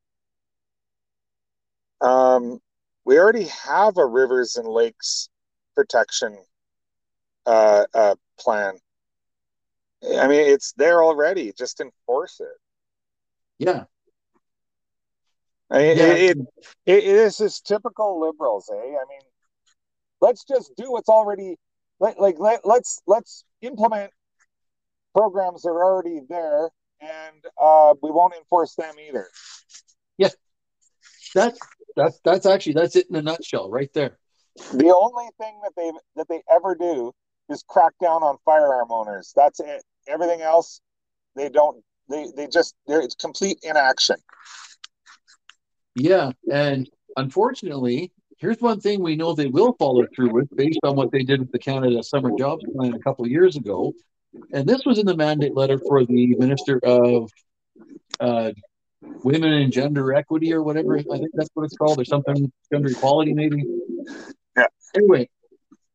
Um, 2.02 2.60
we 3.04 3.18
already 3.18 3.46
have 3.46 3.96
a 3.96 4.06
rivers 4.06 4.56
and 4.56 4.68
lakes 4.68 5.28
protection 5.74 6.36
uh, 7.46 7.84
uh, 7.94 8.14
plan. 8.38 8.74
I 10.18 10.26
mean, 10.26 10.40
it's 10.40 10.72
there 10.76 11.02
already. 11.02 11.52
Just 11.56 11.80
enforce 11.80 12.40
it. 12.40 12.58
Yeah. 13.58 13.84
I 15.70 15.78
mean, 15.78 15.96
yeah. 15.96 16.04
It, 16.04 16.38
it, 16.86 17.04
it 17.04 17.04
is 17.04 17.38
just 17.38 17.66
typical 17.66 18.20
liberals, 18.20 18.68
eh? 18.70 18.76
I 18.76 19.04
mean, 19.08 19.20
let's 20.20 20.44
just 20.44 20.72
do 20.76 20.90
what's 20.90 21.08
already 21.08 21.56
like. 21.98 22.18
Like 22.18 22.38
let, 22.38 22.66
let's 22.66 23.00
let's 23.06 23.44
implement 23.62 24.12
programs 25.14 25.62
that 25.62 25.70
are 25.70 25.84
already 25.84 26.20
there, 26.28 26.68
and 27.00 27.44
uh, 27.60 27.94
we 28.02 28.10
won't 28.10 28.34
enforce 28.34 28.74
them 28.74 28.94
either. 29.08 29.28
Yeah, 30.18 30.28
that's 31.34 31.58
that's 31.96 32.20
that's 32.24 32.46
actually 32.46 32.74
that's 32.74 32.96
it 32.96 33.08
in 33.10 33.16
a 33.16 33.22
nutshell, 33.22 33.70
right 33.70 33.92
there. 33.92 34.18
The 34.56 34.94
only 34.94 35.28
thing 35.38 35.60
that 35.62 35.72
they 35.76 35.90
that 36.16 36.28
they 36.28 36.42
ever 36.54 36.74
do 36.74 37.12
is 37.48 37.64
crack 37.66 37.92
down 38.00 38.22
on 38.22 38.36
firearm 38.44 38.88
owners. 38.90 39.32
That's 39.34 39.60
it. 39.60 39.82
Everything 40.08 40.40
else, 40.40 40.80
they 41.36 41.48
don't. 41.48 41.82
They 42.08 42.26
they 42.36 42.46
just 42.48 42.74
they're 42.86 43.00
it's 43.00 43.14
complete 43.14 43.58
inaction. 43.62 44.16
Yeah, 45.94 46.32
and 46.50 46.88
unfortunately, 47.16 48.12
here's 48.38 48.60
one 48.60 48.80
thing 48.80 49.02
we 49.02 49.16
know 49.16 49.34
they 49.34 49.46
will 49.46 49.74
follow 49.78 50.04
through 50.14 50.32
with, 50.32 50.48
based 50.56 50.80
on 50.82 50.96
what 50.96 51.12
they 51.12 51.22
did 51.22 51.40
with 51.40 51.52
the 51.52 51.58
Canada 51.58 52.02
Summer 52.02 52.30
Jobs 52.38 52.64
Plan 52.74 52.94
a 52.94 52.98
couple 52.98 53.26
years 53.26 53.56
ago, 53.56 53.92
and 54.52 54.66
this 54.66 54.84
was 54.84 54.98
in 54.98 55.06
the 55.06 55.16
mandate 55.16 55.54
letter 55.54 55.78
for 55.78 56.04
the 56.04 56.34
Minister 56.36 56.80
of 56.82 57.30
uh, 58.20 58.52
Women 59.24 59.52
and 59.52 59.72
Gender 59.72 60.12
Equity 60.14 60.52
or 60.52 60.62
whatever. 60.62 60.98
I 60.98 61.02
think 61.02 61.30
that's 61.34 61.50
what 61.54 61.64
it's 61.64 61.76
called, 61.76 62.00
or 62.00 62.04
something 62.04 62.50
gender 62.72 62.90
equality, 62.90 63.32
maybe. 63.32 63.64
Yeah. 64.56 64.66
Anyway, 64.94 65.28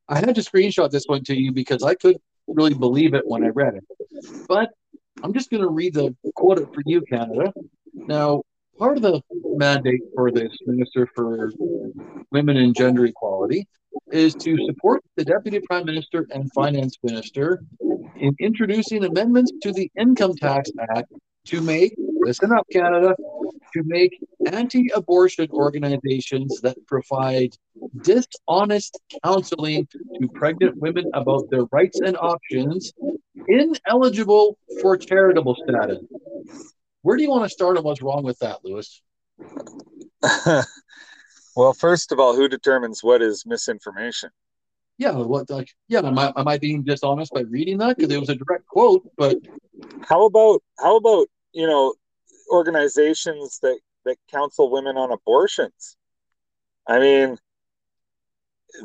I 0.07 0.19
had 0.19 0.35
to 0.35 0.41
screenshot 0.41 0.89
this 0.89 1.05
one 1.07 1.23
to 1.25 1.35
you 1.35 1.51
because 1.51 1.83
I 1.83 1.95
couldn't 1.95 2.21
really 2.47 2.73
believe 2.73 3.13
it 3.13 3.23
when 3.25 3.43
I 3.43 3.49
read 3.49 3.75
it. 3.75 3.83
But 4.47 4.69
I'm 5.23 5.33
just 5.33 5.49
going 5.49 5.63
to 5.63 5.69
read 5.69 5.93
the 5.93 6.15
quote 6.35 6.73
for 6.73 6.81
you, 6.85 7.01
Canada. 7.01 7.51
Now, 7.93 8.43
part 8.77 8.97
of 8.97 9.03
the 9.03 9.21
mandate 9.43 10.01
for 10.15 10.31
this 10.31 10.55
Minister 10.65 11.07
for 11.15 11.51
Women 12.31 12.57
and 12.57 12.75
Gender 12.75 13.05
Equality 13.05 13.67
is 14.11 14.35
to 14.35 14.57
support 14.65 15.03
the 15.15 15.25
Deputy 15.25 15.59
Prime 15.67 15.85
Minister 15.85 16.27
and 16.31 16.51
Finance 16.53 16.97
Minister 17.03 17.63
in 18.17 18.35
introducing 18.39 19.03
amendments 19.03 19.51
to 19.61 19.71
the 19.71 19.91
Income 19.97 20.35
Tax 20.35 20.69
Act 20.95 21.11
to 21.47 21.61
make, 21.61 21.95
listen 22.28 22.51
up, 22.51 22.67
Canada, 22.71 23.15
to 23.73 23.84
make 23.86 24.19
anti 24.51 24.91
abortion 24.93 25.47
organizations 25.51 26.59
that 26.61 26.78
provide 26.86 27.55
dishonest 28.01 28.99
counseling 29.23 29.88
to 30.19 30.28
pregnant 30.34 30.78
women 30.78 31.09
about 31.13 31.49
their 31.49 31.63
rights 31.71 32.01
and 32.01 32.17
options 32.17 32.91
ineligible 33.47 34.57
for 34.82 34.97
charitable 34.97 35.55
status. 35.63 35.99
Where 37.01 37.15
do 37.15 37.23
you 37.23 37.30
want 37.30 37.45
to 37.45 37.49
start 37.49 37.78
and 37.78 37.86
what's 37.86 38.01
wrong 38.01 38.23
with 38.23 38.39
that, 38.39 38.59
Lewis? 38.65 39.01
well, 41.55 41.73
first 41.73 42.11
of 42.11 42.19
all, 42.19 42.36
who 42.36 42.49
determines 42.49 43.01
what 43.01 43.21
is 43.21 43.45
misinformation? 43.45 44.32
Yeah, 44.97 45.11
what 45.11 45.49
like 45.49 45.69
yeah, 45.88 45.99
am 45.99 46.17
I 46.19 46.34
am 46.36 46.47
I 46.47 46.57
being 46.57 46.84
dishonest 46.84 47.32
by 47.32 47.41
reading 47.41 47.78
that 47.78 47.95
because 47.95 48.11
it 48.11 48.19
was 48.19 48.30
a 48.30 48.36
direct 48.36 48.65
quote? 48.65 49.07
But 49.15 49.38
how 50.01 50.25
about 50.25 50.63
how 50.80 50.97
about 50.97 51.28
you 51.53 51.67
know 51.67 51.93
organizations 52.49 53.59
that 53.61 53.79
that 54.05 54.17
counsel 54.31 54.71
women 54.71 54.97
on 54.97 55.11
abortions? 55.11 55.97
I 56.87 56.99
mean, 56.99 57.37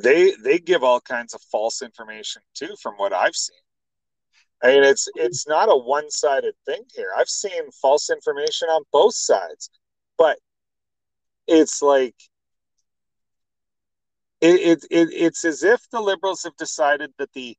they 0.02 0.32
they 0.42 0.58
give 0.58 0.82
all 0.82 1.00
kinds 1.00 1.34
of 1.34 1.42
false 1.42 1.82
information 1.82 2.42
too, 2.54 2.74
from 2.80 2.94
what 2.94 3.12
I've 3.12 3.36
seen. 3.36 3.58
I 4.62 4.68
mean, 4.68 4.84
it's 4.84 5.08
it's 5.14 5.46
not 5.46 5.68
a 5.68 5.76
one 5.76 6.10
sided 6.10 6.54
thing 6.66 6.82
here. 6.94 7.10
I've 7.16 7.28
seen 7.28 7.70
false 7.80 8.10
information 8.10 8.68
on 8.68 8.84
both 8.92 9.14
sides, 9.14 9.70
but 10.16 10.38
it's 11.46 11.82
like 11.82 12.14
it, 14.40 14.60
it, 14.60 14.84
it, 14.90 15.08
it's 15.12 15.44
as 15.44 15.62
if 15.62 15.88
the 15.90 16.00
liberals 16.00 16.42
have 16.42 16.56
decided 16.56 17.12
that 17.18 17.32
the 17.32 17.56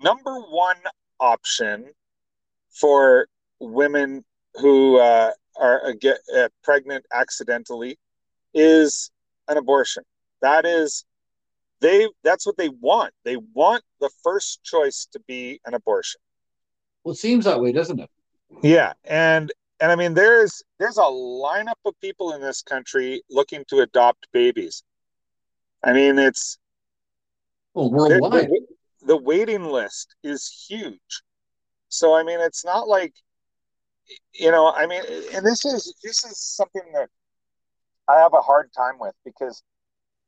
number 0.00 0.40
one 0.40 0.76
option 1.20 1.90
for 2.70 3.28
women 3.60 4.24
who 4.54 4.98
uh, 4.98 5.30
are 5.56 5.86
uh, 5.86 5.92
get 6.00 6.18
uh, 6.36 6.48
pregnant 6.62 7.04
accidentally 7.12 7.98
is 8.52 9.10
an 9.48 9.56
abortion. 9.56 10.02
That 10.42 10.64
is, 10.66 11.04
they 11.80 12.08
that's 12.22 12.46
what 12.46 12.56
they 12.56 12.68
want. 12.68 13.12
They 13.24 13.36
want 13.36 13.82
the 14.00 14.10
first 14.22 14.62
choice 14.62 15.06
to 15.12 15.20
be 15.26 15.60
an 15.66 15.74
abortion. 15.74 16.20
Well, 17.02 17.12
it 17.12 17.18
seems 17.18 17.44
that 17.44 17.60
way, 17.60 17.72
doesn't 17.72 18.00
it? 18.00 18.10
Yeah, 18.62 18.92
and 19.04 19.52
and 19.80 19.92
I 19.92 19.96
mean, 19.96 20.14
there's 20.14 20.62
there's 20.78 20.98
a 20.98 21.02
lineup 21.02 21.80
of 21.84 21.98
people 22.00 22.32
in 22.32 22.40
this 22.40 22.62
country 22.62 23.22
looking 23.30 23.64
to 23.68 23.80
adopt 23.80 24.28
babies. 24.32 24.82
I 25.82 25.92
mean, 25.92 26.18
it's 26.18 26.58
well 27.74 27.90
worldwide. 27.90 28.48
The, 28.48 28.60
the, 29.00 29.06
the 29.06 29.16
waiting 29.16 29.64
list 29.64 30.14
is 30.22 30.66
huge. 30.68 31.22
So 31.88 32.14
I 32.14 32.22
mean, 32.22 32.40
it's 32.40 32.64
not 32.64 32.88
like 32.88 33.14
you 34.34 34.50
know. 34.50 34.72
I 34.72 34.86
mean, 34.86 35.02
and 35.34 35.44
this 35.44 35.64
is 35.64 35.94
this 36.02 36.24
is 36.24 36.38
something 36.38 36.82
that 36.94 37.08
I 38.08 38.18
have 38.18 38.34
a 38.34 38.40
hard 38.40 38.70
time 38.76 38.98
with 38.98 39.14
because 39.24 39.62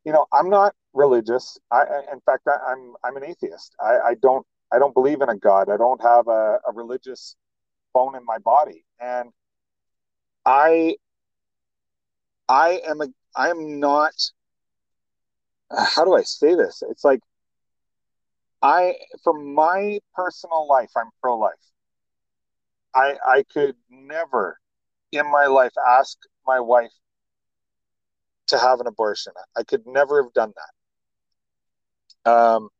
you 0.05 0.13
know 0.13 0.27
I'm 0.33 0.51
not 0.51 0.75
religious. 0.93 1.59
I, 1.71 1.83
in 2.13 2.21
fact, 2.21 2.49
I, 2.49 2.73
am 2.73 2.95
I'm, 3.05 3.17
I'm 3.17 3.23
an 3.23 3.29
atheist. 3.29 3.75
I, 3.81 3.99
I 4.11 4.15
don't 4.21 4.47
I 4.73 4.79
don't 4.79 4.95
believe 4.95 5.21
in 5.21 5.29
a 5.29 5.37
God. 5.37 5.69
I 5.71 5.77
don't 5.77 6.03
have 6.03 6.29
a, 6.29 6.59
a 6.67 6.73
religious 6.73 7.37
bone 7.95 8.17
in 8.17 8.25
my 8.25 8.39
body, 8.39 8.85
and 9.01 9.31
I 10.45 10.97
I 12.49 12.81
am 12.87 13.01
a 13.01 13.09
I 13.35 13.51
am 13.51 13.81
not 13.81 14.13
how 15.71 16.05
do 16.05 16.15
I 16.15 16.23
say 16.23 16.55
this? 16.55 16.83
It's 16.89 17.05
like 17.05 17.21
I, 18.63 18.95
from 19.23 19.55
my 19.55 19.99
personal 20.15 20.67
life, 20.69 20.91
I'm 20.97 21.11
pro 21.21 21.39
life. 21.39 21.55
I, 22.97 23.17
I 23.27 23.45
could 23.53 23.77
never 23.91 24.59
in 25.13 25.31
my 25.31 25.47
life 25.47 25.73
ask 25.87 26.17
my 26.47 26.61
wife 26.61 26.93
to 28.49 28.59
have 28.59 28.81
an 28.81 28.87
abortion. 28.87 29.33
I 29.57 29.63
could 29.63 29.87
never 29.87 30.23
have 30.23 30.33
done 30.33 30.53
that. 32.25 32.33
Um, 32.33 32.71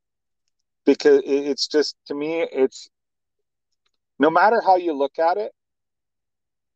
because 0.85 1.23
it's 1.25 1.69
just, 1.69 1.97
to 2.07 2.15
me, 2.15 2.47
it's 2.51 2.89
no 4.19 4.31
matter 4.31 4.63
how 4.65 4.77
you 4.77 4.93
look 4.93 5.19
at 5.19 5.37
it, 5.37 5.53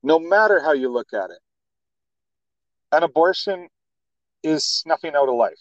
no 0.02 0.18
matter 0.18 0.60
how 0.60 0.72
you 0.72 0.92
look 0.92 1.12
at 1.14 1.30
it, 1.30 1.38
an 2.92 3.02
abortion 3.02 3.68
is 4.42 4.64
snuffing 4.64 5.14
out 5.14 5.28
a 5.28 5.32
life 5.32 5.58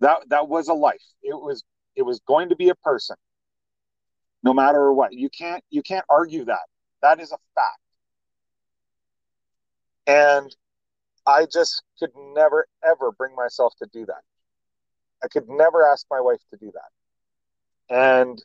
that 0.00 0.18
that 0.28 0.48
was 0.48 0.68
a 0.68 0.74
life 0.74 1.02
it 1.22 1.34
was 1.34 1.64
it 1.94 2.02
was 2.02 2.20
going 2.26 2.48
to 2.48 2.56
be 2.56 2.68
a 2.68 2.74
person 2.76 3.16
no 4.46 4.54
matter 4.54 4.92
what. 4.92 5.12
You 5.12 5.28
can't 5.28 5.62
you 5.70 5.82
can't 5.82 6.04
argue 6.08 6.44
that. 6.44 6.66
That 7.02 7.20
is 7.20 7.32
a 7.32 7.38
fact. 7.54 7.80
And 10.06 10.56
i 11.26 11.44
just 11.52 11.82
could 11.98 12.12
never 12.36 12.68
ever 12.84 13.10
bring 13.10 13.34
myself 13.34 13.74
to 13.80 13.88
do 13.92 14.06
that. 14.06 14.22
I 15.24 15.26
could 15.26 15.48
never 15.48 15.84
ask 15.84 16.06
my 16.08 16.20
wife 16.20 16.40
to 16.50 16.56
do 16.56 16.72
that. 16.78 16.90
And 18.22 18.40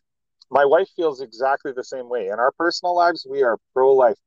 my 0.49 0.65
wife 0.65 0.89
feels 0.95 1.21
exactly 1.21 1.71
the 1.71 1.83
same 1.83 2.09
way. 2.09 2.27
In 2.29 2.39
our 2.39 2.51
personal 2.57 2.95
lives 2.95 3.27
we 3.29 3.43
are 3.43 3.57
pro-life. 3.73 4.17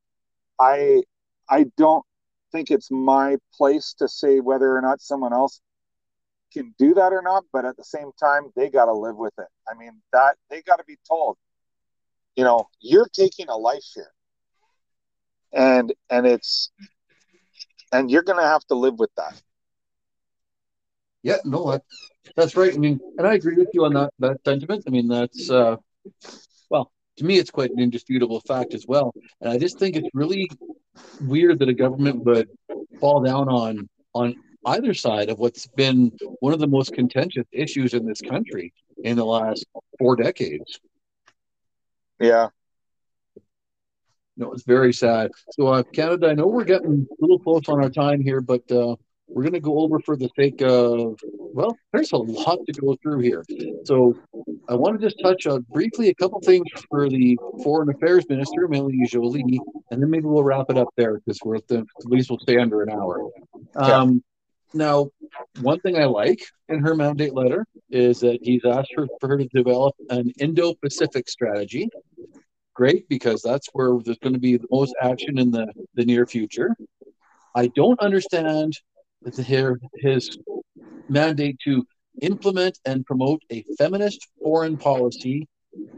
I 0.61 1.03
i 1.51 1.67
don't 1.77 2.05
think 2.53 2.71
it's 2.71 2.91
my 2.93 3.37
place 3.53 3.95
to 3.99 4.07
say 4.07 4.39
whether 4.39 4.77
or 4.77 4.81
not 4.81 5.01
someone 5.01 5.33
else 5.33 5.61
can 6.55 6.73
do 6.79 6.95
that 6.95 7.13
or 7.13 7.21
not, 7.21 7.45
but 7.53 7.65
at 7.65 7.77
the 7.77 7.85
same 7.85 8.13
time, 8.19 8.51
they 8.57 8.71
got 8.71 8.87
to 8.87 8.95
live 8.95 9.17
with 9.17 9.35
it. 9.39 9.49
I 9.69 9.75
mean, 9.77 10.01
that 10.13 10.37
they 10.49 10.63
got 10.63 10.77
to 10.77 10.85
be 10.87 10.97
told, 11.07 11.37
you 12.37 12.45
know, 12.45 12.69
you're 12.81 13.09
taking 13.09 13.49
a 13.49 13.57
life 13.57 13.85
here, 13.95 14.13
and 15.53 15.93
and 16.11 16.27
it's 16.27 16.71
and 17.93 18.11
you're 18.11 18.23
to 18.23 18.35
have 18.35 18.65
to 18.67 18.75
live 18.75 18.99
with 18.99 19.11
that. 19.17 19.41
Yeah, 21.23 21.39
no, 21.45 21.71
that, 21.73 21.83
that's 22.37 22.57
right. 22.57 22.75
I 22.75 22.79
mean, 22.79 23.01
and 23.19 23.27
I 23.27 23.35
agree 23.35 23.57
with 23.57 23.69
you 23.73 23.85
on 23.85 23.95
that 23.95 24.13
that 24.21 24.39
sentiment. 24.45 24.85
I 24.87 24.91
mean, 24.91 25.09
that's 25.09 25.51
uh, 25.51 25.77
Well, 26.71 26.91
to 27.19 27.25
me, 27.25 27.39
it's 27.39 27.51
quite 27.51 27.71
an 27.71 27.81
indisputable 27.81 28.41
fact 28.41 28.75
as 28.75 28.85
well. 28.87 29.13
And 29.41 29.51
I 29.51 29.59
just 29.59 29.79
think 29.79 29.97
it's 29.97 30.09
really 30.15 30.51
weird 31.21 31.59
that 31.61 31.69
a 31.69 31.75
government 31.75 32.25
would 32.25 32.49
fall 33.01 33.23
down 33.23 33.49
on 33.49 33.89
on 34.15 34.35
either 34.67 34.95
side 34.95 35.29
of 35.31 35.39
what's 35.39 35.67
been 35.77 36.13
one 36.41 36.53
of 36.53 36.61
the 36.61 36.67
most 36.67 36.93
contentious 36.93 37.47
issues 37.53 37.95
in 37.95 38.07
this 38.07 38.21
country 38.21 38.73
in 39.05 39.17
the 39.17 39.25
last 39.25 39.65
four 39.99 40.17
decades. 40.17 40.81
Yeah. 42.21 42.49
No, 44.37 44.53
it's 44.53 44.65
very 44.65 44.93
sad. 44.93 45.31
So, 45.53 45.69
uh, 45.69 45.83
Canada, 45.85 46.29
I 46.29 46.35
know 46.35 46.47
we're 46.47 46.65
getting 46.65 47.07
a 47.11 47.15
little 47.21 47.39
close 47.39 47.69
on 47.69 47.83
our 47.83 47.91
time 47.91 48.21
here, 48.21 48.41
but 48.41 48.63
uh, 48.71 48.97
we're 49.29 49.43
going 49.43 49.53
to 49.53 49.61
go 49.61 49.79
over 49.79 50.01
for 50.01 50.17
the 50.17 50.29
sake 50.37 50.61
of, 50.61 51.19
well, 51.23 51.77
there's 51.93 52.13
a 52.13 52.17
lot 52.17 52.59
to 52.67 52.73
go 52.73 52.97
through 53.03 53.21
here. 53.21 53.45
So 53.85 54.19
I 54.69 54.75
want 54.75 55.01
to 55.01 55.07
just 55.07 55.21
touch 55.23 55.47
on 55.47 55.65
briefly 55.73 56.09
a 56.09 56.15
couple 56.15 56.41
things 56.41 56.67
for 56.91 57.09
the 57.09 57.39
Foreign 57.63 57.91
Affairs 57.91 58.25
Minister, 58.29 58.67
Melanie 58.67 59.07
Joly, 59.07 59.43
and 59.91 60.03
then 60.03 60.11
maybe 60.11 60.25
we'll 60.25 60.43
wrap 60.43 60.67
it 60.69 60.79
up 60.79 60.89
there 60.97 61.21
because 61.21 61.39
we're 61.45 61.57
at 61.57 61.69
the, 61.69 61.79
at 61.79 62.07
least 62.07 62.29
we'll 62.29 62.41
stay 62.41 62.59
under 62.59 62.83
an 62.83 62.91
hour. 62.91 63.31
Um, 63.77 64.23
now, 64.75 65.09
one 65.61 65.81
thing 65.81 65.97
I 65.97 66.05
like 66.05 66.41
in 66.69 66.81
her 66.81 66.95
mandate 66.95 67.35
letter 67.35 67.67
is 67.91 68.21
that 68.21 68.39
he's 68.43 68.65
asked 68.65 68.93
her 68.97 69.07
for 69.21 69.29
her 69.29 69.39
to 69.39 69.47
develop 69.47 69.95
an 70.11 70.33
Indo-Pacific 70.39 71.29
strategy. 71.29 71.89
Great, 72.75 73.09
because 73.09 73.41
that's 73.41 73.69
where 73.73 73.97
there's 74.05 74.19
going 74.19 74.33
to 74.33 74.41
be 74.41 74.57
the 74.57 74.67
most 74.71 74.95
action 75.01 75.39
in 75.39 75.51
the, 75.51 75.67
the 75.95 76.05
near 76.05 76.27
future. 76.27 76.75
I 77.55 77.69
don't 77.69 78.01
understand 78.01 78.75
his, 79.25 79.47
his 79.95 80.39
mandate 81.09 81.59
to 81.65 81.87
implement 82.23 82.79
and 82.85 83.07
promote 83.07 83.43
a 83.51 83.65
feminist 83.79 84.27
foreign 84.43 84.77
policy, 84.77 85.47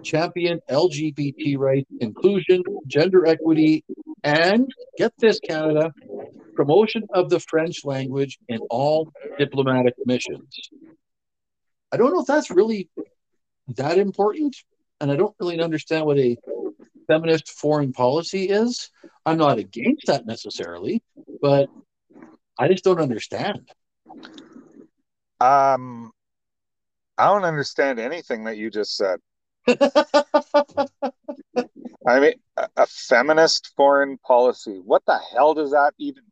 champion 0.02 0.60
LGBT 0.70 1.58
rights, 1.58 1.90
inclusion, 2.00 2.62
gender 2.86 3.26
equity, 3.26 3.84
and 4.22 4.70
get 4.98 5.12
this, 5.18 5.40
Canada, 5.40 5.92
promotion 6.56 7.02
of 7.12 7.30
the 7.30 7.40
French 7.40 7.84
language 7.84 8.38
in 8.48 8.58
all 8.70 9.12
diplomatic 9.38 9.94
missions. 10.04 10.58
I 11.92 11.96
don't 11.96 12.12
know 12.12 12.20
if 12.20 12.26
that's 12.26 12.50
really 12.50 12.88
that 13.76 13.98
important, 13.98 14.56
and 15.00 15.10
I 15.10 15.16
don't 15.16 15.34
really 15.38 15.60
understand 15.60 16.06
what 16.06 16.18
a 16.18 16.36
feminist 17.06 17.50
foreign 17.50 17.92
policy 17.92 18.48
is. 18.48 18.90
I'm 19.24 19.38
not 19.38 19.58
against 19.58 20.06
that 20.06 20.26
necessarily, 20.26 21.02
but 21.40 21.68
I 22.58 22.68
just 22.68 22.84
don't 22.84 23.00
understand. 23.00 23.68
Um, 25.40 26.12
I 27.18 27.26
don't 27.26 27.44
understand 27.44 27.98
anything 27.98 28.44
that 28.44 28.56
you 28.56 28.70
just 28.70 28.96
said. 28.96 29.18
I 32.06 32.20
mean, 32.20 32.34
a, 32.56 32.86
feminist 32.86 33.72
foreign 33.76 34.16
policy. 34.18 34.80
What 34.84 35.02
the 35.06 35.18
hell 35.32 35.54
does 35.54 35.72
that 35.72 35.92
even? 35.98 36.22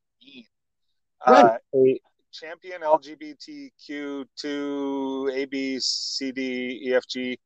Right. 1.26 1.44
Uh, 1.44 1.58
a 1.74 2.00
champion 2.32 2.82
LGBTQ2 2.82 5.32
A 5.32 5.44
B 5.46 5.78
C 5.80 6.32
D 6.32 6.80
E 6.84 6.94
F 6.94 7.06
G 7.08 7.38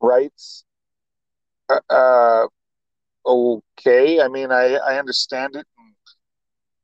rights. 0.00 0.64
Uh, 1.68 1.80
uh, 1.88 2.46
okay. 3.26 4.20
I 4.20 4.28
mean, 4.28 4.52
I 4.52 4.74
I 4.74 4.98
understand 4.98 5.56
it. 5.56 5.66
In, 5.78 5.94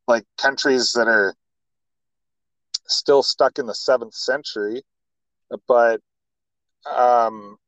like 0.07 0.25
countries 0.39 0.93
that 0.95 1.07
are 1.07 1.35
still 2.87 3.23
stuck 3.23 3.59
in 3.59 3.67
the 3.67 3.75
seventh 3.75 4.15
century, 4.15 4.83
but 5.67 6.01
um, 6.91 7.59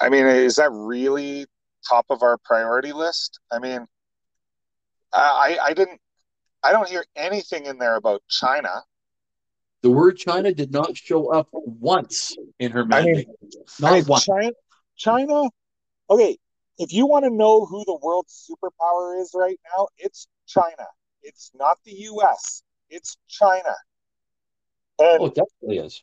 I 0.00 0.08
mean, 0.08 0.26
is 0.26 0.56
that 0.56 0.70
really 0.72 1.46
top 1.88 2.06
of 2.08 2.22
our 2.22 2.38
priority 2.38 2.92
list? 2.92 3.38
I 3.52 3.58
mean, 3.58 3.86
I 5.12 5.58
I 5.62 5.74
didn't 5.74 6.00
I 6.64 6.72
don't 6.72 6.88
hear 6.88 7.04
anything 7.14 7.66
in 7.66 7.78
there 7.78 7.96
about 7.96 8.22
China. 8.28 8.82
The 9.82 9.90
word 9.90 10.16
China 10.16 10.52
did 10.52 10.72
not 10.72 10.96
show 10.96 11.30
up 11.30 11.48
once 11.52 12.34
in 12.58 12.72
her 12.72 12.86
mandate. 12.86 13.28
I 13.28 13.44
mean, 13.44 13.50
not 13.80 13.92
I 13.92 13.96
mean, 13.96 14.06
once. 14.06 14.24
China, 14.24 14.52
China. 14.96 15.42
Okay, 16.08 16.38
if 16.78 16.92
you 16.92 17.06
want 17.06 17.26
to 17.26 17.30
know 17.30 17.66
who 17.66 17.84
the 17.84 17.98
world's 18.02 18.50
superpower 18.50 19.20
is 19.20 19.32
right 19.34 19.60
now, 19.76 19.88
it's 19.98 20.26
China. 20.46 20.86
It's 21.22 21.50
not 21.54 21.76
the 21.84 21.92
U.S. 21.92 22.62
It's 22.88 23.18
China. 23.28 23.74
And, 24.98 25.20
oh, 25.20 25.26
it 25.26 25.34
definitely 25.34 25.84
is. 25.84 26.02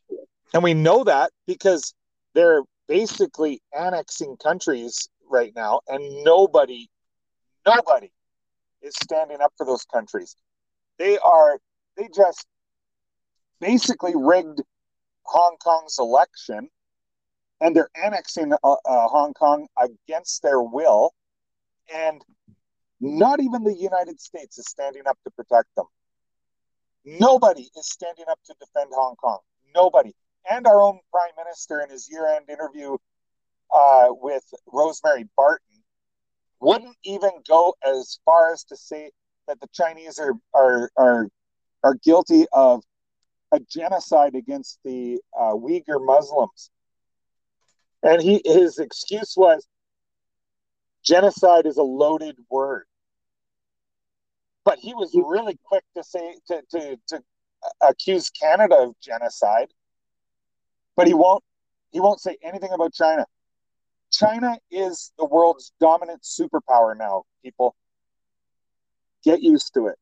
And 0.53 0.61
we 0.61 0.75
know 0.75 1.03
that 1.05 1.31
because 1.47 1.95
they're 2.35 2.61
basically 2.87 3.61
annexing 3.73 4.37
countries 4.37 5.09
right 5.27 5.53
now, 5.55 5.81
and 5.87 6.23
nobody, 6.23 6.87
nobody 7.65 8.11
is 8.81 8.93
standing 9.01 9.41
up 9.41 9.53
for 9.57 9.65
those 9.65 9.85
countries. 9.85 10.35
They 11.01 11.17
are, 11.17 11.59
they 11.97 12.09
just 12.15 12.45
basically 13.59 14.13
rigged 14.15 14.61
Hong 15.23 15.57
Kong's 15.57 15.97
election, 15.97 16.69
and 17.59 17.75
they're 17.75 17.89
annexing 17.95 18.53
uh, 18.53 18.71
uh, 18.85 19.07
Hong 19.07 19.33
Kong 19.33 19.65
against 19.81 20.43
their 20.43 20.61
will, 20.61 21.15
and 21.91 22.21
not 22.99 23.39
even 23.39 23.63
the 23.63 23.73
United 23.73 24.21
States 24.21 24.59
is 24.59 24.67
standing 24.67 25.07
up 25.07 25.17
to 25.23 25.31
protect 25.31 25.73
them. 25.75 25.87
Nobody 27.03 27.67
is 27.75 27.89
standing 27.89 28.25
up 28.29 28.37
to 28.45 28.53
defend 28.59 28.91
Hong 28.93 29.15
Kong. 29.15 29.39
Nobody. 29.73 30.13
And 30.51 30.67
our 30.67 30.79
own 30.79 30.99
prime 31.11 31.33
minister 31.35 31.81
in 31.81 31.89
his 31.89 32.07
year 32.11 32.27
end 32.27 32.47
interview 32.47 32.95
uh, 33.75 34.09
with 34.09 34.43
Rosemary 34.71 35.27
Barton 35.35 35.81
wouldn't 36.59 36.95
even 37.03 37.31
go 37.49 37.73
as 37.83 38.19
far 38.23 38.53
as 38.53 38.63
to 38.65 38.77
say 38.77 39.09
that 39.47 39.59
the 39.59 39.67
Chinese 39.73 40.19
are, 40.19 40.33
are, 40.53 40.89
are, 40.97 41.27
are 41.83 41.95
guilty 41.95 42.45
of 42.53 42.83
a 43.51 43.59
genocide 43.59 44.35
against 44.35 44.79
the 44.85 45.19
uh, 45.37 45.53
Uyghur 45.53 46.05
Muslims. 46.05 46.69
And 48.03 48.21
he, 48.21 48.41
his 48.45 48.79
excuse 48.79 49.33
was 49.35 49.67
genocide 51.03 51.65
is 51.65 51.77
a 51.77 51.83
loaded 51.83 52.37
word 52.49 52.85
but 54.63 54.79
he 54.79 54.93
was 54.93 55.11
really 55.13 55.57
quick 55.63 55.83
to 55.95 56.03
say 56.03 56.35
to 56.47 56.61
to, 56.71 56.97
to 57.07 57.21
accuse 57.81 58.29
Canada 58.29 58.75
of 58.75 58.95
genocide. 59.01 59.67
But 60.95 61.07
he 61.07 61.13
won't 61.13 61.43
he 61.91 61.99
won't 61.99 62.21
say 62.21 62.37
anything 62.43 62.71
about 62.71 62.93
China. 62.93 63.25
China 64.11 64.57
is 64.69 65.11
the 65.17 65.25
world's 65.25 65.71
dominant 65.79 66.21
superpower 66.23 66.97
now, 66.97 67.23
people. 67.43 67.75
Get 69.23 69.41
used 69.41 69.73
to 69.75 69.87
it. 69.87 69.95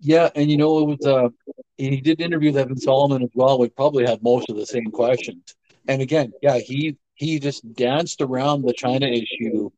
Yeah, 0.00 0.28
and 0.34 0.50
you 0.50 0.56
know 0.56 0.78
it 0.80 0.98
was 0.98 1.06
uh 1.06 1.28
he 1.76 2.00
did 2.00 2.20
interview 2.20 2.56
Evan 2.56 2.78
Solomon 2.78 3.22
as 3.22 3.30
well, 3.34 3.58
would 3.58 3.74
probably 3.74 4.04
had 4.04 4.22
most 4.22 4.48
of 4.50 4.56
the 4.56 4.66
same 4.66 4.90
questions. 4.90 5.54
And 5.88 6.02
again, 6.02 6.32
yeah, 6.42 6.58
he 6.58 6.96
he 7.14 7.38
just 7.38 7.72
danced 7.74 8.20
around 8.20 8.62
the 8.62 8.72
China 8.72 9.06
issue 9.06 9.70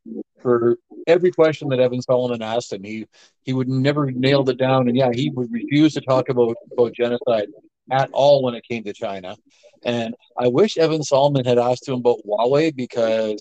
for 0.43 0.79
every 1.07 1.31
question 1.31 1.69
that 1.69 1.81
Evan 1.81 2.03
Solomon 2.03 2.43
asked 2.43 2.73
him. 2.73 2.83
He 2.83 3.07
he 3.45 3.53
would 3.53 3.69
never 3.69 4.11
nailed 4.11 4.49
it 4.51 4.59
down, 4.59 4.89
and 4.89 4.97
yeah, 4.97 5.11
he 5.13 5.31
would 5.31 5.53
refuse 5.53 5.95
to 5.95 6.01
talk 6.01 6.29
about 6.29 6.57
about 6.73 6.93
genocide 6.93 7.49
at 7.91 8.11
all 8.13 8.43
when 8.43 8.55
it 8.55 8.65
came 8.69 8.85
to 8.85 8.93
China. 8.93 9.37
And 9.85 10.15
I 10.39 10.49
wish 10.49 10.77
Evan 10.77 11.03
Solomon 11.03 11.45
had 11.45 11.59
asked 11.59 11.87
him 11.89 11.97
about 11.97 12.19
Huawei 12.27 12.75
because 12.75 13.41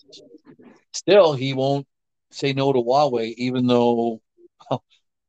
still 0.93 1.34
he 1.34 1.54
won't 1.54 1.88
say 2.32 2.54
no 2.54 2.72
to 2.72 2.80
Huawei, 2.80 3.34
even 3.38 3.66
though 3.68 4.22
well, 4.70 4.84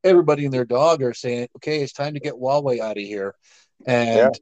everybody 0.05 0.45
and 0.45 0.55
their 0.55 0.65
dog 0.65 1.03
are 1.03 1.15
saying, 1.15 1.49
"Okay, 1.57 1.83
it's 1.83 1.93
time 1.93 2.15
to 2.15 2.21
get 2.21 2.35
Huawei 2.35 2.81
out 2.81 2.97
of 2.97 3.03
here." 3.03 3.35
And 3.87 4.39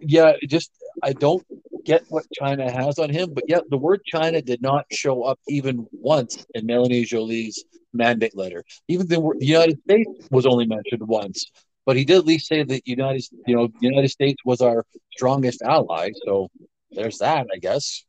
yeah, 0.00 0.32
yeah 0.32 0.46
just 0.48 0.70
I 1.02 1.12
don't 1.12 1.44
get 1.84 2.04
what 2.08 2.24
China 2.32 2.70
has 2.70 2.98
on 2.98 3.10
him, 3.10 3.32
but 3.34 3.44
yet 3.48 3.64
the 3.68 3.76
word 3.76 4.02
China 4.04 4.40
did 4.40 4.62
not 4.62 4.86
show 4.90 5.22
up 5.22 5.38
even 5.48 5.86
once 5.92 6.44
in 6.54 6.66
Melanie 6.66 7.04
Joly's 7.04 7.64
mandate 7.92 8.36
letter. 8.36 8.64
Even 8.88 9.06
the, 9.06 9.20
the 9.38 9.46
United 9.46 9.80
States 9.82 10.28
was 10.30 10.46
only 10.46 10.66
mentioned 10.66 11.02
once, 11.06 11.50
but 11.84 11.96
he 11.96 12.04
did 12.04 12.18
at 12.18 12.26
least 12.26 12.46
say 12.46 12.62
that 12.62 12.86
United, 12.86 13.24
you 13.46 13.56
know, 13.56 13.68
United 13.80 14.08
States 14.08 14.40
was 14.44 14.60
our 14.60 14.84
strongest 15.12 15.62
ally. 15.62 16.10
So 16.24 16.48
there's 16.90 17.18
that, 17.18 17.46
I 17.52 17.58
guess. 17.58 18.04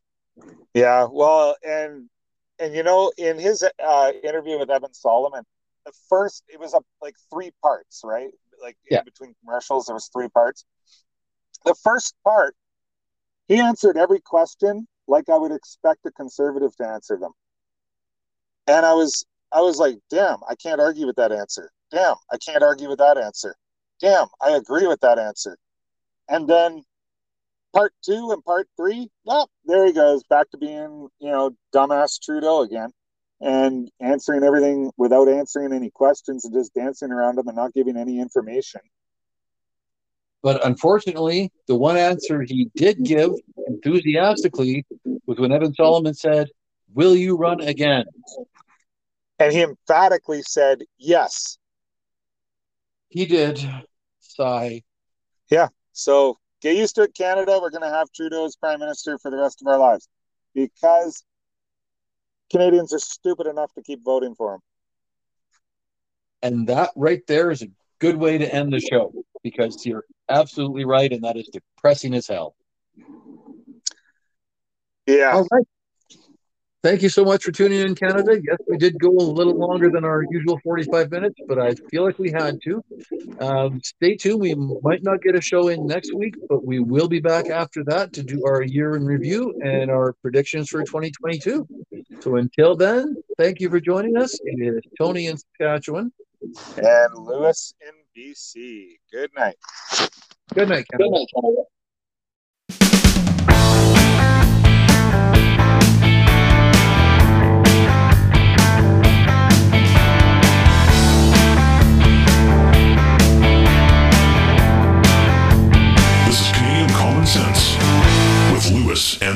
Yeah, 0.74 1.06
well, 1.10 1.56
and 1.62 2.08
and 2.58 2.74
you 2.74 2.82
know, 2.82 3.12
in 3.16 3.38
his 3.38 3.64
uh, 3.84 4.12
interview 4.22 4.58
with 4.58 4.70
Evan 4.70 4.94
Solomon, 4.94 5.44
the 5.84 5.92
first 6.08 6.44
it 6.48 6.58
was 6.58 6.74
up 6.74 6.84
like 7.02 7.14
three 7.32 7.52
parts, 7.62 8.02
right? 8.04 8.30
Like 8.62 8.76
yeah. 8.90 8.98
in 8.98 9.04
between 9.04 9.34
commercials, 9.44 9.86
there 9.86 9.94
was 9.94 10.08
three 10.12 10.28
parts. 10.28 10.64
The 11.64 11.74
first 11.82 12.14
part 12.24 12.54
he 13.48 13.58
answered 13.58 13.96
every 13.96 14.20
question 14.20 14.86
like 15.06 15.28
I 15.28 15.36
would 15.36 15.52
expect 15.52 16.06
a 16.06 16.10
conservative 16.12 16.74
to 16.76 16.86
answer 16.86 17.16
them. 17.18 17.32
And 18.66 18.86
I 18.86 18.94
was 18.94 19.24
I 19.52 19.60
was 19.60 19.78
like, 19.78 19.98
damn, 20.10 20.38
I 20.48 20.54
can't 20.56 20.80
argue 20.80 21.06
with 21.06 21.16
that 21.16 21.32
answer. 21.32 21.70
Damn, 21.90 22.16
I 22.32 22.38
can't 22.38 22.62
argue 22.62 22.88
with 22.88 22.98
that 22.98 23.18
answer. 23.18 23.54
Damn, 24.00 24.26
I 24.40 24.50
agree 24.52 24.86
with 24.86 25.00
that 25.00 25.18
answer. 25.18 25.56
And 26.28 26.48
then 26.48 26.82
part 27.72 27.92
two 28.02 28.30
and 28.32 28.42
part 28.44 28.66
three, 28.76 29.10
oh, 29.26 29.46
there 29.64 29.86
he 29.86 29.92
goes 29.92 30.22
back 30.24 30.50
to 30.50 30.58
being, 30.58 31.08
you 31.20 31.30
know, 31.30 31.54
dumbass 31.72 32.20
Trudeau 32.20 32.62
again 32.62 32.90
and 33.44 33.90
answering 34.00 34.42
everything 34.42 34.90
without 34.96 35.28
answering 35.28 35.74
any 35.74 35.90
questions 35.90 36.46
and 36.46 36.54
just 36.54 36.72
dancing 36.72 37.12
around 37.12 37.36
them 37.36 37.46
and 37.46 37.56
not 37.56 37.74
giving 37.74 37.96
any 37.96 38.18
information. 38.18 38.80
But 40.42 40.64
unfortunately, 40.64 41.52
the 41.68 41.74
one 41.74 41.98
answer 41.98 42.42
he 42.42 42.70
did 42.74 43.04
give 43.04 43.32
enthusiastically 43.66 44.86
was 45.26 45.38
when 45.38 45.52
Evan 45.52 45.74
Solomon 45.74 46.14
said, 46.14 46.48
Will 46.94 47.14
you 47.14 47.36
run 47.36 47.60
again? 47.60 48.04
And 49.38 49.52
he 49.52 49.62
emphatically 49.62 50.42
said, 50.42 50.82
Yes. 50.98 51.58
He 53.10 53.26
did. 53.26 53.62
Sigh. 54.20 54.82
Yeah. 55.50 55.68
So 55.92 56.38
get 56.62 56.76
used 56.76 56.94
to 56.96 57.02
it, 57.02 57.14
Canada. 57.14 57.58
We're 57.60 57.70
going 57.70 57.82
to 57.82 57.88
have 57.90 58.08
Trudeau 58.14 58.46
as 58.46 58.56
prime 58.56 58.80
minister 58.80 59.18
for 59.18 59.30
the 59.30 59.36
rest 59.36 59.60
of 59.60 59.68
our 59.68 59.78
lives 59.78 60.08
because 60.54 61.24
Canadians 62.54 62.94
are 62.94 63.00
stupid 63.00 63.48
enough 63.48 63.72
to 63.74 63.82
keep 63.82 64.04
voting 64.04 64.36
for 64.36 64.54
him. 64.54 64.60
And 66.40 66.68
that 66.68 66.90
right 66.94 67.20
there 67.26 67.50
is 67.50 67.62
a 67.62 67.68
good 67.98 68.16
way 68.16 68.38
to 68.38 68.54
end 68.54 68.72
the 68.72 68.78
show 68.78 69.12
because 69.42 69.84
you're 69.84 70.04
absolutely 70.28 70.84
right, 70.84 71.12
and 71.12 71.24
that 71.24 71.36
is 71.36 71.48
depressing 71.52 72.14
as 72.14 72.28
hell. 72.28 72.54
Yeah. 75.06 75.32
All 75.32 75.48
right. 75.50 75.66
Thank 76.84 77.00
you 77.00 77.08
so 77.08 77.24
much 77.24 77.44
for 77.44 77.50
tuning 77.50 77.80
in, 77.80 77.94
Canada. 77.94 78.38
Yes, 78.46 78.58
we 78.68 78.76
did 78.76 78.98
go 79.00 79.08
a 79.08 79.24
little 79.38 79.56
longer 79.56 79.90
than 79.90 80.04
our 80.04 80.22
usual 80.30 80.60
45 80.62 81.10
minutes, 81.10 81.36
but 81.48 81.58
I 81.58 81.72
feel 81.90 82.04
like 82.04 82.18
we 82.18 82.30
had 82.30 82.60
to. 82.64 82.84
Um, 83.40 83.80
stay 83.82 84.16
tuned. 84.16 84.42
We 84.42 84.54
might 84.54 85.02
not 85.02 85.22
get 85.22 85.34
a 85.34 85.40
show 85.40 85.68
in 85.68 85.86
next 85.86 86.14
week, 86.14 86.34
but 86.46 86.62
we 86.62 86.80
will 86.80 87.08
be 87.08 87.20
back 87.20 87.48
after 87.48 87.84
that 87.84 88.12
to 88.12 88.22
do 88.22 88.44
our 88.44 88.62
year 88.62 88.96
in 88.96 89.06
review 89.06 89.58
and 89.64 89.90
our 89.90 90.12
predictions 90.12 90.68
for 90.68 90.84
2022. 90.84 91.66
So 92.20 92.36
until 92.36 92.76
then, 92.76 93.16
thank 93.38 93.60
you 93.60 93.70
for 93.70 93.80
joining 93.80 94.18
us. 94.18 94.38
It 94.44 94.74
is 94.74 94.82
Tony 95.00 95.28
in 95.28 95.38
Saskatchewan. 95.38 96.12
And 96.76 97.14
Lewis 97.14 97.72
in 97.80 97.94
BC. 98.14 98.98
Good 99.10 99.30
night. 99.34 99.56
Good 100.52 100.68
night, 100.68 100.84
Canada. 100.90 100.98
Good 100.98 101.10
night, 101.12 101.28
Canada. 101.34 101.62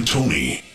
Tony. 0.05 0.68